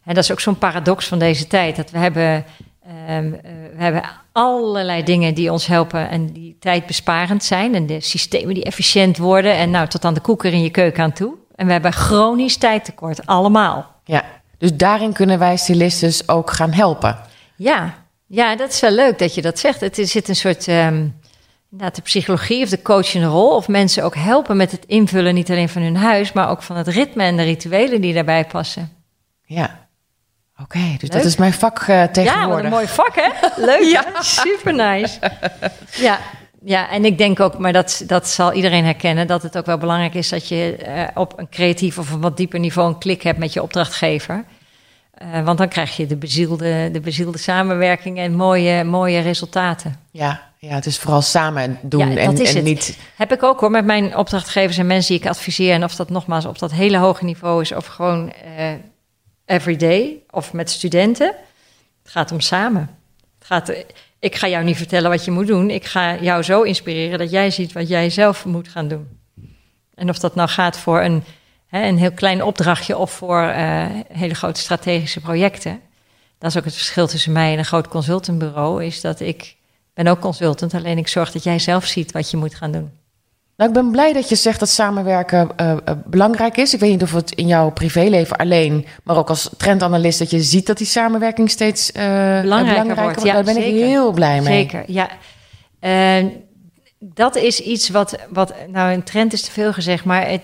En 0.06 0.14
dat 0.14 0.24
is 0.24 0.32
ook 0.32 0.40
zo'n 0.40 0.58
paradox 0.58 1.08
van 1.08 1.20
deze 1.20 1.48
tijd. 1.48 1.76
Dat 1.76 1.92
we 1.92 1.98
hebben, 1.98 2.46
um, 3.10 3.34
uh, 3.34 3.40
we 3.76 3.84
hebben 3.84 4.04
allerlei 4.32 5.04
dingen 5.04 5.34
die 5.34 5.52
ons 5.52 5.68
helpen 5.68 6.10
en 6.10 6.26
die 6.34 6.58
tijdbesparend 6.60 7.44
zijn. 7.44 7.76
En 7.76 7.86
de 7.86 8.02
systemen 8.02 8.54
die 8.54 8.64
efficiënt 8.64 9.18
worden. 9.18 9.56
En 9.56 9.70
nou, 9.72 9.88
tot 9.88 10.06
aan 10.06 10.14
de 10.14 10.20
koeker 10.20 10.54
in 10.54 10.62
je 10.62 10.70
keuken 10.70 11.04
aan 11.04 11.14
toe. 11.14 11.34
En 11.56 11.66
we 11.66 11.72
hebben 11.72 11.94
chronisch 11.94 12.58
tijdtekort, 12.58 13.26
allemaal. 13.26 13.94
Ja, 14.04 14.24
dus 14.58 14.74
daarin 14.76 15.14
kunnen 15.14 15.40
wij 15.40 15.58
stylistes 15.58 16.28
ook 16.28 16.52
gaan 16.52 16.72
helpen. 16.72 17.18
Ja, 17.56 17.94
ja, 18.28 18.56
dat 18.56 18.70
is 18.70 18.80
wel 18.80 18.92
leuk 18.92 19.20
dat 19.20 19.36
je 19.36 19.42
dat 19.42 19.60
zegt. 19.60 19.80
Het 19.82 19.98
is- 19.98 20.12
zit 20.12 20.30
een 20.30 20.36
soort 20.36 20.68
um, 20.68 21.20
de 21.70 22.02
psychologie 22.04 22.64
of 22.64 22.70
de 22.70 22.82
coach 22.82 23.14
in 23.14 23.22
de 23.22 23.28
rol. 23.28 23.56
Of 23.56 23.68
mensen 23.68 24.04
ook 24.04 24.16
helpen 24.16 24.58
met 24.58 24.72
het 24.72 24.86
invullen, 24.86 25.34
niet 25.34 25.50
alleen 25.50 25.70
van 25.70 25.82
hun 25.82 25.98
huis, 25.98 26.34
maar 26.34 26.50
ook 26.50 26.62
van 26.62 26.76
het 26.76 26.88
ritme 26.88 27.24
en 27.24 27.38
de 27.38 27.44
rituelen 27.44 28.02
die 28.02 28.14
daarbij 28.14 28.46
passen. 28.46 28.92
Ja. 29.46 29.85
Oké, 30.62 30.96
dus 30.98 31.10
dat 31.10 31.26
is 31.26 31.36
mijn 31.36 31.54
vak 31.54 31.80
uh, 31.80 32.04
tegenwoordig. 32.04 32.34
Ja, 32.34 32.48
wat 32.48 32.64
een 32.64 32.70
mooi 32.70 32.88
vak, 32.88 33.16
hè? 33.16 33.30
Leuk, 33.66 33.92
ja. 33.92 34.04
Hè? 34.14 34.24
Super 34.24 34.74
nice. 34.74 35.20
Ja, 35.92 36.20
ja, 36.66 36.90
en 36.90 37.06
ik 37.06 37.18
denk 37.18 37.40
ook, 37.40 37.58
maar 37.58 37.74
dat, 37.74 38.04
dat 38.08 38.28
zal 38.28 38.54
iedereen 38.54 38.86
herkennen, 38.86 39.28
dat 39.28 39.44
het 39.44 39.58
ook 39.58 39.66
wel 39.66 39.78
belangrijk 39.78 40.14
is 40.14 40.30
dat 40.30 40.48
je 40.48 40.78
uh, 40.88 41.04
op 41.14 41.34
een 41.40 41.50
creatief 41.50 41.98
of 41.98 42.12
een 42.12 42.22
wat 42.22 42.38
dieper 42.38 42.60
niveau 42.60 42.88
een 42.88 42.98
klik 42.98 43.22
hebt 43.22 43.40
met 43.40 43.54
je 43.54 43.62
opdrachtgever. 43.62 44.44
Uh, 45.24 45.44
want 45.44 45.58
dan 45.58 45.68
krijg 45.68 45.98
je 45.98 46.06
de 46.06 46.16
bezielde, 46.16 46.90
de 46.92 47.00
bezielde 47.00 47.38
samenwerking 47.38 48.18
en 48.18 48.34
mooie, 48.34 48.84
mooie 48.84 49.20
resultaten. 49.20 50.00
Ja, 50.12 50.42
ja, 50.58 50.74
het 50.74 50.86
is 50.86 51.00
vooral 51.00 51.22
samen 51.22 51.80
doen 51.82 52.12
ja, 52.12 52.18
en, 52.18 52.38
en 52.38 52.64
niet. 52.64 52.98
Heb 53.16 53.32
ik 53.32 53.44
ook 53.44 53.60
hoor 53.60 53.72
met 53.72 53.86
mijn 53.86 54.18
opdrachtgevers 54.18 54.78
en 54.78 54.88
mensen 54.88 55.14
die 55.14 55.24
ik 55.24 55.30
adviseer. 55.30 55.74
En 55.74 55.84
of 55.84 55.96
dat 55.96 56.10
nogmaals 56.10 56.46
op 56.46 56.60
dat 56.60 56.72
hele 56.72 56.98
hoge 56.98 57.26
niveau 57.26 57.62
is 57.62 57.72
of 57.72 57.86
gewoon 57.86 58.34
uh, 58.58 58.66
everyday 59.46 60.24
of 60.30 60.54
met 60.54 60.70
studenten. 60.70 61.36
Het 62.04 62.12
gaat 62.12 62.32
om 62.32 62.40
samen. 62.40 62.90
Het 63.38 63.48
gaat, 63.48 63.74
ik 64.20 64.36
ga 64.36 64.48
jou 64.48 64.64
niet 64.64 64.78
vertellen 64.78 65.10
wat 65.10 65.26
je 65.26 65.32
moet 65.32 65.48
doen. 65.48 65.70
Ik 65.70 65.86
ga 65.86 66.16
jou 66.16 66.44
zo 66.44 66.62
inspireren 66.62 67.20
dat 67.20 67.32
jij 67.32 67.52
ziet 67.52 67.74
wat 67.74 67.88
jij 67.88 68.10
zelf 68.10 68.46
moet 68.46 68.68
gaan 68.68 68.88
doen. 68.88 69.20
En 69.96 70.10
of 70.10 70.20
dat 70.20 70.36
nou 70.36 70.50
gaat 70.50 70.78
voor 70.78 71.02
een, 71.02 71.24
hè, 71.68 71.88
een 71.88 71.98
heel 71.98 72.12
klein 72.12 72.44
opdrachtje 72.44 72.98
of 72.98 73.12
voor 73.12 73.42
uh, 73.42 73.86
hele 74.12 74.36
grote 74.36 74.60
strategische 74.60 75.20
projecten. 75.20 75.82
Dat 76.38 76.50
is 76.50 76.58
ook 76.58 76.66
het 76.66 76.76
verschil 76.76 77.08
tussen 77.08 77.32
mij 77.32 77.52
en 77.52 77.58
een 77.58 77.66
groot 77.66 77.88
consultantbureau. 77.88 78.84
Is 78.84 79.02
dat 79.02 79.20
ik 79.20 79.56
ben 79.94 80.08
ook 80.08 80.20
consultant, 80.20 80.74
alleen 80.74 80.98
ik 80.98 81.08
zorg 81.08 81.32
dat 81.32 81.44
jij 81.44 81.60
zelf 81.60 81.86
ziet 81.86 82.12
wat 82.12 82.32
je 82.32 82.38
moet 82.38 82.56
gaan 82.56 82.72
doen. 82.72 82.92
Nou, 83.58 83.70
ik 83.70 83.76
ben 83.76 83.92
blij 83.92 84.14
dat 84.14 84.30
je 84.30 84.36
zegt 84.36 84.60
dat 84.60 84.70
samenwerken 84.70 85.50
uh, 85.62 85.72
uh, 85.72 85.78
belangrijk 86.06 86.58
is. 86.58 86.74
Ik 86.74 86.80
weet 86.80 86.90
niet 86.90 87.04
of 87.04 87.12
het 87.12 87.32
in 87.32 87.48
jouw 87.48 87.72
privéleven 87.72 88.38
alleen, 88.38 88.86
maar 89.04 89.18
ook 89.18 89.30
als 89.30 89.50
trendanalist, 89.58 90.20
dat 90.20 90.30
je 90.30 90.42
ziet 90.42 90.66
dat 90.66 90.78
die 90.78 90.88
samenwerking 90.88 91.50
steeds 91.50 91.92
uh, 91.92 92.02
belangrijker, 92.02 92.42
belangrijker 92.42 93.04
wordt. 93.04 93.24
Ja, 93.24 93.34
Daar 93.34 93.44
ben 93.44 93.54
zeker. 93.54 93.70
ik 93.70 93.84
heel 93.84 94.12
blij 94.12 94.42
mee. 94.42 94.54
Zeker, 94.54 94.84
ja. 94.88 95.10
dat 97.00 97.36
is 97.36 97.60
iets 97.60 97.90
wat, 97.90 98.16
wat, 98.30 98.54
nou, 98.68 98.94
een 98.94 99.04
trend 99.04 99.34
is 99.34 99.42
te 99.42 99.52
veel 99.52 99.74
gezegd, 99.74 100.06
maar 100.06 100.30
het, 100.30 100.42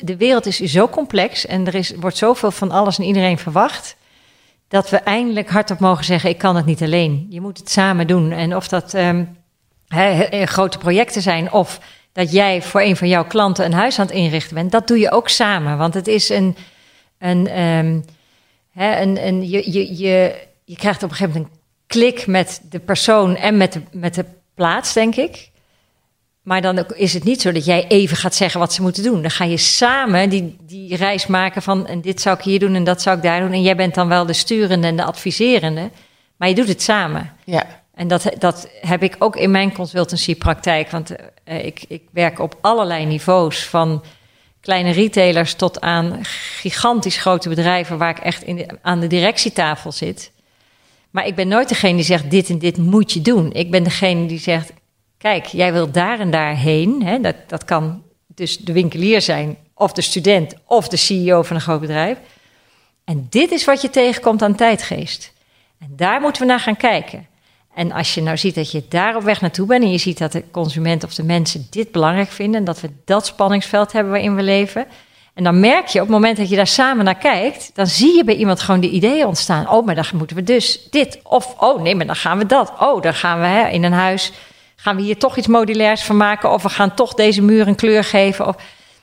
de 0.00 0.16
wereld 0.16 0.46
is 0.46 0.58
zo 0.58 0.88
complex 0.88 1.46
en 1.46 1.66
er 1.66 1.74
is, 1.74 1.92
wordt 2.00 2.16
zoveel 2.16 2.50
van 2.50 2.70
alles 2.70 2.98
en 2.98 3.04
iedereen 3.04 3.38
verwacht 3.38 3.96
dat 4.68 4.90
we 4.90 4.96
eindelijk 4.96 5.50
hardop 5.50 5.78
mogen 5.78 6.04
zeggen: 6.04 6.30
ik 6.30 6.38
kan 6.38 6.56
het 6.56 6.66
niet 6.66 6.82
alleen. 6.82 7.26
Je 7.28 7.40
moet 7.40 7.58
het 7.58 7.70
samen 7.70 8.06
doen. 8.06 8.32
En 8.32 8.56
of 8.56 8.68
dat 8.68 8.94
um, 8.94 9.36
he, 9.88 10.46
grote 10.46 10.78
projecten 10.78 11.22
zijn 11.22 11.52
of 11.52 11.80
dat 12.12 12.32
jij 12.32 12.62
voor 12.62 12.80
een 12.80 12.96
van 12.96 13.08
jouw 13.08 13.24
klanten 13.24 13.64
een 13.64 13.72
huis 13.72 13.98
aan 13.98 14.06
het 14.06 14.14
inrichten 14.14 14.54
bent, 14.54 14.72
dat 14.72 14.88
doe 14.88 14.98
je 14.98 15.10
ook 15.10 15.28
samen. 15.28 15.78
Want 15.78 15.94
het 15.94 16.06
is 16.06 16.28
een. 16.28 16.56
een, 17.18 17.60
um, 17.60 18.04
he, 18.70 19.00
een, 19.00 19.26
een 19.26 19.48
je, 19.48 19.72
je, 19.72 19.96
je, 19.96 20.34
je 20.64 20.76
krijgt 20.76 21.02
op 21.02 21.10
een 21.10 21.16
gegeven 21.16 21.40
moment 21.40 21.54
een 21.54 21.60
klik 21.86 22.26
met 22.26 22.60
de 22.70 22.78
persoon 22.78 23.36
en 23.36 23.56
met 23.56 23.72
de, 23.72 23.82
met 23.92 24.14
de 24.14 24.24
plaats, 24.54 24.92
denk 24.92 25.16
ik. 25.16 25.50
Maar 26.42 26.62
dan 26.62 26.86
is 26.94 27.14
het 27.14 27.24
niet 27.24 27.40
zo 27.40 27.52
dat 27.52 27.64
jij 27.64 27.86
even 27.88 28.16
gaat 28.16 28.34
zeggen 28.34 28.60
wat 28.60 28.72
ze 28.72 28.82
moeten 28.82 29.02
doen. 29.02 29.22
Dan 29.22 29.30
ga 29.30 29.44
je 29.44 29.56
samen 29.56 30.28
die, 30.28 30.56
die 30.60 30.96
reis 30.96 31.26
maken 31.26 31.62
van... 31.62 31.86
en 31.86 32.00
dit 32.00 32.20
zou 32.20 32.36
ik 32.36 32.44
hier 32.44 32.58
doen 32.58 32.74
en 32.74 32.84
dat 32.84 33.02
zou 33.02 33.16
ik 33.16 33.22
daar 33.22 33.40
doen. 33.40 33.52
En 33.52 33.62
jij 33.62 33.76
bent 33.76 33.94
dan 33.94 34.08
wel 34.08 34.26
de 34.26 34.32
sturende 34.32 34.86
en 34.86 34.96
de 34.96 35.04
adviserende. 35.04 35.90
Maar 36.36 36.48
je 36.48 36.54
doet 36.54 36.68
het 36.68 36.82
samen. 36.82 37.32
Ja. 37.44 37.81
En 37.94 38.08
dat, 38.08 38.30
dat 38.38 38.68
heb 38.80 39.02
ik 39.02 39.16
ook 39.18 39.36
in 39.36 39.50
mijn 39.50 39.72
consultancypraktijk. 39.72 40.90
Want 40.90 41.10
uh, 41.10 41.64
ik, 41.64 41.84
ik 41.88 42.02
werk 42.12 42.38
op 42.38 42.58
allerlei 42.60 43.06
niveaus. 43.06 43.66
Van 43.66 44.02
kleine 44.60 44.90
retailers 44.90 45.54
tot 45.54 45.80
aan 45.80 46.18
gigantisch 46.60 47.16
grote 47.16 47.48
bedrijven... 47.48 47.98
waar 47.98 48.10
ik 48.10 48.18
echt 48.18 48.42
in 48.42 48.78
aan 48.82 49.00
de 49.00 49.06
directietafel 49.06 49.92
zit. 49.92 50.32
Maar 51.10 51.26
ik 51.26 51.34
ben 51.34 51.48
nooit 51.48 51.68
degene 51.68 51.94
die 51.94 52.04
zegt... 52.04 52.30
dit 52.30 52.48
en 52.48 52.58
dit 52.58 52.76
moet 52.76 53.12
je 53.12 53.22
doen. 53.22 53.52
Ik 53.52 53.70
ben 53.70 53.82
degene 53.82 54.26
die 54.26 54.40
zegt 54.40 54.72
kijk, 55.22 55.46
jij 55.46 55.72
wilt 55.72 55.94
daar 55.94 56.20
en 56.20 56.30
daar 56.30 56.56
heen. 56.56 57.02
Hè? 57.04 57.20
Dat, 57.20 57.36
dat 57.46 57.64
kan 57.64 58.02
dus 58.26 58.58
de 58.58 58.72
winkelier 58.72 59.20
zijn, 59.20 59.56
of 59.74 59.92
de 59.92 60.02
student, 60.02 60.54
of 60.64 60.88
de 60.88 60.96
CEO 60.96 61.42
van 61.42 61.56
een 61.56 61.62
groot 61.62 61.80
bedrijf. 61.80 62.18
En 63.04 63.26
dit 63.30 63.50
is 63.50 63.64
wat 63.64 63.82
je 63.82 63.90
tegenkomt 63.90 64.42
aan 64.42 64.54
tijdgeest. 64.54 65.32
En 65.78 65.92
daar 65.96 66.20
moeten 66.20 66.42
we 66.42 66.48
naar 66.48 66.60
gaan 66.60 66.76
kijken. 66.76 67.26
En 67.74 67.92
als 67.92 68.14
je 68.14 68.22
nou 68.22 68.36
ziet 68.36 68.54
dat 68.54 68.70
je 68.70 68.84
daar 68.88 69.16
op 69.16 69.22
weg 69.22 69.40
naartoe 69.40 69.66
bent 69.66 69.82
en 69.82 69.90
je 69.90 69.98
ziet 69.98 70.18
dat 70.18 70.32
de 70.32 70.44
consument 70.50 71.04
of 71.04 71.14
de 71.14 71.22
mensen 71.22 71.66
dit 71.70 71.92
belangrijk 71.92 72.30
vinden 72.30 72.60
en 72.60 72.64
dat 72.64 72.80
we 72.80 72.90
dat 73.04 73.26
spanningsveld 73.26 73.92
hebben 73.92 74.12
waarin 74.12 74.36
we 74.36 74.42
leven. 74.42 74.86
En 75.34 75.44
dan 75.44 75.60
merk 75.60 75.86
je 75.86 76.00
op 76.00 76.06
het 76.06 76.14
moment 76.14 76.36
dat 76.36 76.48
je 76.48 76.56
daar 76.56 76.66
samen 76.66 77.04
naar 77.04 77.18
kijkt, 77.18 77.70
dan 77.74 77.86
zie 77.86 78.16
je 78.16 78.24
bij 78.24 78.34
iemand 78.34 78.60
gewoon 78.60 78.80
de 78.80 78.90
ideeën 78.90 79.26
ontstaan. 79.26 79.70
Oh, 79.70 79.86
maar 79.86 79.94
dan 79.94 80.04
moeten 80.14 80.36
we 80.36 80.42
dus 80.42 80.86
dit. 80.90 81.18
Of, 81.22 81.54
oh 81.58 81.82
nee, 81.82 81.94
maar 81.94 82.06
dan 82.06 82.16
gaan 82.16 82.38
we 82.38 82.46
dat. 82.46 82.72
Oh, 82.78 83.02
dan 83.02 83.14
gaan 83.14 83.40
we 83.40 83.46
hè, 83.46 83.68
in 83.68 83.84
een 83.84 83.92
huis 83.92 84.32
gaan 84.82 84.96
we 84.96 85.02
hier 85.02 85.18
toch 85.18 85.36
iets 85.36 85.46
modulairs 85.46 86.02
van 86.02 86.16
maken? 86.16 86.50
Of 86.50 86.62
we 86.62 86.68
gaan 86.68 86.94
toch 86.94 87.14
deze 87.14 87.42
muur 87.42 87.68
een 87.68 87.74
kleur 87.74 88.04
geven? 88.04 88.46
Of... 88.46 88.56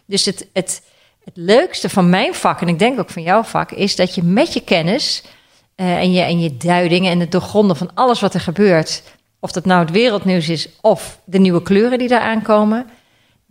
Dus 0.06 0.26
het, 0.26 0.48
het, 0.54 0.82
het 1.24 1.38
leukste 1.38 1.90
van 1.90 2.10
mijn 2.10 2.34
vak, 2.34 2.62
en 2.62 2.68
ik 2.68 2.80
denk 2.80 3.00
ook 3.00 3.10
van 3.10 3.22
jouw 3.22 3.44
vak, 3.44 3.72
is 3.72 3.96
dat 3.96 4.16
je 4.16 4.24
met 4.24 4.54
je 4.54 4.62
kennis 4.62 5.24
uh, 5.80 5.98
en, 5.98 6.12
je, 6.12 6.22
en 6.22 6.40
je 6.40 6.58
duidingen 6.58 7.12
en 7.12 7.20
het 7.20 7.32
doorgronden 7.32 7.76
van 7.76 7.92
alles 7.94 8.20
wat 8.20 8.34
er 8.34 8.40
gebeurt, 8.40 9.04
of 9.40 9.52
dat 9.52 9.66
nou 9.66 9.82
het 9.82 9.92
wereldnieuws 9.92 10.50
is 10.50 10.70
of 10.82 11.20
de 11.26 11.40
nieuwe 11.40 11.62
kleuren 11.62 11.98
die 11.98 12.08
daar 12.08 12.22
aankomen, 12.22 12.86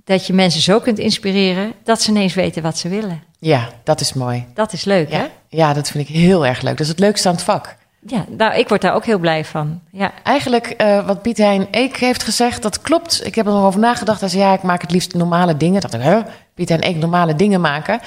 dat 0.04 0.26
je 0.26 0.32
mensen 0.32 0.60
zo 0.60 0.80
kunt 0.80 0.98
inspireren 0.98 1.72
dat 1.84 2.02
ze 2.02 2.10
ineens 2.10 2.34
weten 2.34 2.62
wat 2.62 2.78
ze 2.78 2.88
willen. 2.88 3.22
Ja, 3.38 3.68
dat 3.84 4.00
is 4.00 4.12
mooi. 4.12 4.46
Dat 4.54 4.72
is 4.72 4.84
leuk, 4.84 5.10
ja. 5.10 5.18
hè? 5.18 5.26
Ja, 5.48 5.72
dat 5.72 5.90
vind 5.90 6.08
ik 6.08 6.14
heel 6.14 6.46
erg 6.46 6.62
leuk. 6.62 6.72
Dat 6.76 6.80
is 6.86 6.88
het 6.88 6.98
leukste 6.98 7.28
aan 7.28 7.34
het 7.34 7.42
vak. 7.42 7.76
Ja, 8.06 8.24
nou, 8.28 8.54
ik 8.54 8.68
word 8.68 8.80
daar 8.80 8.94
ook 8.94 9.04
heel 9.04 9.18
blij 9.18 9.44
van. 9.44 9.80
Ja. 9.90 10.12
Eigenlijk, 10.22 10.74
uh, 10.82 11.06
wat 11.06 11.22
Piet 11.22 11.38
Hein 11.38 11.68
Eek 11.70 11.96
heeft 11.96 12.22
gezegd, 12.22 12.62
dat 12.62 12.80
klopt. 12.80 13.26
Ik 13.26 13.34
heb 13.34 13.46
er 13.46 13.52
nog 13.52 13.64
over 13.64 13.80
nagedacht. 13.80 14.20
Hij 14.20 14.28
zei, 14.28 14.42
ja, 14.42 14.52
ik 14.52 14.62
maak 14.62 14.80
het 14.80 14.90
liefst 14.90 15.14
normale 15.14 15.56
dingen. 15.56 15.80
Dat 15.80 15.94
ik, 15.94 16.00
huh? 16.00 16.20
Piet 16.54 16.68
Hein 16.68 16.86
Eek 16.86 16.96
normale 16.96 17.34
dingen 17.34 17.60
maken. 17.60 18.00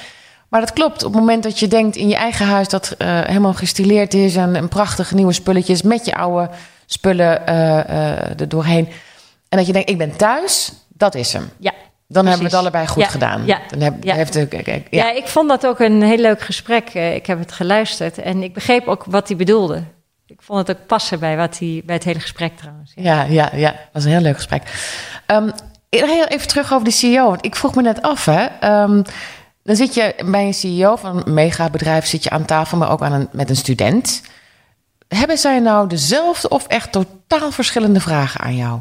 Maar 0.52 0.60
dat 0.60 0.74
klopt. 0.74 1.04
Op 1.04 1.12
het 1.12 1.22
moment 1.22 1.44
dat 1.44 1.60
je 1.60 1.68
denkt 1.68 1.96
in 1.96 2.08
je 2.08 2.16
eigen 2.16 2.46
huis 2.46 2.68
dat 2.68 2.96
uh, 2.98 3.22
helemaal 3.22 3.54
gestileerd 3.54 4.14
is 4.14 4.36
en, 4.36 4.56
en 4.56 4.68
prachtige 4.68 5.16
nieuwe 5.16 5.34
spulletjes 5.34 5.82
met 5.82 6.06
je 6.06 6.16
oude 6.16 6.50
spullen 6.86 7.42
uh, 7.50 8.40
er 8.40 8.50
doorheen. 8.50 8.88
En 9.50 9.58
dat 9.58 9.68
je 9.68 9.74
denkt, 9.74 9.90
ik 9.90 9.98
ben 9.98 10.16
thuis, 10.16 10.74
dat 10.88 11.16
is 11.16 11.34
hem. 11.34 11.50
Ja. 11.58 11.72
Dan 12.08 12.26
hebben 12.26 12.44
we 12.44 12.50
het 12.50 12.60
allebei 12.60 12.88
goed 12.88 13.04
ja, 13.04 13.10
gedaan. 13.10 13.46
Ja, 13.46 13.60
Dan 13.68 13.80
heb, 13.80 14.04
ja. 14.04 14.16
heeft 14.16 14.34
de, 14.34 14.48
ja. 14.66 14.82
ja, 14.90 15.12
ik 15.12 15.28
vond 15.28 15.50
dat 15.50 15.66
ook 15.66 15.80
een 15.80 16.02
heel 16.02 16.18
leuk 16.18 16.42
gesprek. 16.42 16.94
Ik 16.94 17.26
heb 17.26 17.40
het 17.40 17.52
geluisterd 17.52 18.18
en 18.18 18.44
ik 18.44 18.54
begreep 18.54 18.88
ook 18.88 19.04
wat 19.08 19.28
hij 19.28 19.38
bedoelde. 19.38 19.84
Ik 20.26 20.42
vond 20.42 20.68
het 20.68 20.78
ook 20.78 20.86
passen 20.86 21.20
bij, 21.20 21.38
wat 21.38 21.60
hij, 21.60 21.82
bij 21.86 21.96
het 21.96 22.04
hele 22.04 22.20
gesprek 22.20 22.58
trouwens. 22.58 22.92
Ja, 22.96 23.24
ja, 23.24 23.50
ja. 23.54 23.72
Dat 23.72 23.90
was 23.94 24.04
een 24.04 24.12
heel 24.12 24.22
leuk 24.22 24.36
gesprek. 24.36 24.64
Um, 25.28 25.52
heel 25.90 26.26
even 26.28 26.48
terug 26.48 26.74
over 26.74 26.86
de 26.86 26.92
CEO. 26.92 27.26
Want 27.26 27.46
ik 27.46 27.56
vroeg 27.56 27.76
me 27.76 27.82
net 27.82 28.02
af, 28.02 28.26
hè. 28.26 28.48
Um, 28.84 29.04
dan 29.64 29.76
zit 29.76 29.94
je 29.94 30.16
bij 30.26 30.46
een 30.46 30.54
CEO 30.54 30.96
van 30.96 31.18
een 31.18 31.34
megabedrijf, 31.34 32.06
zit 32.06 32.24
je 32.24 32.30
aan 32.30 32.46
tafel, 32.46 32.78
maar 32.78 32.92
ook 32.92 33.02
aan 33.02 33.14
een, 33.14 33.30
met 33.32 33.50
een 33.50 33.56
student. 33.56 34.22
Hebben 35.08 35.38
zij 35.38 35.60
nou 35.60 35.88
dezelfde 35.88 36.50
of 36.50 36.68
echt 36.68 36.92
totaal 36.92 37.52
verschillende 37.52 38.00
vragen 38.00 38.40
aan 38.40 38.56
jou? 38.56 38.80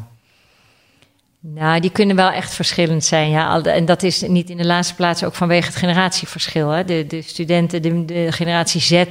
Nou, 1.39 1.79
die 1.79 1.91
kunnen 1.91 2.15
wel 2.15 2.31
echt 2.31 2.53
verschillend 2.53 3.03
zijn, 3.03 3.29
ja. 3.29 3.61
En 3.61 3.85
dat 3.85 4.03
is 4.03 4.21
niet 4.21 4.49
in 4.49 4.57
de 4.57 4.65
laatste 4.65 4.95
plaats 4.95 5.23
ook 5.23 5.33
vanwege 5.33 5.67
het 5.67 5.75
generatieverschil. 5.75 6.69
Hè. 6.69 6.85
De, 6.85 7.07
de 7.07 7.21
studenten, 7.21 8.07
de, 8.07 8.31
generatie 8.31 8.81
Z, 8.81 9.03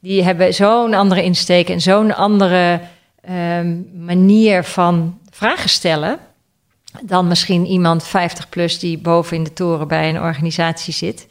die 0.00 0.24
hebben 0.24 0.54
zo'n 0.54 0.94
andere 0.94 1.22
insteek 1.22 1.68
en 1.68 1.80
zo'n 1.80 2.14
andere 2.14 2.80
um, 3.30 3.90
manier 4.04 4.64
van 4.64 5.18
vragen 5.30 5.68
stellen. 5.68 6.18
Dan 7.02 7.26
misschien 7.26 7.66
iemand 7.66 8.04
50 8.04 8.48
plus 8.48 8.78
die 8.78 8.98
boven 8.98 9.36
in 9.36 9.44
de 9.44 9.52
toren 9.52 9.88
bij 9.88 10.08
een 10.08 10.20
organisatie 10.20 10.94
zit. 10.94 11.26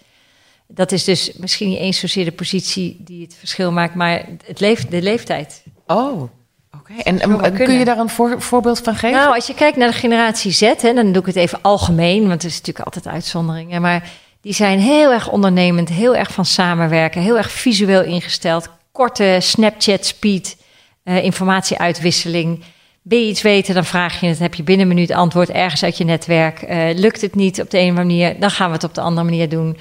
Dat 0.67 0.91
is 0.91 1.03
dus 1.03 1.33
misschien 1.37 1.69
niet 1.69 1.79
eens 1.79 1.99
zozeer 1.99 2.25
de 2.25 2.31
positie 2.31 2.97
die 2.99 3.23
het 3.23 3.35
verschil 3.35 3.71
maakt, 3.71 3.95
maar 3.95 4.25
het 4.45 4.59
leeft, 4.59 4.91
de 4.91 5.01
leeftijd. 5.01 5.63
Oh, 5.87 6.21
oké. 6.21 6.29
Okay. 6.77 6.97
En 6.97 7.53
kun 7.53 7.77
je 7.77 7.85
daar 7.85 7.97
een 7.97 8.09
voor, 8.09 8.41
voorbeeld 8.41 8.79
van 8.79 8.95
geven? 8.95 9.17
Nou, 9.17 9.35
als 9.35 9.47
je 9.47 9.53
kijkt 9.53 9.77
naar 9.77 9.87
de 9.91 9.97
generatie 9.97 10.51
Z, 10.51 10.61
hè, 10.61 10.93
dan 10.93 11.11
doe 11.11 11.21
ik 11.21 11.25
het 11.25 11.35
even 11.35 11.59
algemeen, 11.61 12.27
want 12.27 12.41
er 12.41 12.47
is 12.47 12.57
natuurlijk 12.57 12.85
altijd 12.85 13.07
uitzonderingen. 13.07 13.81
Maar 13.81 14.09
die 14.41 14.53
zijn 14.53 14.79
heel 14.79 15.11
erg 15.11 15.29
ondernemend, 15.29 15.89
heel 15.89 16.15
erg 16.15 16.31
van 16.31 16.45
samenwerken, 16.45 17.21
heel 17.21 17.37
erg 17.37 17.51
visueel 17.51 18.03
ingesteld. 18.03 18.69
Korte 18.91 19.37
Snapchat-speed, 19.41 20.57
uh, 21.03 21.23
informatieuitwisseling. 21.23 22.63
Wil 23.07 23.19
je 23.19 23.27
iets 23.27 23.41
weten, 23.41 23.73
dan 23.73 23.85
vraag 23.85 24.19
je 24.19 24.27
het, 24.27 24.39
heb 24.39 24.53
je 24.53 24.63
binnen 24.63 24.87
een 24.87 24.93
minuut 24.93 25.11
antwoord 25.11 25.49
ergens 25.49 25.83
uit 25.83 25.97
je 25.97 26.03
netwerk. 26.03 26.61
Uh, 26.61 26.89
lukt 26.93 27.21
het 27.21 27.35
niet 27.35 27.61
op 27.61 27.69
de 27.69 27.77
ene 27.77 27.91
manier, 27.91 28.39
dan 28.39 28.51
gaan 28.51 28.67
we 28.67 28.73
het 28.73 28.83
op 28.83 28.93
de 28.93 29.01
andere 29.01 29.25
manier 29.25 29.49
doen. 29.49 29.77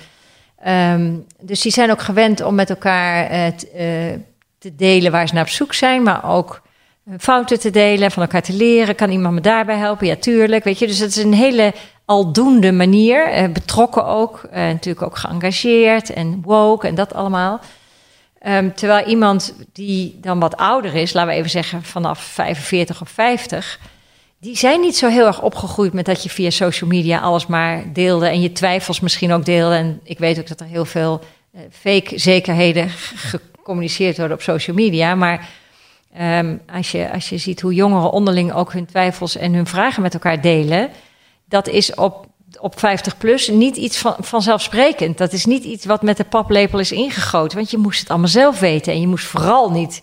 Ehm, 0.62 1.14
dus 1.41 1.61
die 1.61 1.72
zijn 1.72 1.91
ook 1.91 2.03
gewend 2.03 2.41
om 2.41 2.55
met 2.55 2.70
elkaar 2.70 3.31
uh, 3.33 3.47
te 4.59 4.77
delen 4.77 5.12
waar 5.12 5.29
ze 5.29 5.35
naar 5.35 5.43
op 5.43 5.49
zoek 5.49 5.74
zijn, 5.74 6.03
maar 6.03 6.31
ook 6.31 6.62
fouten 7.18 7.61
te 7.61 7.70
delen, 7.70 8.11
van 8.11 8.22
elkaar 8.22 8.43
te 8.43 8.53
leren. 8.53 8.95
Kan 8.95 9.11
iemand 9.11 9.35
me 9.35 9.41
daarbij 9.41 9.77
helpen? 9.77 10.07
Ja, 10.07 10.16
tuurlijk. 10.16 10.64
Weet 10.64 10.79
je, 10.79 10.87
dus 10.87 10.99
het 10.99 11.16
is 11.16 11.24
een 11.24 11.35
hele 11.35 11.72
aldoende 12.05 12.72
manier. 12.72 13.51
betrokken 13.53 14.07
ook, 14.07 14.49
natuurlijk 14.53 15.03
ook 15.03 15.16
geëngageerd 15.16 16.12
en 16.12 16.41
woke 16.43 16.87
en 16.87 16.95
dat 16.95 17.14
allemaal. 17.14 17.61
Um, 18.49 18.74
terwijl 18.74 19.07
iemand 19.07 19.55
die 19.72 20.18
dan 20.20 20.38
wat 20.38 20.57
ouder 20.57 20.94
is, 20.94 21.12
laten 21.12 21.30
we 21.30 21.36
even 21.36 21.51
zeggen 21.51 21.82
vanaf 21.82 22.18
45 22.18 23.01
of 23.01 23.09
50, 23.09 23.78
die 24.40 24.57
zijn 24.57 24.80
niet 24.80 24.97
zo 24.97 25.09
heel 25.09 25.26
erg 25.26 25.42
opgegroeid 25.42 25.92
met 25.92 26.05
dat 26.05 26.22
je 26.22 26.28
via 26.28 26.51
social 26.51 26.90
media 26.90 27.20
alles 27.20 27.47
maar 27.47 27.92
deelde 27.92 28.28
en 28.28 28.40
je 28.40 28.53
twijfels 28.53 29.01
misschien 29.01 29.32
ook 29.32 29.44
deelde. 29.44 29.74
En 29.74 30.01
ik 30.03 30.18
weet 30.18 30.38
ook 30.38 30.47
dat 30.47 30.61
er 30.61 30.66
heel 30.66 30.84
veel 30.84 31.20
uh, 31.55 31.61
fake 31.70 32.18
zekerheden 32.18 32.88
gecommuniceerd 32.88 34.16
worden 34.16 34.36
op 34.36 34.42
social 34.42 34.76
media. 34.76 35.14
Maar 35.14 35.49
um, 36.20 36.61
als, 36.72 36.90
je, 36.90 37.12
als 37.12 37.28
je 37.28 37.38
ziet 37.38 37.61
hoe 37.61 37.74
jongeren 37.74 38.11
onderling 38.11 38.53
ook 38.53 38.72
hun 38.72 38.86
twijfels 38.86 39.36
en 39.36 39.55
hun 39.55 39.66
vragen 39.66 40.03
met 40.03 40.14
elkaar 40.14 40.40
delen, 40.40 40.90
dat 41.49 41.68
is 41.68 41.94
op 41.94 42.26
op 42.61 42.78
50 42.78 43.16
plus 43.16 43.49
niet 43.49 43.76
iets 43.76 43.99
van, 43.99 44.16
vanzelfsprekend. 44.18 45.18
Dat 45.18 45.32
is 45.32 45.44
niet 45.44 45.64
iets 45.64 45.84
wat 45.84 46.03
met 46.03 46.16
de 46.16 46.24
paplepel 46.24 46.78
is 46.78 46.92
ingegoten. 46.92 47.57
Want 47.57 47.70
je 47.70 47.78
moest 47.78 48.01
het 48.01 48.09
allemaal 48.09 48.28
zelf 48.28 48.61
weten. 48.61 48.92
En 48.92 49.01
je 49.01 49.07
moest 49.07 49.26
vooral 49.26 49.70
niet 49.70 50.03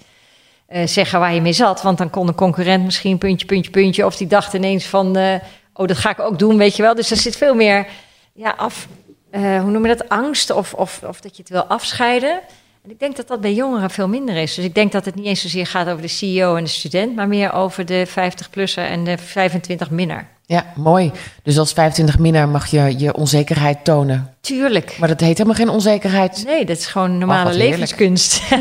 uh, 0.69 0.87
zeggen 0.87 1.19
waar 1.19 1.33
je 1.33 1.41
mee 1.41 1.53
zat. 1.53 1.81
Want 1.81 1.97
dan 1.97 2.09
kon 2.09 2.27
een 2.27 2.35
concurrent 2.35 2.83
misschien 2.83 3.17
puntje, 3.17 3.45
puntje, 3.45 3.71
puntje. 3.71 4.05
Of 4.05 4.15
die 4.15 4.27
dacht 4.27 4.53
ineens 4.53 4.85
van, 4.85 5.17
uh, 5.17 5.35
oh, 5.73 5.87
dat 5.87 5.97
ga 5.97 6.09
ik 6.09 6.19
ook 6.19 6.39
doen, 6.39 6.57
weet 6.57 6.75
je 6.75 6.81
wel. 6.81 6.95
Dus 6.95 7.11
er 7.11 7.17
zit 7.17 7.37
veel 7.37 7.55
meer 7.55 7.87
ja, 8.33 8.53
af, 8.57 8.87
uh, 9.31 9.61
hoe 9.61 9.71
noem 9.71 9.85
je 9.85 9.95
dat, 9.95 10.09
angst 10.09 10.51
of, 10.51 10.73
of, 10.73 11.01
of 11.07 11.21
dat 11.21 11.35
je 11.35 11.41
het 11.41 11.51
wil 11.51 11.63
afscheiden. 11.63 12.41
En 12.83 12.89
ik 12.89 12.99
denk 12.99 13.15
dat 13.15 13.27
dat 13.27 13.41
bij 13.41 13.53
jongeren 13.53 13.89
veel 13.89 14.07
minder 14.07 14.35
is. 14.35 14.55
Dus 14.55 14.65
ik 14.65 14.75
denk 14.75 14.91
dat 14.91 15.05
het 15.05 15.15
niet 15.15 15.25
eens 15.25 15.41
zozeer 15.41 15.67
gaat 15.67 15.87
over 15.87 16.01
de 16.01 16.07
CEO 16.07 16.55
en 16.55 16.63
de 16.63 16.69
student, 16.69 17.15
maar 17.15 17.27
meer 17.27 17.53
over 17.53 17.85
de 17.85 18.07
50-plusser 18.07 18.83
en 18.83 19.03
de 19.03 19.17
25-minner. 19.19 20.27
Ja, 20.45 20.65
mooi. 20.75 21.11
Dus 21.43 21.57
als 21.57 21.73
25 21.73 22.19
minnaar 22.19 22.49
mag 22.49 22.67
je 22.67 22.99
je 22.99 23.13
onzekerheid 23.13 23.83
tonen. 23.83 24.35
Tuurlijk. 24.41 24.97
Maar 24.99 25.07
dat 25.07 25.19
heet 25.19 25.37
helemaal 25.37 25.57
geen 25.57 25.69
onzekerheid. 25.69 26.43
Nee, 26.45 26.65
dat 26.65 26.77
is 26.77 26.85
gewoon 26.85 27.17
normale 27.17 27.49
oh, 27.49 27.55
levenskunst. 27.55 28.41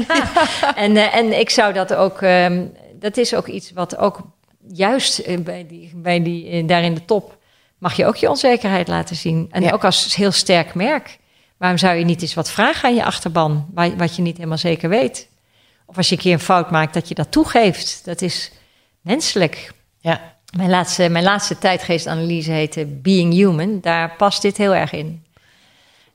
en, 0.74 0.96
uh, 0.96 1.16
en 1.16 1.38
ik 1.38 1.50
zou 1.50 1.72
dat 1.72 1.94
ook... 1.94 2.20
Um, 2.20 2.72
dat 2.94 3.16
is 3.16 3.34
ook 3.34 3.46
iets 3.46 3.72
wat 3.72 3.96
ook 3.96 4.20
juist 4.68 5.18
eh, 5.18 5.38
bij 5.38 5.66
die, 5.66 5.92
bij 5.94 6.22
die, 6.22 6.52
uh, 6.52 6.66
daar 6.68 6.82
in 6.82 6.94
de 6.94 7.04
top... 7.04 7.36
mag 7.78 7.96
je 7.96 8.06
ook 8.06 8.16
je 8.16 8.30
onzekerheid 8.30 8.88
laten 8.88 9.16
zien. 9.16 9.48
En 9.50 9.62
ja. 9.62 9.70
ook 9.70 9.84
als 9.84 10.14
heel 10.14 10.32
sterk 10.32 10.74
merk. 10.74 11.18
Waarom 11.56 11.78
zou 11.78 11.96
je 11.96 12.04
niet 12.04 12.22
eens 12.22 12.34
wat 12.34 12.50
vragen 12.50 12.88
aan 12.88 12.94
je 12.94 13.04
achterban... 13.04 13.66
wat 13.96 14.16
je 14.16 14.22
niet 14.22 14.36
helemaal 14.36 14.58
zeker 14.58 14.88
weet? 14.88 15.28
Of 15.86 15.96
als 15.96 16.08
je 16.08 16.14
een 16.14 16.20
keer 16.20 16.32
een 16.32 16.40
fout 16.40 16.70
maakt, 16.70 16.94
dat 16.94 17.08
je 17.08 17.14
dat 17.14 17.30
toegeeft. 17.30 18.04
Dat 18.04 18.22
is 18.22 18.52
menselijk. 19.00 19.72
Ja. 20.00 20.31
Mijn 20.56 20.70
laatste, 20.70 21.08
mijn 21.08 21.24
laatste 21.24 21.58
tijdgeestanalyse 21.58 22.50
heette 22.50 22.86
Being 22.86 23.32
Human. 23.32 23.80
Daar 23.80 24.14
past 24.16 24.42
dit 24.42 24.56
heel 24.56 24.74
erg 24.74 24.92
in. 24.92 25.24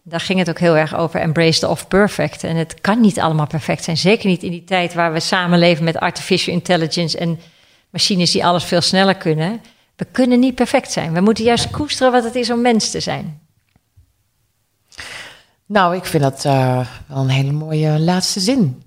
Daar 0.02 0.20
ging 0.20 0.40
het 0.40 0.50
ook 0.50 0.60
heel 0.60 0.78
erg 0.78 0.96
over 0.96 1.20
embrace 1.20 1.60
the 1.60 1.68
off-perfect. 1.68 2.44
En 2.44 2.56
het 2.56 2.82
kan 2.82 3.02
niet 3.02 3.20
allemaal 3.20 3.48
perfect 3.48 3.84
zijn. 3.84 3.98
Zeker 3.98 4.30
niet 4.30 4.44
in 4.44 4.52
die 4.52 4.64
tijd 4.64 4.94
waar 4.94 5.14
we 5.14 5.20
samenleven 5.20 5.84
met 5.84 5.98
artificial 5.98 6.56
intelligence 6.56 7.18
en 7.18 7.40
machines 7.90 8.32
die 8.32 8.46
alles 8.46 8.64
veel 8.64 8.82
sneller 8.82 9.16
kunnen. 9.16 9.62
We 9.96 10.06
kunnen 10.06 10.40
niet 10.40 10.56
perfect 10.56 10.92
zijn. 10.92 11.14
We 11.14 11.22
moeten 11.22 11.44
juist 11.44 11.70
koesteren 11.70 12.12
wat 12.12 12.24
het 12.24 12.36
is 12.36 12.52
om 12.52 12.62
mens 12.62 12.92
te 12.92 13.00
zijn. 13.00 13.42
Nou, 15.66 15.96
ik 15.96 16.06
vind 16.06 16.24
dat 16.24 16.46
uh, 16.46 16.88
wel 17.08 17.18
een 17.18 17.30
hele 17.30 17.52
mooie 17.52 18.00
laatste 18.00 18.40
zin. 18.40 18.84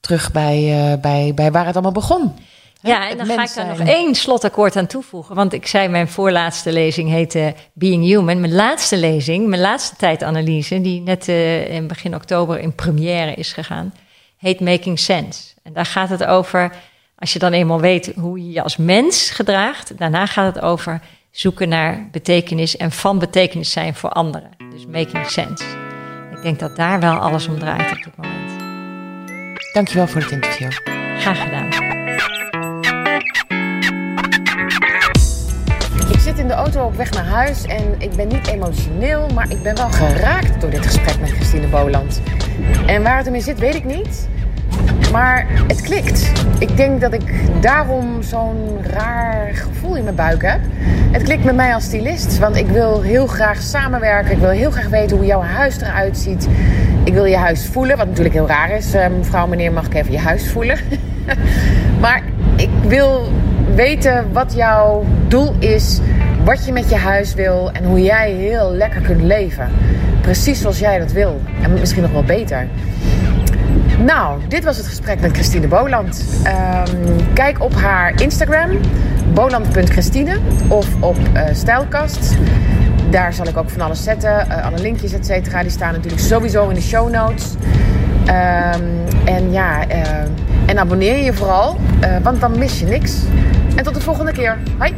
Terug 0.00 0.32
bij, 0.32 0.92
uh, 0.92 1.00
bij, 1.00 1.32
bij 1.34 1.52
waar 1.52 1.66
het 1.66 1.74
allemaal 1.74 1.92
begon. 1.92 2.34
Ja, 2.88 3.08
en 3.08 3.16
dan 3.16 3.26
ga 3.26 3.42
ik 3.42 3.54
daar 3.54 3.66
nog 3.66 3.88
één 3.88 4.14
slotakkoord 4.14 4.76
aan 4.76 4.86
toevoegen. 4.86 5.34
Want 5.34 5.52
ik 5.52 5.66
zei, 5.66 5.88
mijn 5.88 6.08
voorlaatste 6.08 6.72
lezing 6.72 7.10
heette 7.10 7.54
Being 7.72 8.04
Human. 8.04 8.40
Mijn 8.40 8.54
laatste 8.54 8.96
lezing, 8.96 9.46
mijn 9.46 9.60
laatste 9.60 9.96
tijdanalyse, 9.96 10.80
die 10.80 11.00
net 11.00 11.28
uh, 11.28 11.74
in 11.74 11.86
begin 11.86 12.14
oktober 12.14 12.58
in 12.58 12.74
première 12.74 13.34
is 13.34 13.52
gegaan, 13.52 13.94
heet 14.36 14.60
Making 14.60 14.98
Sense. 14.98 15.52
En 15.62 15.72
daar 15.72 15.86
gaat 15.86 16.08
het 16.08 16.24
over, 16.24 16.72
als 17.18 17.32
je 17.32 17.38
dan 17.38 17.52
eenmaal 17.52 17.80
weet 17.80 18.12
hoe 18.16 18.38
je 18.38 18.50
je 18.50 18.62
als 18.62 18.76
mens 18.76 19.30
gedraagt, 19.30 19.98
daarna 19.98 20.26
gaat 20.26 20.54
het 20.54 20.64
over 20.64 21.00
zoeken 21.30 21.68
naar 21.68 22.08
betekenis 22.10 22.76
en 22.76 22.90
van 22.90 23.18
betekenis 23.18 23.70
zijn 23.70 23.94
voor 23.94 24.10
anderen. 24.10 24.50
Dus 24.70 24.86
Making 24.86 25.26
Sense. 25.26 25.64
Ik 26.32 26.42
denk 26.42 26.58
dat 26.58 26.76
daar 26.76 27.00
wel 27.00 27.16
alles 27.16 27.48
om 27.48 27.58
draait 27.58 27.92
op 27.92 28.02
dit 28.04 28.16
moment. 28.16 28.52
Dankjewel 29.72 30.06
voor 30.06 30.20
het 30.20 30.30
interview. 30.30 30.70
Graag 31.18 31.42
gedaan. 31.42 31.83
In 36.44 36.50
de 36.50 36.56
auto 36.56 36.84
op 36.84 36.96
weg 36.96 37.10
naar 37.10 37.24
huis 37.24 37.64
en 37.64 37.94
ik 37.98 38.10
ben 38.16 38.28
niet 38.28 38.46
emotioneel, 38.46 39.28
maar 39.34 39.50
ik 39.50 39.62
ben 39.62 39.76
wel 39.76 39.88
geraakt 39.88 40.60
door 40.60 40.70
dit 40.70 40.86
gesprek 40.86 41.20
met 41.20 41.30
Christine 41.30 41.66
Boland. 41.66 42.20
En 42.86 43.02
waar 43.02 43.16
het 43.16 43.26
ermee 43.26 43.40
zit, 43.40 43.58
weet 43.58 43.74
ik 43.74 43.84
niet. 43.84 44.28
Maar 45.12 45.46
het 45.66 45.80
klikt. 45.80 46.32
Ik 46.58 46.76
denk 46.76 47.00
dat 47.00 47.12
ik 47.12 47.22
daarom 47.60 48.22
zo'n 48.22 48.78
raar 48.82 49.54
gevoel 49.54 49.96
in 49.96 50.04
mijn 50.04 50.16
buik 50.16 50.42
heb. 50.42 50.60
Het 51.10 51.22
klikt 51.22 51.44
met 51.44 51.54
mij 51.54 51.74
als 51.74 51.84
stylist, 51.84 52.38
want 52.38 52.56
ik 52.56 52.66
wil 52.66 53.02
heel 53.02 53.26
graag 53.26 53.62
samenwerken. 53.62 54.32
Ik 54.32 54.38
wil 54.38 54.50
heel 54.50 54.70
graag 54.70 54.88
weten 54.88 55.16
hoe 55.16 55.26
jouw 55.26 55.42
huis 55.42 55.80
eruit 55.80 56.18
ziet. 56.18 56.48
Ik 57.04 57.12
wil 57.12 57.24
je 57.24 57.36
huis 57.36 57.66
voelen, 57.66 57.96
wat 57.96 58.06
natuurlijk 58.06 58.34
heel 58.34 58.46
raar 58.46 58.70
is. 58.70 58.94
Uh, 58.94 59.06
mevrouw, 59.18 59.46
meneer, 59.46 59.72
mag 59.72 59.86
ik 59.86 59.94
even 59.94 60.12
je 60.12 60.18
huis 60.18 60.50
voelen? 60.50 60.78
maar 62.00 62.22
ik 62.56 62.70
wil 62.86 63.32
weten 63.74 64.32
wat 64.32 64.52
jouw 64.54 65.04
doel 65.28 65.54
is, 65.58 66.00
wat 66.44 66.64
je 66.64 66.72
met 66.72 66.88
je 66.88 66.96
huis 66.96 67.34
wil 67.34 67.70
en 67.72 67.84
hoe 67.84 68.02
jij 68.02 68.30
heel 68.30 68.72
lekker 68.72 69.00
kunt 69.00 69.22
leven. 69.22 69.68
Precies 70.20 70.60
zoals 70.60 70.78
jij 70.78 70.98
dat 70.98 71.12
wil. 71.12 71.40
En 71.62 71.72
misschien 71.72 72.02
nog 72.02 72.12
wel 72.12 72.24
beter. 72.24 72.66
Nou, 73.98 74.40
dit 74.48 74.64
was 74.64 74.76
het 74.76 74.86
gesprek 74.86 75.20
met 75.20 75.32
Christine 75.32 75.68
Boland. 75.68 76.24
Um, 76.46 77.32
kijk 77.32 77.62
op 77.62 77.74
haar 77.74 78.20
Instagram, 78.20 78.70
boland.christine, 79.32 80.38
of 80.68 80.86
op 81.00 81.16
uh, 81.34 81.42
Stijlkast. 81.52 82.36
Daar 83.10 83.32
zal 83.32 83.46
ik 83.46 83.56
ook 83.56 83.70
van 83.70 83.80
alles 83.80 84.02
zetten. 84.02 84.46
Uh, 84.48 84.66
alle 84.66 84.78
linkjes, 84.78 85.12
et 85.12 85.26
cetera. 85.26 85.62
Die 85.62 85.70
staan 85.70 85.92
natuurlijk 85.92 86.22
sowieso 86.22 86.68
in 86.68 86.74
de 86.74 86.80
show 86.80 87.10
notes. 87.10 87.54
Um, 88.20 89.14
en 89.24 89.52
ja, 89.52 89.88
uh, 89.88 89.96
en 90.66 90.78
abonneer 90.78 91.24
je 91.24 91.32
vooral, 91.32 91.78
want 92.22 92.40
dan 92.40 92.58
mis 92.58 92.80
je 92.80 92.86
niks. 92.86 93.16
En 93.76 93.84
tot 93.84 93.94
de 93.94 94.00
volgende 94.00 94.32
keer. 94.32 94.58
Hoi! 94.78 94.94